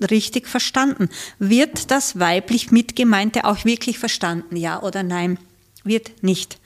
richtig 0.00 0.46
verstanden? 0.46 1.08
Wird 1.40 1.90
das 1.90 2.20
weiblich 2.20 2.70
Mitgemeinte 2.70 3.44
auch 3.44 3.64
wirklich 3.64 3.98
verstanden? 3.98 4.54
Ja 4.54 4.80
oder 4.80 5.02
nein? 5.02 5.40
Wird 5.82 6.22
nicht. 6.22 6.60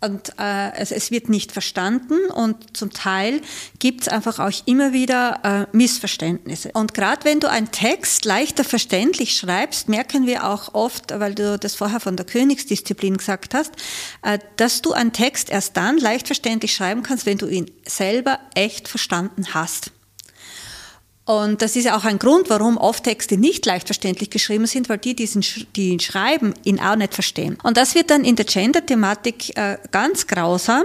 Und 0.00 0.32
äh, 0.38 0.72
es, 0.76 0.92
es 0.92 1.10
wird 1.10 1.28
nicht 1.28 1.50
verstanden 1.50 2.30
und 2.30 2.76
zum 2.76 2.92
Teil 2.92 3.40
gibt 3.80 4.02
es 4.02 4.08
einfach 4.08 4.38
auch 4.38 4.52
immer 4.64 4.92
wieder 4.92 5.66
äh, 5.72 5.76
Missverständnisse. 5.76 6.70
Und 6.72 6.94
gerade 6.94 7.24
wenn 7.24 7.40
du 7.40 7.50
einen 7.50 7.72
Text 7.72 8.24
leichter 8.24 8.62
verständlich 8.62 9.36
schreibst, 9.36 9.88
merken 9.88 10.24
wir 10.24 10.48
auch 10.48 10.72
oft, 10.74 11.18
weil 11.18 11.34
du 11.34 11.58
das 11.58 11.74
vorher 11.74 11.98
von 11.98 12.16
der 12.16 12.26
Königsdisziplin 12.26 13.16
gesagt 13.16 13.54
hast, 13.54 13.72
äh, 14.22 14.38
dass 14.54 14.82
du 14.82 14.92
einen 14.92 15.12
Text 15.12 15.50
erst 15.50 15.76
dann 15.76 15.98
leicht 15.98 16.28
verständlich 16.28 16.74
schreiben 16.74 17.02
kannst, 17.02 17.26
wenn 17.26 17.38
du 17.38 17.48
ihn 17.48 17.68
selber 17.84 18.38
echt 18.54 18.86
verstanden 18.86 19.52
hast. 19.52 19.90
Und 21.28 21.60
das 21.60 21.76
ist 21.76 21.92
auch 21.92 22.06
ein 22.06 22.18
Grund, 22.18 22.48
warum 22.48 22.78
oft 22.78 23.04
Texte 23.04 23.36
nicht 23.36 23.66
leicht 23.66 23.86
verständlich 23.86 24.30
geschrieben 24.30 24.64
sind, 24.64 24.88
weil 24.88 24.96
die, 24.96 25.14
diesen, 25.14 25.44
die 25.76 25.90
ihn 25.90 26.00
schreiben, 26.00 26.54
ihn 26.64 26.80
auch 26.80 26.96
nicht 26.96 27.12
verstehen. 27.12 27.58
Und 27.62 27.76
das 27.76 27.94
wird 27.94 28.08
dann 28.08 28.24
in 28.24 28.34
der 28.34 28.46
Gender-Thematik 28.46 29.54
äh, 29.58 29.76
ganz 29.90 30.26
grausam, 30.26 30.84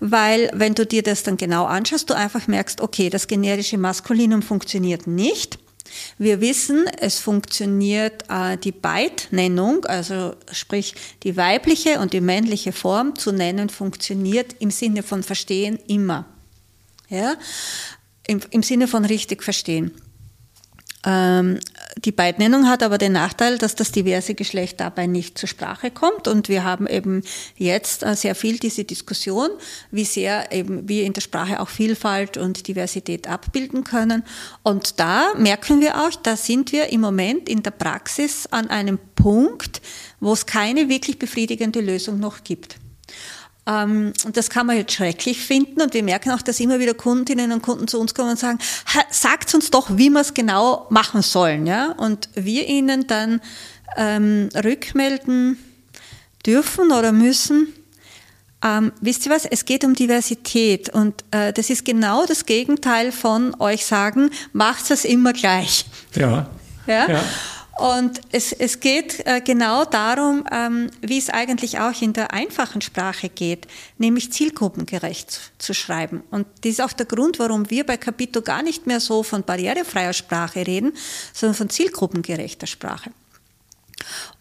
weil 0.00 0.50
wenn 0.54 0.74
du 0.74 0.86
dir 0.86 1.02
das 1.02 1.22
dann 1.22 1.36
genau 1.36 1.66
anschaust, 1.66 2.08
du 2.08 2.14
einfach 2.14 2.46
merkst, 2.46 2.80
okay, 2.80 3.10
das 3.10 3.26
generische 3.26 3.76
Maskulinum 3.76 4.40
funktioniert 4.40 5.06
nicht. 5.06 5.58
Wir 6.16 6.40
wissen, 6.40 6.86
es 6.86 7.18
funktioniert 7.18 8.24
äh, 8.30 8.56
die 8.56 8.72
Beidnennung, 8.72 9.84
also 9.84 10.34
sprich 10.50 10.94
die 11.24 11.36
weibliche 11.36 12.00
und 12.00 12.14
die 12.14 12.22
männliche 12.22 12.72
Form 12.72 13.16
zu 13.16 13.32
nennen, 13.32 13.68
funktioniert 13.68 14.56
im 14.60 14.70
Sinne 14.70 15.02
von 15.02 15.22
Verstehen 15.22 15.78
immer. 15.88 16.24
Ja? 17.10 17.34
Im, 18.26 18.40
im 18.50 18.62
Sinne 18.62 18.88
von 18.88 19.04
richtig 19.04 19.42
verstehen. 19.42 19.92
Ähm, 21.06 21.60
die 21.98 22.12
Beidnennung 22.12 22.66
hat 22.66 22.82
aber 22.82 22.98
den 22.98 23.12
Nachteil, 23.12 23.58
dass 23.58 23.74
das 23.74 23.92
diverse 23.92 24.34
Geschlecht 24.34 24.80
dabei 24.80 25.06
nicht 25.06 25.38
zur 25.38 25.48
Sprache 25.48 25.90
kommt. 25.90 26.28
Und 26.28 26.48
wir 26.48 26.64
haben 26.64 26.86
eben 26.86 27.22
jetzt 27.56 28.02
äh, 28.02 28.14
sehr 28.14 28.34
viel 28.34 28.58
diese 28.58 28.84
Diskussion, 28.84 29.50
wie 29.90 30.04
sehr 30.04 30.50
eben 30.52 30.88
wir 30.88 31.04
in 31.04 31.12
der 31.12 31.20
Sprache 31.20 31.60
auch 31.60 31.68
Vielfalt 31.68 32.36
und 32.36 32.66
Diversität 32.66 33.28
abbilden 33.28 33.84
können. 33.84 34.24
Und 34.62 34.98
da 34.98 35.34
merken 35.36 35.80
wir 35.80 36.00
auch, 36.00 36.10
da 36.22 36.36
sind 36.36 36.72
wir 36.72 36.90
im 36.90 37.02
Moment 37.02 37.48
in 37.48 37.62
der 37.62 37.72
Praxis 37.72 38.46
an 38.50 38.70
einem 38.70 38.98
Punkt, 39.14 39.82
wo 40.20 40.32
es 40.32 40.46
keine 40.46 40.88
wirklich 40.88 41.18
befriedigende 41.18 41.80
Lösung 41.80 42.18
noch 42.18 42.44
gibt. 42.44 42.76
Ähm, 43.66 44.12
und 44.24 44.36
das 44.36 44.50
kann 44.50 44.66
man 44.66 44.76
jetzt 44.76 44.92
schrecklich 44.92 45.40
finden. 45.40 45.80
Und 45.80 45.94
wir 45.94 46.02
merken 46.02 46.30
auch, 46.30 46.42
dass 46.42 46.60
immer 46.60 46.78
wieder 46.78 46.94
Kundinnen 46.94 47.52
und 47.52 47.62
Kunden 47.62 47.88
zu 47.88 47.98
uns 47.98 48.14
kommen 48.14 48.30
und 48.30 48.38
sagen, 48.38 48.58
sagt 49.10 49.54
uns 49.54 49.70
doch, 49.70 49.96
wie 49.96 50.10
wir 50.10 50.20
es 50.20 50.34
genau 50.34 50.86
machen 50.90 51.22
sollen. 51.22 51.66
Ja? 51.66 51.92
Und 51.92 52.28
wir 52.34 52.68
ihnen 52.68 53.06
dann 53.06 53.40
ähm, 53.96 54.48
rückmelden 54.54 55.58
dürfen 56.44 56.92
oder 56.92 57.12
müssen, 57.12 57.68
ähm, 58.64 58.92
wisst 59.00 59.26
ihr 59.26 59.32
was, 59.32 59.44
es 59.44 59.66
geht 59.66 59.84
um 59.84 59.94
Diversität 59.94 60.88
und 60.88 61.22
äh, 61.32 61.52
das 61.52 61.68
ist 61.68 61.84
genau 61.84 62.24
das 62.24 62.46
Gegenteil 62.46 63.12
von 63.12 63.54
euch 63.60 63.84
sagen, 63.84 64.30
macht 64.54 64.90
es 64.90 65.04
immer 65.04 65.34
gleich. 65.34 65.84
Ja. 66.14 66.48
ja? 66.86 67.10
ja. 67.10 67.24
Und 67.76 68.20
es, 68.30 68.52
es 68.52 68.78
geht 68.78 69.26
äh, 69.26 69.40
genau 69.40 69.84
darum, 69.84 70.44
ähm, 70.52 70.90
wie 71.00 71.18
es 71.18 71.28
eigentlich 71.28 71.80
auch 71.80 72.00
in 72.00 72.12
der 72.12 72.32
einfachen 72.32 72.80
Sprache 72.80 73.28
geht, 73.28 73.66
nämlich 73.98 74.32
zielgruppengerecht 74.32 75.52
zu 75.58 75.74
schreiben. 75.74 76.22
Und 76.30 76.46
das 76.62 76.72
ist 76.72 76.80
auch 76.80 76.92
der 76.92 77.06
Grund, 77.06 77.38
warum 77.40 77.68
wir 77.70 77.84
bei 77.84 77.96
Capito 77.96 78.42
gar 78.42 78.62
nicht 78.62 78.86
mehr 78.86 79.00
so 79.00 79.24
von 79.24 79.42
barrierefreier 79.42 80.12
Sprache 80.12 80.66
reden, 80.66 80.92
sondern 81.32 81.56
von 81.56 81.68
zielgruppengerechter 81.70 82.68
Sprache. 82.68 83.10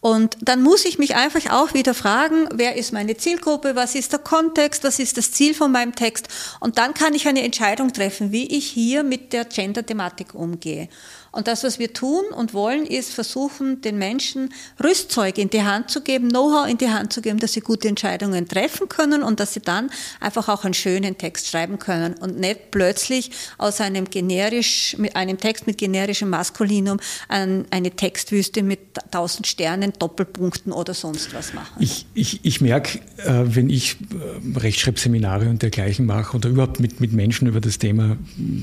Und 0.01 0.37
dann 0.41 0.61
muss 0.61 0.85
ich 0.85 0.99
mich 0.99 1.15
einfach 1.15 1.51
auch 1.51 1.73
wieder 1.73 1.93
fragen, 1.93 2.49
wer 2.53 2.75
ist 2.75 2.91
meine 2.91 3.15
Zielgruppe, 3.17 3.75
was 3.75 3.95
ist 3.95 4.11
der 4.11 4.19
Kontext, 4.19 4.83
was 4.83 4.99
ist 4.99 5.17
das 5.17 5.31
Ziel 5.31 5.53
von 5.53 5.71
meinem 5.71 5.95
Text. 5.95 6.27
Und 6.59 6.77
dann 6.77 6.93
kann 6.93 7.13
ich 7.13 7.27
eine 7.27 7.43
Entscheidung 7.43 7.93
treffen, 7.93 8.31
wie 8.31 8.57
ich 8.57 8.65
hier 8.65 9.03
mit 9.03 9.33
der 9.33 9.45
Gender-Thematik 9.45 10.35
umgehe. 10.35 10.89
Und 11.33 11.47
das, 11.47 11.63
was 11.63 11.79
wir 11.79 11.91
tun 11.93 12.23
und 12.37 12.53
wollen, 12.53 12.85
ist 12.85 13.11
versuchen, 13.11 13.81
den 13.81 13.97
Menschen 13.97 14.53
Rüstzeug 14.81 15.39
in 15.39 15.49
die 15.49 15.63
Hand 15.63 15.89
zu 15.89 16.01
geben, 16.01 16.29
Know-how 16.29 16.69
in 16.69 16.77
die 16.77 16.89
Hand 16.89 17.11
zu 17.11 17.21
geben, 17.21 17.39
dass 17.39 17.53
sie 17.53 17.61
gute 17.61 17.87
Entscheidungen 17.87 18.47
treffen 18.47 18.87
können 18.87 19.23
und 19.23 19.39
dass 19.39 19.55
sie 19.55 19.59
dann 19.59 19.89
einfach 20.19 20.47
auch 20.47 20.63
einen 20.63 20.75
schönen 20.75 21.17
Text 21.17 21.47
schreiben 21.47 21.79
können 21.79 22.13
und 22.13 22.39
nicht 22.39 22.69
plötzlich 22.69 23.31
aus 23.57 23.81
einem 23.81 24.11
generisch, 24.11 24.95
einem 25.15 25.39
Text 25.39 25.65
mit 25.65 25.79
generischem 25.79 26.29
Maskulinum 26.29 26.99
eine 27.27 27.91
Textwüste 27.91 28.61
mit 28.61 28.79
tausend 29.09 29.47
Sternen, 29.47 29.91
Doppelpunkten 29.97 30.71
oder 30.71 30.93
sonst 30.93 31.33
was 31.33 31.55
machen. 31.55 31.73
Ich, 31.79 32.05
ich, 32.13 32.45
ich 32.45 32.61
merke, 32.61 32.99
äh, 33.17 33.43
wenn 33.45 33.71
ich 33.71 33.97
äh, 34.01 34.59
Rechtschreibseminare 34.59 35.49
und 35.49 35.63
dergleichen 35.63 36.05
mache 36.05 36.37
oder 36.37 36.49
überhaupt 36.49 36.79
mit, 36.79 36.99
mit 36.99 37.11
Menschen 37.11 37.47
über 37.47 37.59
das 37.59 37.79
Thema 37.79 38.17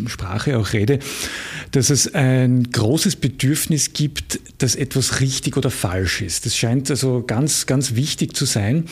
Sprache 0.07 0.57
auch 0.57 0.73
rede, 0.73 1.01
dass 1.73 1.91
es 1.91 2.15
ein 2.15 2.60
großes 2.65 3.17
Bedürfnis 3.17 3.93
gibt, 3.93 4.41
dass 4.59 4.75
etwas 4.75 5.21
richtig 5.21 5.57
oder 5.57 5.71
falsch 5.71 6.23
ist. 6.23 6.47
Das 6.47 6.57
scheint 6.57 6.91
also 6.91 7.23
ganz, 7.27 7.67
ganz 7.67 7.95
wichtig 7.95 8.35
zu 8.35 8.45
sein. 8.45 8.87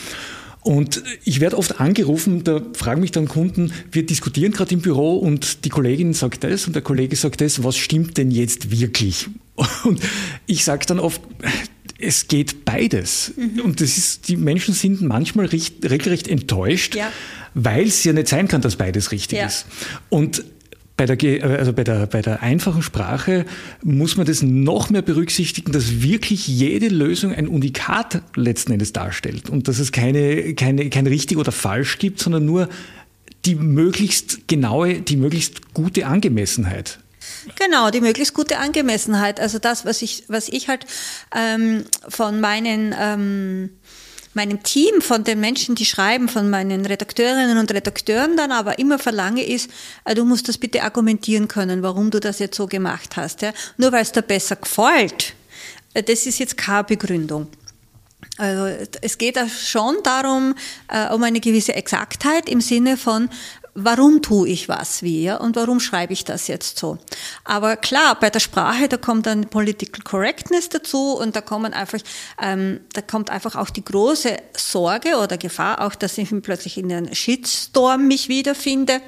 Und 0.61 1.03
ich 1.23 1.39
werde 1.39 1.57
oft 1.57 1.79
angerufen, 1.79 2.43
da 2.43 2.61
fragen 2.73 3.01
mich 3.01 3.11
dann 3.11 3.27
Kunden, 3.27 3.71
wir 3.91 4.05
diskutieren 4.05 4.51
gerade 4.51 4.73
im 4.73 4.81
Büro 4.81 5.17
und 5.17 5.63
die 5.63 5.69
Kollegin 5.69 6.13
sagt 6.13 6.43
das 6.43 6.67
und 6.67 6.73
der 6.73 6.81
Kollege 6.81 7.15
sagt 7.15 7.39
das, 7.41 7.63
was 7.63 7.77
stimmt 7.77 8.17
denn 8.17 8.29
jetzt 8.29 8.69
wirklich? 8.69 9.29
Und 9.83 9.99
ich 10.45 10.63
sage 10.63 10.85
dann 10.85 10.99
oft, 10.99 11.21
es 11.99 12.27
geht 12.27 12.63
beides. 12.65 13.33
Mhm. 13.35 13.61
Und 13.61 13.81
das 13.81 13.97
ist, 13.97 14.29
die 14.29 14.37
Menschen 14.37 14.73
sind 14.73 15.01
manchmal 15.01 15.47
regelrecht 15.47 16.27
enttäuscht, 16.27 16.95
ja. 16.95 17.11
weil 17.53 17.87
es 17.87 18.03
ja 18.03 18.13
nicht 18.13 18.29
sein 18.29 18.47
kann, 18.47 18.61
dass 18.61 18.77
beides 18.77 19.11
richtig 19.11 19.39
ja. 19.39 19.47
ist. 19.47 19.65
Und 20.07 20.43
bei 20.99 21.05
der, 21.05 21.43
also 21.45 21.71
bei, 21.71 21.85
der, 21.85 22.07
bei 22.07 22.21
der 22.21 22.43
einfachen 22.43 22.81
Sprache 22.81 23.45
muss 23.81 24.17
man 24.17 24.25
das 24.25 24.41
noch 24.41 24.89
mehr 24.89 25.01
berücksichtigen, 25.01 25.71
dass 25.71 26.01
wirklich 26.01 26.45
jede 26.49 26.89
Lösung 26.89 27.33
ein 27.33 27.47
Unikat 27.47 28.21
letzten 28.35 28.73
Endes 28.73 28.91
darstellt 28.91 29.49
und 29.49 29.69
dass 29.69 29.79
es 29.79 29.93
keine, 29.93 30.55
keine, 30.55 30.89
kein 30.89 31.07
richtig 31.07 31.37
oder 31.37 31.53
falsch 31.53 31.99
gibt, 31.99 32.19
sondern 32.19 32.43
nur 32.43 32.67
die 33.45 33.55
möglichst 33.55 34.49
genaue, 34.49 34.99
die 34.99 35.15
möglichst 35.15 35.73
gute 35.73 36.05
Angemessenheit. 36.05 36.99
Genau, 37.57 37.91
die 37.91 38.01
möglichst 38.01 38.33
gute 38.33 38.57
Angemessenheit. 38.57 39.39
Also 39.39 39.57
das, 39.57 39.85
was 39.85 40.01
ich, 40.01 40.25
was 40.27 40.49
ich 40.49 40.67
halt 40.67 40.85
ähm, 41.33 41.85
von 42.09 42.41
meinen 42.41 42.93
ähm, 42.99 43.69
meinem 44.33 44.63
Team, 44.63 45.01
von 45.01 45.23
den 45.23 45.39
Menschen, 45.39 45.75
die 45.75 45.85
schreiben, 45.85 46.29
von 46.29 46.49
meinen 46.49 46.85
Redakteurinnen 46.85 47.57
und 47.57 47.73
Redakteuren 47.73 48.37
dann 48.37 48.51
aber 48.51 48.79
immer 48.79 48.99
verlange, 48.99 49.43
ist, 49.45 49.69
äh, 50.05 50.15
du 50.15 50.25
musst 50.25 50.47
das 50.47 50.57
bitte 50.57 50.83
argumentieren 50.83 51.47
können, 51.47 51.83
warum 51.83 52.11
du 52.11 52.19
das 52.19 52.39
jetzt 52.39 52.57
so 52.57 52.67
gemacht 52.67 53.17
hast. 53.17 53.45
Nur 53.77 53.91
weil 53.91 54.03
es 54.03 54.11
dir 54.11 54.21
besser 54.21 54.55
gefällt, 54.55 55.33
äh, 55.93 56.03
das 56.03 56.25
ist 56.25 56.39
jetzt 56.39 56.57
keine 56.57 56.83
Begründung. 56.83 57.47
Also 58.37 58.67
es 59.01 59.17
geht 59.17 59.37
schon 59.49 59.97
darum, 60.03 60.55
äh, 60.87 61.13
um 61.13 61.23
eine 61.23 61.39
gewisse 61.39 61.73
Exaktheit 61.73 62.47
im 62.47 62.61
Sinne 62.61 62.95
von, 62.95 63.29
warum 63.85 64.21
tue 64.21 64.49
ich 64.49 64.69
was 64.69 65.03
wie 65.03 65.23
ja, 65.23 65.37
und 65.37 65.55
warum 65.55 65.79
schreibe 65.79 66.13
ich 66.13 66.23
das 66.23 66.47
jetzt 66.47 66.77
so. 66.77 66.97
Aber 67.43 67.77
klar, 67.77 68.17
bei 68.19 68.29
der 68.29 68.39
Sprache, 68.39 68.87
da 68.87 68.97
kommt 68.97 69.25
dann 69.25 69.49
Political 69.49 70.01
Correctness 70.03 70.69
dazu 70.69 71.17
und 71.17 71.35
da 71.35 71.41
kommen 71.41 71.73
einfach, 71.73 71.99
ähm, 72.41 72.81
da 72.93 73.01
kommt 73.01 73.29
einfach 73.29 73.55
auch 73.55 73.69
die 73.69 73.83
große 73.83 74.37
Sorge 74.55 75.17
oder 75.17 75.37
Gefahr, 75.37 75.81
auch 75.81 75.95
dass 75.95 76.17
ich 76.17 76.29
plötzlich 76.41 76.77
in 76.77 76.91
einem 76.91 77.13
Shitstorm 77.13 78.07
mich 78.07 78.29
wiederfinde 78.29 79.01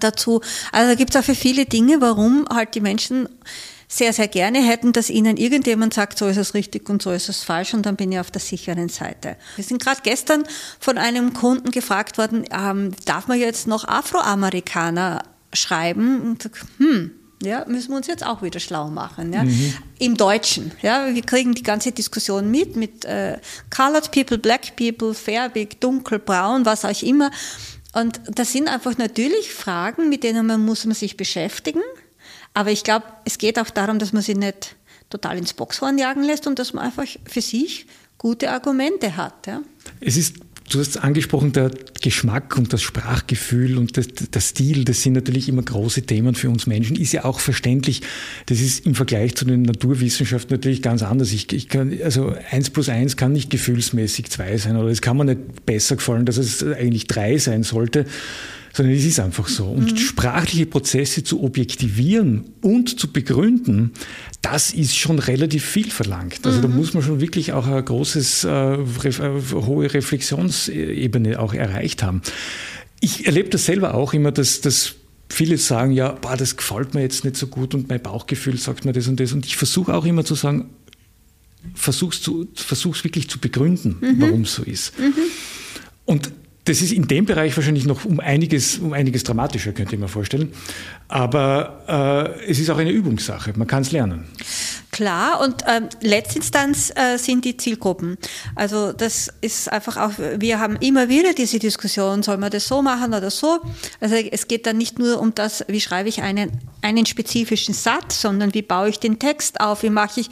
dazu. 0.00 0.40
Also 0.72 0.90
da 0.90 0.94
gibt 0.94 1.14
es 1.14 1.20
auch 1.20 1.24
für 1.24 1.34
viele 1.34 1.66
Dinge, 1.66 2.00
warum 2.00 2.46
halt 2.52 2.74
die 2.74 2.80
Menschen 2.80 3.28
sehr, 3.88 4.12
sehr 4.12 4.28
gerne 4.28 4.66
hätten, 4.66 4.92
dass 4.92 5.10
ihnen 5.10 5.36
irgendjemand 5.36 5.94
sagt, 5.94 6.18
so 6.18 6.26
ist 6.26 6.36
es 6.36 6.54
richtig 6.54 6.88
und 6.88 7.02
so 7.02 7.12
ist 7.12 7.28
es 7.28 7.44
falsch 7.44 7.74
und 7.74 7.86
dann 7.86 7.96
bin 7.96 8.12
ich 8.12 8.18
auf 8.18 8.30
der 8.30 8.40
sicheren 8.40 8.88
Seite. 8.88 9.36
Wir 9.54 9.64
sind 9.64 9.82
gerade 9.82 10.00
gestern 10.02 10.44
von 10.80 10.98
einem 10.98 11.32
Kunden 11.32 11.70
gefragt 11.70 12.18
worden, 12.18 12.44
ähm, 12.50 12.92
darf 13.04 13.28
man 13.28 13.38
jetzt 13.38 13.66
noch 13.66 13.86
Afroamerikaner 13.86 15.22
schreiben? 15.52 16.22
Und, 16.22 16.50
hm, 16.78 17.12
ja, 17.42 17.64
müssen 17.66 17.90
wir 17.90 17.96
uns 17.96 18.06
jetzt 18.06 18.24
auch 18.24 18.42
wieder 18.42 18.60
schlau 18.60 18.88
machen. 18.88 19.32
Ja? 19.32 19.44
Mhm. 19.44 19.74
Im 19.98 20.16
Deutschen. 20.16 20.72
Ja? 20.82 21.12
Wir 21.12 21.22
kriegen 21.22 21.54
die 21.54 21.62
ganze 21.62 21.92
Diskussion 21.92 22.50
mit, 22.50 22.76
mit 22.76 23.04
äh, 23.04 23.38
Colored 23.74 24.10
People, 24.10 24.38
Black 24.38 24.76
People, 24.76 25.14
färbig, 25.14 25.80
dunkel, 25.80 26.18
braun, 26.18 26.64
was 26.64 26.84
auch 26.84 27.02
immer. 27.02 27.30
Und 27.92 28.20
das 28.26 28.52
sind 28.52 28.68
einfach 28.68 28.98
natürlich 28.98 29.52
Fragen, 29.52 30.08
mit 30.08 30.22
denen 30.22 30.46
man 30.46 30.64
muss 30.64 30.84
man 30.84 30.94
sich 30.94 31.16
beschäftigen. 31.16 31.80
Aber 32.56 32.70
ich 32.70 32.84
glaube, 32.84 33.04
es 33.26 33.36
geht 33.36 33.58
auch 33.58 33.68
darum, 33.68 33.98
dass 33.98 34.14
man 34.14 34.22
sie 34.22 34.34
nicht 34.34 34.76
total 35.10 35.36
ins 35.36 35.52
Boxhorn 35.52 35.98
jagen 35.98 36.22
lässt 36.22 36.46
und 36.46 36.58
dass 36.58 36.72
man 36.72 36.86
einfach 36.86 37.04
für 37.26 37.42
sich 37.42 37.84
gute 38.16 38.50
Argumente 38.50 39.18
hat. 39.18 39.46
Ja. 39.46 39.60
Es 40.00 40.16
ist 40.16 40.36
Du 40.68 40.80
hast 40.80 40.96
angesprochen, 40.96 41.52
der 41.52 41.70
Geschmack 42.02 42.58
und 42.58 42.72
das 42.72 42.82
Sprachgefühl 42.82 43.78
und 43.78 43.96
das, 43.96 44.08
der 44.08 44.40
Stil, 44.40 44.84
das 44.84 45.00
sind 45.00 45.12
natürlich 45.12 45.48
immer 45.48 45.62
große 45.62 46.02
Themen 46.02 46.34
für 46.34 46.50
uns 46.50 46.66
Menschen. 46.66 46.96
Ist 46.96 47.12
ja 47.12 47.24
auch 47.24 47.38
verständlich. 47.38 48.02
Das 48.46 48.60
ist 48.60 48.84
im 48.84 48.96
Vergleich 48.96 49.36
zu 49.36 49.44
den 49.44 49.62
Naturwissenschaften 49.62 50.52
natürlich 50.52 50.82
ganz 50.82 51.04
anders. 51.04 51.30
Ich, 51.32 51.52
ich 51.52 51.68
kann, 51.68 51.96
also 52.02 52.34
eins 52.50 52.70
plus 52.70 52.88
eins 52.88 53.16
kann 53.16 53.32
nicht 53.32 53.48
gefühlsmäßig 53.48 54.28
zwei 54.28 54.56
sein 54.56 54.76
oder 54.76 54.88
es 54.88 55.02
kann 55.02 55.16
mir 55.16 55.24
nicht 55.24 55.66
besser 55.66 55.94
gefallen, 55.94 56.26
dass 56.26 56.36
es 56.36 56.64
eigentlich 56.64 57.06
drei 57.06 57.38
sein 57.38 57.62
sollte 57.62 58.04
sondern 58.76 58.94
es 58.94 59.06
ist 59.06 59.20
einfach 59.20 59.48
so. 59.48 59.64
Und 59.68 59.92
mhm. 59.92 59.96
sprachliche 59.96 60.66
Prozesse 60.66 61.24
zu 61.24 61.42
objektivieren 61.42 62.44
und 62.60 63.00
zu 63.00 63.10
begründen, 63.10 63.92
das 64.42 64.70
ist 64.70 64.98
schon 64.98 65.18
relativ 65.18 65.64
viel 65.64 65.90
verlangt. 65.90 66.44
Also 66.44 66.58
mhm. 66.58 66.62
da 66.62 66.68
muss 66.68 66.92
man 66.92 67.02
schon 67.02 67.22
wirklich 67.22 67.54
auch 67.54 67.66
ein 67.66 67.82
großes, 67.82 68.44
äh, 68.44 68.50
ref, 68.50 69.20
äh, 69.20 69.40
hohe 69.54 69.94
Reflexionsebene 69.94 71.38
auch 71.40 71.54
erreicht 71.54 72.02
haben. 72.02 72.20
Ich 73.00 73.24
erlebe 73.24 73.48
das 73.48 73.64
selber 73.64 73.94
auch 73.94 74.12
immer, 74.12 74.30
dass, 74.30 74.60
dass 74.60 74.96
viele 75.30 75.56
sagen, 75.56 75.92
ja, 75.92 76.12
boah, 76.12 76.36
das 76.36 76.58
gefällt 76.58 76.92
mir 76.92 77.00
jetzt 77.00 77.24
nicht 77.24 77.36
so 77.36 77.46
gut 77.46 77.74
und 77.74 77.88
mein 77.88 78.02
Bauchgefühl 78.02 78.58
sagt 78.58 78.84
mir 78.84 78.92
das 78.92 79.08
und 79.08 79.18
das. 79.20 79.32
Und 79.32 79.46
ich 79.46 79.56
versuche 79.56 79.94
auch 79.94 80.04
immer 80.04 80.26
zu 80.26 80.34
sagen, 80.34 80.68
versuch's, 81.74 82.20
zu, 82.20 82.46
versuch's 82.54 83.04
wirklich 83.04 83.30
zu 83.30 83.38
begründen, 83.38 83.96
mhm. 84.02 84.20
warum 84.20 84.42
es 84.42 84.54
so 84.54 84.64
ist. 84.64 84.98
Mhm. 84.98 85.14
Und 86.04 86.30
das 86.66 86.82
ist 86.82 86.92
in 86.92 87.06
dem 87.06 87.24
Bereich 87.24 87.56
wahrscheinlich 87.56 87.86
noch 87.86 88.04
um 88.04 88.20
einiges, 88.20 88.78
um 88.78 88.92
einiges 88.92 89.22
dramatischer, 89.22 89.72
könnte 89.72 89.94
ich 89.94 90.00
mir 90.00 90.08
vorstellen. 90.08 90.52
Aber 91.08 92.36
äh, 92.44 92.50
es 92.50 92.58
ist 92.58 92.70
auch 92.70 92.78
eine 92.78 92.90
Übungssache. 92.90 93.52
Man 93.56 93.68
kann 93.68 93.82
es 93.82 93.92
lernen. 93.92 94.24
Klar, 94.90 95.40
und 95.40 95.62
ähm, 95.68 95.88
Letztinstanz 96.00 96.90
äh, 96.96 97.18
sind 97.18 97.44
die 97.44 97.56
Zielgruppen. 97.56 98.16
Also 98.54 98.92
das 98.92 99.30
ist 99.42 99.70
einfach 99.70 99.96
auch, 99.98 100.12
wir 100.38 100.58
haben 100.58 100.76
immer 100.76 101.08
wieder 101.08 101.34
diese 101.34 101.58
Diskussion, 101.58 102.22
soll 102.22 102.38
man 102.38 102.50
das 102.50 102.66
so 102.66 102.82
machen 102.82 103.14
oder 103.14 103.30
so. 103.30 103.60
Also 104.00 104.16
es 104.16 104.48
geht 104.48 104.66
dann 104.66 104.78
nicht 104.78 104.98
nur 104.98 105.20
um 105.20 105.34
das, 105.34 105.64
wie 105.68 105.80
schreibe 105.80 106.08
ich 106.08 106.22
einen, 106.22 106.50
einen 106.82 107.04
spezifischen 107.04 107.74
Satz, 107.74 108.22
sondern 108.22 108.54
wie 108.54 108.62
baue 108.62 108.88
ich 108.88 108.98
den 108.98 109.18
Text 109.18 109.60
auf, 109.60 109.82
wie 109.82 109.90
mache 109.90 110.20
ich, 110.20 110.30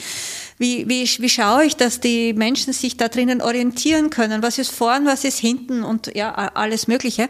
wie, 0.59 0.89
wie, 0.89 1.05
wie 1.05 1.29
schaue 1.29 1.65
ich, 1.65 1.77
dass 1.77 2.01
die 2.01 2.33
Menschen 2.33 2.73
sich 2.73 2.97
da 2.97 3.09
drinnen 3.09 3.43
orientieren 3.43 4.11
können, 4.11 4.43
was 4.43 4.59
ist 4.59 4.71
vorn, 4.71 5.07
was 5.07 5.25
ist 5.25 5.39
hinten 5.39 5.83
und 5.83 6.15
ja, 6.15 6.33
alles 6.33 6.87
Mögliche. 6.87 7.29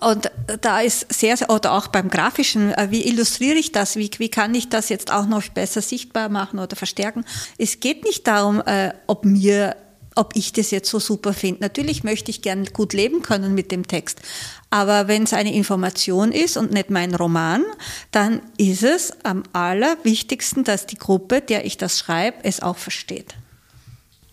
Und 0.00 0.30
da 0.60 0.80
ist 0.80 1.12
sehr, 1.12 1.36
oder 1.50 1.72
auch 1.72 1.88
beim 1.88 2.08
Grafischen, 2.08 2.72
äh, 2.72 2.86
wie 2.90 3.06
illustriere 3.06 3.56
ich 3.56 3.72
das? 3.72 3.96
Wie, 3.96 4.10
wie 4.18 4.28
kann 4.28 4.54
ich 4.54 4.68
das 4.68 4.90
jetzt 4.90 5.12
auch 5.12 5.26
noch 5.26 5.48
besser 5.48 5.82
sichtbar 5.82 6.28
machen 6.28 6.60
oder 6.60 6.76
verstärken? 6.76 7.24
Es 7.58 7.80
geht 7.80 8.04
nicht 8.04 8.26
darum, 8.26 8.62
äh, 8.64 8.92
ob 9.08 9.24
mir 9.24 9.76
ob 10.14 10.34
ich 10.34 10.52
das 10.52 10.72
jetzt 10.72 10.90
so 10.90 10.98
super 10.98 11.32
finde. 11.32 11.60
Natürlich 11.60 12.02
möchte 12.02 12.32
ich 12.32 12.42
gern 12.42 12.64
gut 12.72 12.92
leben 12.92 13.22
können 13.22 13.54
mit 13.54 13.70
dem 13.70 13.86
Text. 13.86 14.20
Aber 14.70 15.08
wenn 15.08 15.22
es 15.22 15.32
eine 15.32 15.54
Information 15.54 16.30
ist 16.30 16.56
und 16.56 16.72
nicht 16.72 16.90
mein 16.90 17.14
Roman, 17.14 17.64
dann 18.10 18.42
ist 18.58 18.82
es 18.82 19.12
am 19.24 19.42
allerwichtigsten, 19.52 20.64
dass 20.64 20.86
die 20.86 20.96
Gruppe, 20.96 21.40
der 21.40 21.64
ich 21.64 21.78
das 21.78 21.98
schreibe, 21.98 22.38
es 22.42 22.60
auch 22.60 22.76
versteht. 22.76 23.34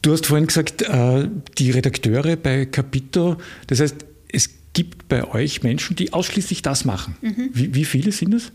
Du 0.02 0.12
hast 0.12 0.28
vorhin 0.28 0.48
gesagt, 0.48 0.82
äh, 0.84 1.30
die 1.58 1.72
Redakteure 1.72 2.36
bei 2.36 2.66
Capito, 2.66 3.38
das 3.68 3.80
heißt, 3.80 3.96
es 4.32 4.50
gibt 4.74 5.08
bei 5.08 5.24
euch 5.24 5.64
Menschen, 5.64 5.96
die 5.96 6.14
ausschließlich 6.14 6.62
das 6.62 6.86
machen. 6.86 7.16
Mhm. 7.22 7.50
Wie, 7.54 7.74
wie, 7.74 7.86
viele 7.86 8.12
sind 8.12 8.34
es? 8.34 8.52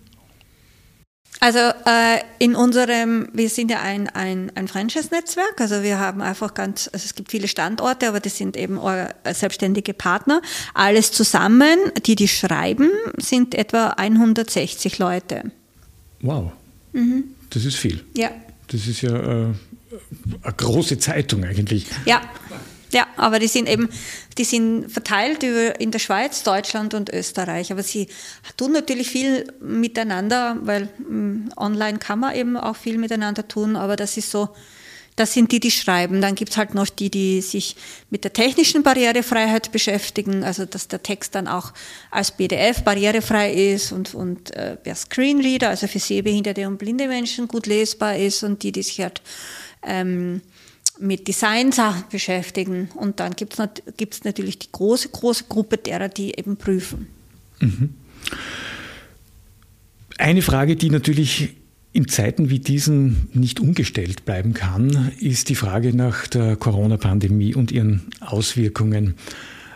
Also 1.40 1.58
äh, 1.58 2.20
in 2.38 2.54
unserem, 2.54 3.28
wir 3.32 3.48
sind 3.48 3.70
ja 3.70 3.80
ein, 3.80 4.08
ein, 4.10 4.52
ein 4.54 4.68
Franchise-Netzwerk, 4.68 5.58
also 5.58 5.82
wir 5.82 5.98
haben 5.98 6.20
einfach 6.20 6.52
ganz, 6.52 6.90
also 6.92 7.04
es 7.06 7.14
gibt 7.14 7.30
viele 7.30 7.48
Standorte, 7.48 8.08
aber 8.08 8.20
das 8.20 8.36
sind 8.36 8.58
eben 8.58 8.78
selbstständige 9.32 9.94
Partner. 9.94 10.42
Alles 10.74 11.12
zusammen, 11.12 11.78
die 12.04 12.14
die 12.14 12.28
schreiben, 12.28 12.90
sind 13.16 13.54
etwa 13.54 13.88
160 13.88 14.98
Leute. 14.98 15.50
Wow, 16.20 16.52
mhm. 16.92 17.24
das 17.48 17.64
ist 17.64 17.76
viel. 17.76 18.04
Ja. 18.14 18.30
Das 18.68 18.86
ist 18.86 19.00
ja 19.00 19.16
äh, 19.16 19.46
eine 20.42 20.54
große 20.56 20.98
Zeitung 20.98 21.44
eigentlich. 21.44 21.86
Ja. 22.04 22.20
Ja, 22.92 23.06
aber 23.16 23.38
die 23.38 23.46
sind 23.46 23.68
eben, 23.68 23.88
die 24.36 24.44
sind 24.44 24.90
verteilt 24.90 25.42
über 25.42 25.78
in 25.80 25.90
der 25.90 26.00
Schweiz, 26.00 26.42
Deutschland 26.42 26.92
und 26.94 27.08
Österreich. 27.08 27.70
Aber 27.70 27.82
sie 27.82 28.08
tun 28.56 28.72
natürlich 28.72 29.08
viel 29.08 29.46
miteinander, 29.60 30.56
weil 30.62 30.88
mh, 30.98 31.08
mm, 31.08 31.52
online 31.56 31.98
kann 31.98 32.18
man 32.18 32.34
eben 32.34 32.56
auch 32.56 32.76
viel 32.76 32.98
miteinander 32.98 33.46
tun, 33.46 33.76
aber 33.76 33.94
das 33.94 34.16
ist 34.16 34.30
so, 34.30 34.48
das 35.14 35.34
sind 35.34 35.52
die, 35.52 35.60
die 35.60 35.70
schreiben. 35.70 36.20
Dann 36.20 36.34
gibt's 36.34 36.56
halt 36.56 36.74
noch 36.74 36.88
die, 36.88 37.10
die 37.10 37.42
sich 37.42 37.76
mit 38.10 38.24
der 38.24 38.32
technischen 38.32 38.82
Barrierefreiheit 38.82 39.70
beschäftigen, 39.70 40.42
also 40.42 40.64
dass 40.64 40.88
der 40.88 41.02
Text 41.02 41.34
dann 41.34 41.46
auch 41.46 41.72
als 42.10 42.32
PDF 42.32 42.82
barrierefrei 42.82 43.52
ist 43.52 43.92
und, 43.92 44.14
und 44.14 44.50
äh, 44.56 44.76
per 44.76 44.94
Screenreader, 44.96 45.68
also 45.68 45.86
für 45.86 45.98
sehbehinderte 45.98 46.66
und 46.66 46.78
blinde 46.78 47.06
Menschen 47.06 47.46
gut 47.46 47.66
lesbar 47.66 48.16
ist 48.16 48.42
und 48.42 48.62
die, 48.62 48.72
die 48.72 48.82
sich 48.82 49.00
halt 49.00 49.22
ähm, 49.82 50.40
mit 51.00 51.28
Designsachen 51.28 52.04
beschäftigen. 52.10 52.90
Und 52.94 53.20
dann 53.20 53.34
gibt 53.34 53.58
es 53.58 54.24
natürlich 54.24 54.58
die 54.58 54.72
große, 54.72 55.08
große 55.08 55.44
Gruppe 55.48 55.78
derer, 55.78 56.08
die 56.08 56.38
eben 56.38 56.56
prüfen. 56.56 57.08
Mhm. 57.60 57.94
Eine 60.18 60.42
Frage, 60.42 60.76
die 60.76 60.90
natürlich 60.90 61.56
in 61.92 62.06
Zeiten 62.08 62.50
wie 62.50 62.60
diesen 62.60 63.28
nicht 63.32 63.58
umgestellt 63.58 64.24
bleiben 64.24 64.54
kann, 64.54 65.12
ist 65.18 65.48
die 65.48 65.54
Frage 65.54 65.96
nach 65.96 66.26
der 66.26 66.56
Corona-Pandemie 66.56 67.54
und 67.54 67.72
ihren 67.72 68.10
Auswirkungen, 68.20 69.14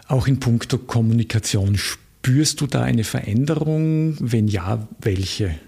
auch 0.06 0.26
in 0.26 0.38
puncto 0.38 0.78
Kommunikation. 0.78 1.76
Spürst 1.76 2.60
du 2.60 2.66
da 2.66 2.82
eine 2.82 3.04
Veränderung? 3.04 4.16
Wenn 4.20 4.48
ja, 4.48 4.86
welche? 5.00 5.58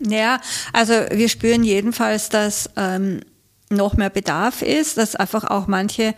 Ja, 0.00 0.40
also 0.72 0.92
wir 1.10 1.28
spüren 1.28 1.62
jedenfalls, 1.62 2.28
dass 2.28 2.70
ähm, 2.76 3.20
noch 3.70 3.96
mehr 3.96 4.10
Bedarf 4.10 4.62
ist, 4.62 4.96
dass 4.96 5.16
einfach 5.16 5.44
auch 5.44 5.66
manche 5.66 6.14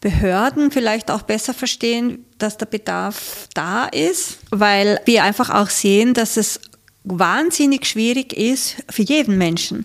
Behörden 0.00 0.70
vielleicht 0.70 1.10
auch 1.10 1.22
besser 1.22 1.54
verstehen, 1.54 2.24
dass 2.38 2.58
der 2.58 2.66
Bedarf 2.66 3.48
da 3.54 3.86
ist, 3.86 4.38
weil 4.50 5.00
wir 5.06 5.24
einfach 5.24 5.50
auch 5.50 5.70
sehen, 5.70 6.12
dass 6.14 6.36
es 6.36 6.60
wahnsinnig 7.04 7.86
schwierig 7.86 8.32
ist 8.36 8.76
für 8.90 9.02
jeden 9.02 9.38
Menschen, 9.38 9.84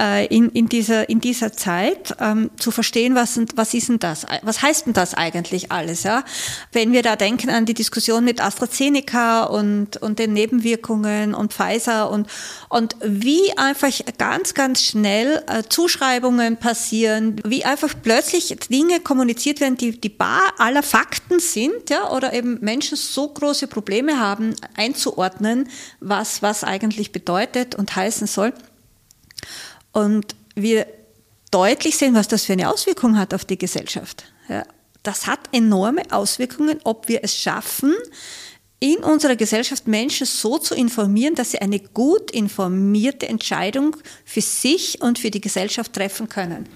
äh, 0.00 0.26
in, 0.26 0.48
in, 0.50 0.68
dieser, 0.68 1.08
in 1.10 1.20
dieser 1.20 1.52
Zeit 1.52 2.16
ähm, 2.18 2.50
zu 2.56 2.70
verstehen, 2.70 3.14
was, 3.14 3.38
was 3.54 3.74
ist 3.74 3.90
denn 3.90 3.98
das? 3.98 4.26
Was 4.42 4.62
heißt 4.62 4.86
denn 4.86 4.94
das 4.94 5.14
eigentlich 5.14 5.70
alles? 5.70 6.04
Ja? 6.04 6.24
Wenn 6.72 6.92
wir 6.92 7.02
da 7.02 7.16
denken 7.16 7.50
an 7.50 7.66
die 7.66 7.74
Diskussion 7.74 8.24
mit 8.24 8.40
AstraZeneca 8.40 9.44
und, 9.44 9.98
und 9.98 10.18
den 10.18 10.32
Nebenwirkungen 10.32 11.34
und 11.34 11.52
Pfizer 11.52 12.10
und, 12.10 12.28
und 12.70 12.96
wie 13.02 13.56
einfach 13.58 13.92
ganz, 14.16 14.54
ganz 14.54 14.82
schnell 14.82 15.42
äh, 15.46 15.62
Zuschreibungen 15.68 16.56
passieren, 16.56 17.36
wie 17.44 17.64
einfach 17.64 17.94
plötzlich 18.02 18.56
Dinge 18.70 19.00
kommuniziert 19.00 19.60
werden, 19.60 19.76
die 19.76 20.00
die 20.00 20.08
Bar 20.08 20.54
aller 20.58 20.82
Fakten 20.82 21.40
sind, 21.40 21.90
ja, 21.90 22.10
oder 22.10 22.32
eben 22.32 22.58
Menschen 22.60 22.96
so 22.96 23.28
große 23.28 23.66
Probleme 23.66 24.18
haben, 24.18 24.54
einzuordnen, 24.76 25.68
was, 26.00 26.40
was 26.42 26.64
eigentlich 26.64 27.12
bedeutet 27.12 27.74
und 27.74 27.94
heißen 27.94 28.26
soll. 28.26 28.54
Und 29.92 30.34
wir 30.54 30.86
deutlich 31.50 31.96
sehen, 31.96 32.14
was 32.14 32.28
das 32.28 32.44
für 32.44 32.52
eine 32.52 32.70
Auswirkung 32.70 33.18
hat 33.18 33.34
auf 33.34 33.44
die 33.44 33.58
Gesellschaft. 33.58 34.24
Ja, 34.48 34.64
das 35.02 35.26
hat 35.26 35.40
enorme 35.52 36.02
Auswirkungen, 36.10 36.78
ob 36.84 37.08
wir 37.08 37.24
es 37.24 37.36
schaffen, 37.36 37.94
in 38.80 38.96
unserer 38.96 39.36
Gesellschaft 39.36 39.86
Menschen 39.86 40.26
so 40.26 40.58
zu 40.58 40.74
informieren, 40.74 41.34
dass 41.34 41.50
sie 41.50 41.58
eine 41.58 41.80
gut 41.80 42.30
informierte 42.30 43.28
Entscheidung 43.28 43.96
für 44.24 44.40
sich 44.40 45.02
und 45.02 45.18
für 45.18 45.30
die 45.30 45.40
Gesellschaft 45.40 45.92
treffen 45.92 46.30
können. 46.30 46.66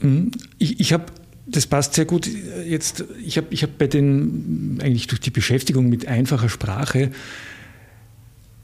Mhm. 0.00 0.32
Ich, 0.58 0.80
ich 0.80 0.92
habe 0.92 1.06
das 1.44 1.66
passt 1.66 1.94
sehr 1.94 2.04
gut. 2.04 2.28
Jetzt, 2.66 3.04
ich 3.24 3.36
habe 3.36 3.48
ich 3.50 3.62
hab 3.62 3.76
bei 3.76 3.86
den, 3.86 4.78
eigentlich 4.80 5.06
durch 5.08 5.20
die 5.20 5.30
Beschäftigung 5.30 5.88
mit 5.88 6.06
einfacher 6.06 6.48
Sprache, 6.48 7.10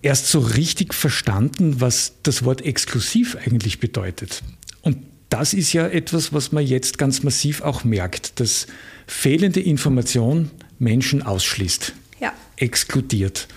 erst 0.02 0.28
so 0.28 0.40
richtig 0.40 0.94
verstanden, 0.94 1.80
was 1.80 2.14
das 2.22 2.44
Wort 2.44 2.64
exklusiv 2.64 3.36
eigentlich 3.36 3.80
bedeutet. 3.80 4.42
Und 4.82 4.98
das 5.28 5.52
ist 5.52 5.72
ja 5.72 5.86
etwas, 5.86 6.32
was 6.32 6.52
man 6.52 6.64
jetzt 6.64 6.98
ganz 6.98 7.22
massiv 7.22 7.60
auch 7.60 7.84
merkt, 7.84 8.40
dass 8.40 8.66
fehlende 9.06 9.60
Information 9.60 10.50
Menschen 10.78 11.22
ausschließt, 11.22 11.92
ja. 12.20 12.32
exkludiert. 12.56 13.48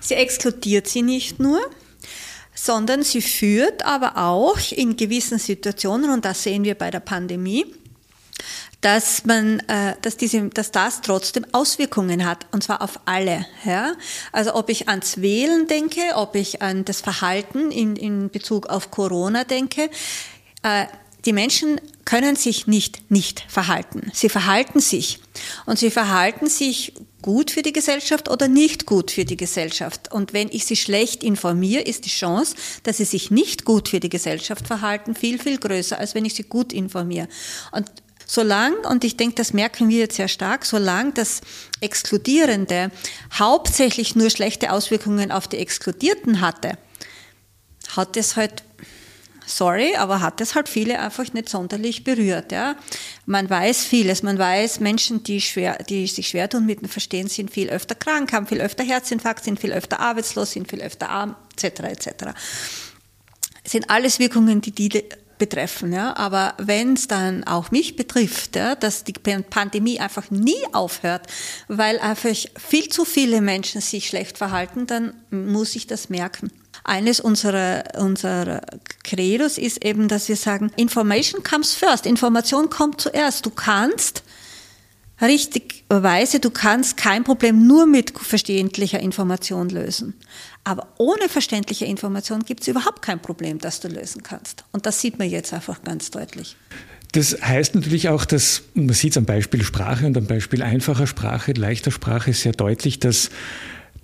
Sie 0.00 0.14
exkludiert 0.14 0.86
sie 0.86 1.02
nicht 1.02 1.40
nur, 1.40 1.60
sondern 2.54 3.02
sie 3.02 3.22
führt 3.22 3.84
aber 3.84 4.16
auch 4.16 4.58
in 4.72 4.96
gewissen 4.96 5.38
Situationen, 5.38 6.10
und 6.10 6.24
das 6.24 6.42
sehen 6.42 6.64
wir 6.64 6.74
bei 6.74 6.90
der 6.90 7.00
Pandemie, 7.00 7.66
dass 8.80 9.24
man, 9.24 9.60
äh, 9.68 9.94
dass 10.02 10.16
diese, 10.16 10.48
dass 10.48 10.70
das 10.70 11.00
trotzdem 11.00 11.46
Auswirkungen 11.52 12.24
hat 12.24 12.46
und 12.52 12.62
zwar 12.62 12.82
auf 12.82 13.00
alle. 13.04 13.46
Ja? 13.64 13.94
Also 14.32 14.54
ob 14.54 14.68
ich 14.68 14.88
ans 14.88 15.20
Wählen 15.20 15.66
denke, 15.66 16.00
ob 16.14 16.34
ich 16.36 16.62
an 16.62 16.84
das 16.84 17.00
Verhalten 17.00 17.70
in, 17.70 17.96
in 17.96 18.30
Bezug 18.30 18.66
auf 18.66 18.90
Corona 18.90 19.44
denke, 19.44 19.90
äh, 20.62 20.86
die 21.24 21.32
Menschen 21.32 21.80
können 22.04 22.36
sich 22.36 22.68
nicht 22.68 23.10
nicht 23.10 23.44
verhalten. 23.48 24.12
Sie 24.14 24.28
verhalten 24.28 24.78
sich 24.78 25.18
und 25.64 25.78
sie 25.78 25.90
verhalten 25.90 26.46
sich 26.48 26.92
gut 27.20 27.50
für 27.50 27.62
die 27.62 27.72
Gesellschaft 27.72 28.28
oder 28.30 28.46
nicht 28.46 28.86
gut 28.86 29.10
für 29.10 29.24
die 29.24 29.36
Gesellschaft. 29.36 30.12
Und 30.12 30.32
wenn 30.32 30.48
ich 30.52 30.64
sie 30.64 30.76
schlecht 30.76 31.24
informiere, 31.24 31.82
ist 31.82 32.04
die 32.04 32.10
Chance, 32.10 32.54
dass 32.84 32.98
sie 32.98 33.04
sich 33.04 33.32
nicht 33.32 33.64
gut 33.64 33.88
für 33.88 33.98
die 33.98 34.08
Gesellschaft 34.08 34.68
verhalten, 34.68 35.16
viel, 35.16 35.40
viel 35.40 35.58
größer, 35.58 35.98
als 35.98 36.14
wenn 36.14 36.24
ich 36.24 36.34
sie 36.34 36.44
gut 36.44 36.72
informiere. 36.72 37.26
Und 37.72 37.90
Solange, 38.28 38.76
und 38.88 39.04
ich 39.04 39.16
denke, 39.16 39.36
das 39.36 39.52
merken 39.52 39.88
wir 39.88 40.00
jetzt 40.00 40.16
sehr 40.16 40.26
stark, 40.26 40.66
solange 40.66 41.12
das 41.12 41.40
Exkludierende 41.80 42.90
hauptsächlich 43.32 44.16
nur 44.16 44.30
schlechte 44.30 44.72
Auswirkungen 44.72 45.30
auf 45.30 45.46
die 45.46 45.58
Exkludierten 45.58 46.40
hatte, 46.40 46.76
hat 47.94 48.16
es 48.16 48.34
halt, 48.34 48.64
sorry, 49.46 49.94
aber 49.94 50.22
hat 50.22 50.40
es 50.40 50.56
halt 50.56 50.68
viele 50.68 50.98
einfach 50.98 51.32
nicht 51.34 51.48
sonderlich 51.48 52.02
berührt. 52.02 52.50
Ja? 52.50 52.74
Man 53.26 53.48
weiß 53.48 53.84
vieles, 53.84 54.24
man 54.24 54.38
weiß, 54.38 54.80
Menschen, 54.80 55.22
die, 55.22 55.40
schwer, 55.40 55.78
die 55.84 56.08
sich 56.08 56.26
schwer 56.26 56.50
tun 56.50 56.66
mit 56.66 56.80
dem 56.80 56.88
Verstehen, 56.88 57.28
sind 57.28 57.52
viel 57.52 57.70
öfter 57.70 57.94
krank, 57.94 58.32
haben 58.32 58.48
viel 58.48 58.60
öfter 58.60 58.82
Herzinfarkt, 58.82 59.44
sind 59.44 59.60
viel 59.60 59.72
öfter 59.72 60.00
arbeitslos, 60.00 60.50
sind 60.50 60.68
viel 60.68 60.82
öfter 60.82 61.10
arm, 61.10 61.36
etc. 61.52 61.80
etc. 61.84 62.08
Es 63.62 63.70
sind 63.70 63.88
alles 63.88 64.18
Wirkungen, 64.18 64.60
die 64.62 64.72
die 64.72 65.04
betreffen. 65.38 65.92
Ja? 65.92 66.16
Aber 66.16 66.54
wenn 66.58 66.94
es 66.94 67.08
dann 67.08 67.44
auch 67.44 67.70
mich 67.70 67.96
betrifft, 67.96 68.56
ja, 68.56 68.74
dass 68.74 69.04
die 69.04 69.12
Pandemie 69.12 70.00
einfach 70.00 70.30
nie 70.30 70.62
aufhört, 70.72 71.26
weil 71.68 71.98
einfach 71.98 72.34
viel 72.56 72.88
zu 72.88 73.04
viele 73.04 73.40
Menschen 73.40 73.80
sich 73.80 74.08
schlecht 74.08 74.38
verhalten, 74.38 74.86
dann 74.86 75.14
muss 75.30 75.76
ich 75.76 75.86
das 75.86 76.08
merken. 76.08 76.50
Eines 76.84 77.20
unserer, 77.20 77.84
unserer 77.98 78.60
Credos 79.02 79.58
ist 79.58 79.84
eben, 79.84 80.08
dass 80.08 80.28
wir 80.28 80.36
sagen, 80.36 80.70
Information 80.76 81.42
comes 81.42 81.74
first. 81.74 82.06
Information 82.06 82.70
kommt 82.70 83.00
zuerst. 83.00 83.44
Du 83.44 83.50
kannst 83.50 84.22
richtigweise, 85.20 86.40
du 86.40 86.50
kannst 86.50 86.96
kein 86.96 87.24
Problem 87.24 87.66
nur 87.66 87.86
mit 87.86 88.16
verständlicher 88.16 89.00
Information 89.00 89.68
lösen. 89.68 90.14
Aber 90.66 90.88
ohne 90.98 91.28
verständliche 91.28 91.84
Information 91.84 92.44
gibt 92.44 92.62
es 92.62 92.66
überhaupt 92.66 93.00
kein 93.00 93.22
Problem, 93.22 93.60
das 93.60 93.78
du 93.78 93.86
lösen 93.86 94.24
kannst. 94.24 94.64
Und 94.72 94.84
das 94.84 95.00
sieht 95.00 95.16
man 95.16 95.30
jetzt 95.30 95.54
einfach 95.54 95.84
ganz 95.84 96.10
deutlich. 96.10 96.56
Das 97.12 97.40
heißt 97.40 97.76
natürlich 97.76 98.08
auch, 98.08 98.24
dass, 98.24 98.62
man 98.74 98.88
sieht 98.88 99.12
es 99.12 99.16
am 99.16 99.26
Beispiel 99.26 99.62
Sprache 99.62 100.06
und 100.06 100.16
am 100.16 100.26
Beispiel 100.26 100.62
einfacher 100.62 101.06
Sprache, 101.06 101.52
leichter 101.52 101.92
Sprache 101.92 102.32
sehr 102.32 102.50
deutlich, 102.50 102.98
dass 102.98 103.30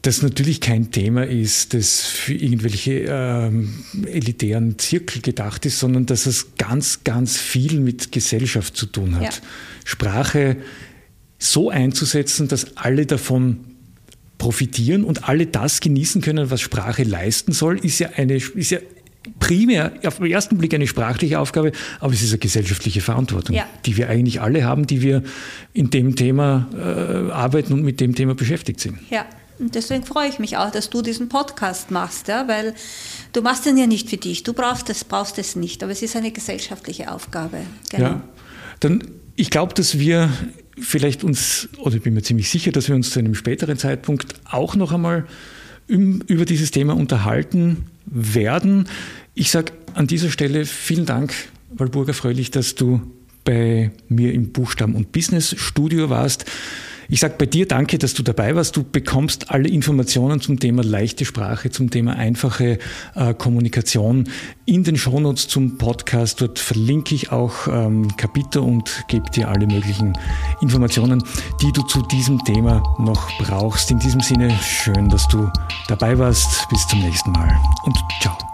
das 0.02 0.22
natürlich 0.22 0.60
kein 0.60 0.92
Thema 0.92 1.26
ist, 1.26 1.74
das 1.74 2.02
für 2.02 2.34
irgendwelche 2.34 3.06
ähm, 3.08 3.84
elitären 4.06 4.78
Zirkel 4.78 5.20
gedacht 5.20 5.66
ist, 5.66 5.80
sondern 5.80 6.06
dass 6.06 6.26
es 6.26 6.54
ganz, 6.58 7.02
ganz 7.02 7.38
viel 7.38 7.80
mit 7.80 8.12
Gesellschaft 8.12 8.76
zu 8.76 8.86
tun 8.86 9.16
hat. 9.16 9.22
Ja. 9.22 9.42
Sprache 9.84 10.58
so 11.40 11.70
einzusetzen, 11.70 12.46
dass 12.46 12.76
alle 12.76 13.04
davon 13.04 13.71
profitieren 14.42 15.04
und 15.04 15.28
alle 15.28 15.46
das 15.46 15.80
genießen 15.80 16.20
können, 16.20 16.50
was 16.50 16.60
Sprache 16.60 17.04
leisten 17.04 17.52
soll, 17.52 17.78
ist 17.78 18.00
ja 18.00 18.08
eine, 18.16 18.34
ist 18.34 18.72
ja 18.72 18.78
primär 19.38 19.92
auf 20.04 20.16
den 20.16 20.26
ersten 20.26 20.58
Blick 20.58 20.74
eine 20.74 20.88
sprachliche 20.88 21.38
Aufgabe, 21.38 21.70
aber 22.00 22.12
es 22.12 22.22
ist 22.22 22.30
eine 22.30 22.40
gesellschaftliche 22.40 23.02
Verantwortung, 23.02 23.54
ja. 23.54 23.66
die 23.86 23.96
wir 23.96 24.08
eigentlich 24.08 24.40
alle 24.40 24.64
haben, 24.64 24.88
die 24.88 25.00
wir 25.00 25.22
in 25.74 25.90
dem 25.90 26.16
Thema 26.16 26.68
äh, 26.74 27.30
arbeiten 27.30 27.72
und 27.72 27.84
mit 27.84 28.00
dem 28.00 28.16
Thema 28.16 28.34
beschäftigt 28.34 28.80
sind. 28.80 28.98
Ja. 29.10 29.26
Und 29.60 29.76
deswegen 29.76 30.02
freue 30.02 30.28
ich 30.28 30.40
mich 30.40 30.56
auch, 30.56 30.72
dass 30.72 30.90
du 30.90 31.02
diesen 31.02 31.28
Podcast 31.28 31.92
machst, 31.92 32.26
ja, 32.26 32.48
weil 32.48 32.74
du 33.32 33.42
machst 33.42 33.64
den 33.64 33.76
ja 33.76 33.86
nicht 33.86 34.10
für 34.10 34.16
dich. 34.16 34.42
Du 34.42 34.54
brauchst 34.54 34.90
es, 34.90 35.04
brauchst 35.04 35.38
es 35.38 35.54
nicht, 35.54 35.84
aber 35.84 35.92
es 35.92 36.02
ist 36.02 36.16
eine 36.16 36.32
gesellschaftliche 36.32 37.12
Aufgabe. 37.12 37.58
Genau. 37.90 38.04
Ja, 38.04 38.22
dann 38.80 39.04
ich 39.36 39.50
glaube, 39.50 39.74
dass 39.74 40.00
wir 40.00 40.30
vielleicht 40.78 41.24
uns, 41.24 41.68
oder 41.78 41.96
ich 41.96 42.02
bin 42.02 42.14
mir 42.14 42.22
ziemlich 42.22 42.50
sicher, 42.50 42.72
dass 42.72 42.88
wir 42.88 42.94
uns 42.94 43.10
zu 43.10 43.18
einem 43.18 43.34
späteren 43.34 43.76
Zeitpunkt 43.76 44.34
auch 44.44 44.74
noch 44.74 44.92
einmal 44.92 45.26
über 45.88 46.44
dieses 46.44 46.70
Thema 46.70 46.96
unterhalten 46.96 47.84
werden. 48.06 48.88
Ich 49.34 49.50
sage 49.50 49.72
an 49.94 50.06
dieser 50.06 50.30
Stelle 50.30 50.64
vielen 50.64 51.06
Dank, 51.06 51.34
Walburga 51.70 52.12
Fröhlich, 52.12 52.50
dass 52.50 52.74
du 52.74 53.02
bei 53.44 53.90
mir 54.08 54.32
im 54.32 54.52
Buchstaben- 54.52 54.94
und 54.94 55.12
Business 55.12 55.54
Studio 55.58 56.08
warst. 56.08 56.44
Ich 57.12 57.20
sage 57.20 57.34
bei 57.36 57.44
dir 57.44 57.68
danke, 57.68 57.98
dass 57.98 58.14
du 58.14 58.22
dabei 58.22 58.56
warst. 58.56 58.74
Du 58.74 58.84
bekommst 58.84 59.50
alle 59.50 59.68
Informationen 59.68 60.40
zum 60.40 60.58
Thema 60.58 60.82
leichte 60.82 61.26
Sprache, 61.26 61.68
zum 61.68 61.90
Thema 61.90 62.16
einfache 62.16 62.78
äh, 63.14 63.34
Kommunikation 63.34 64.30
in 64.64 64.82
den 64.82 64.96
Shownotes 64.96 65.46
zum 65.46 65.76
Podcast. 65.76 66.40
Dort 66.40 66.58
verlinke 66.58 67.14
ich 67.14 67.30
auch 67.30 67.68
ähm, 67.68 68.16
Kapitel 68.16 68.62
und 68.62 69.04
gebe 69.08 69.28
dir 69.28 69.50
alle 69.50 69.66
möglichen 69.66 70.14
Informationen, 70.62 71.22
die 71.60 71.70
du 71.72 71.82
zu 71.82 72.00
diesem 72.00 72.42
Thema 72.46 72.82
noch 72.98 73.28
brauchst. 73.40 73.90
In 73.90 73.98
diesem 73.98 74.22
Sinne, 74.22 74.50
schön, 74.62 75.10
dass 75.10 75.28
du 75.28 75.50
dabei 75.88 76.18
warst. 76.18 76.66
Bis 76.70 76.86
zum 76.88 77.00
nächsten 77.00 77.30
Mal 77.32 77.54
und 77.84 77.94
ciao. 78.22 78.51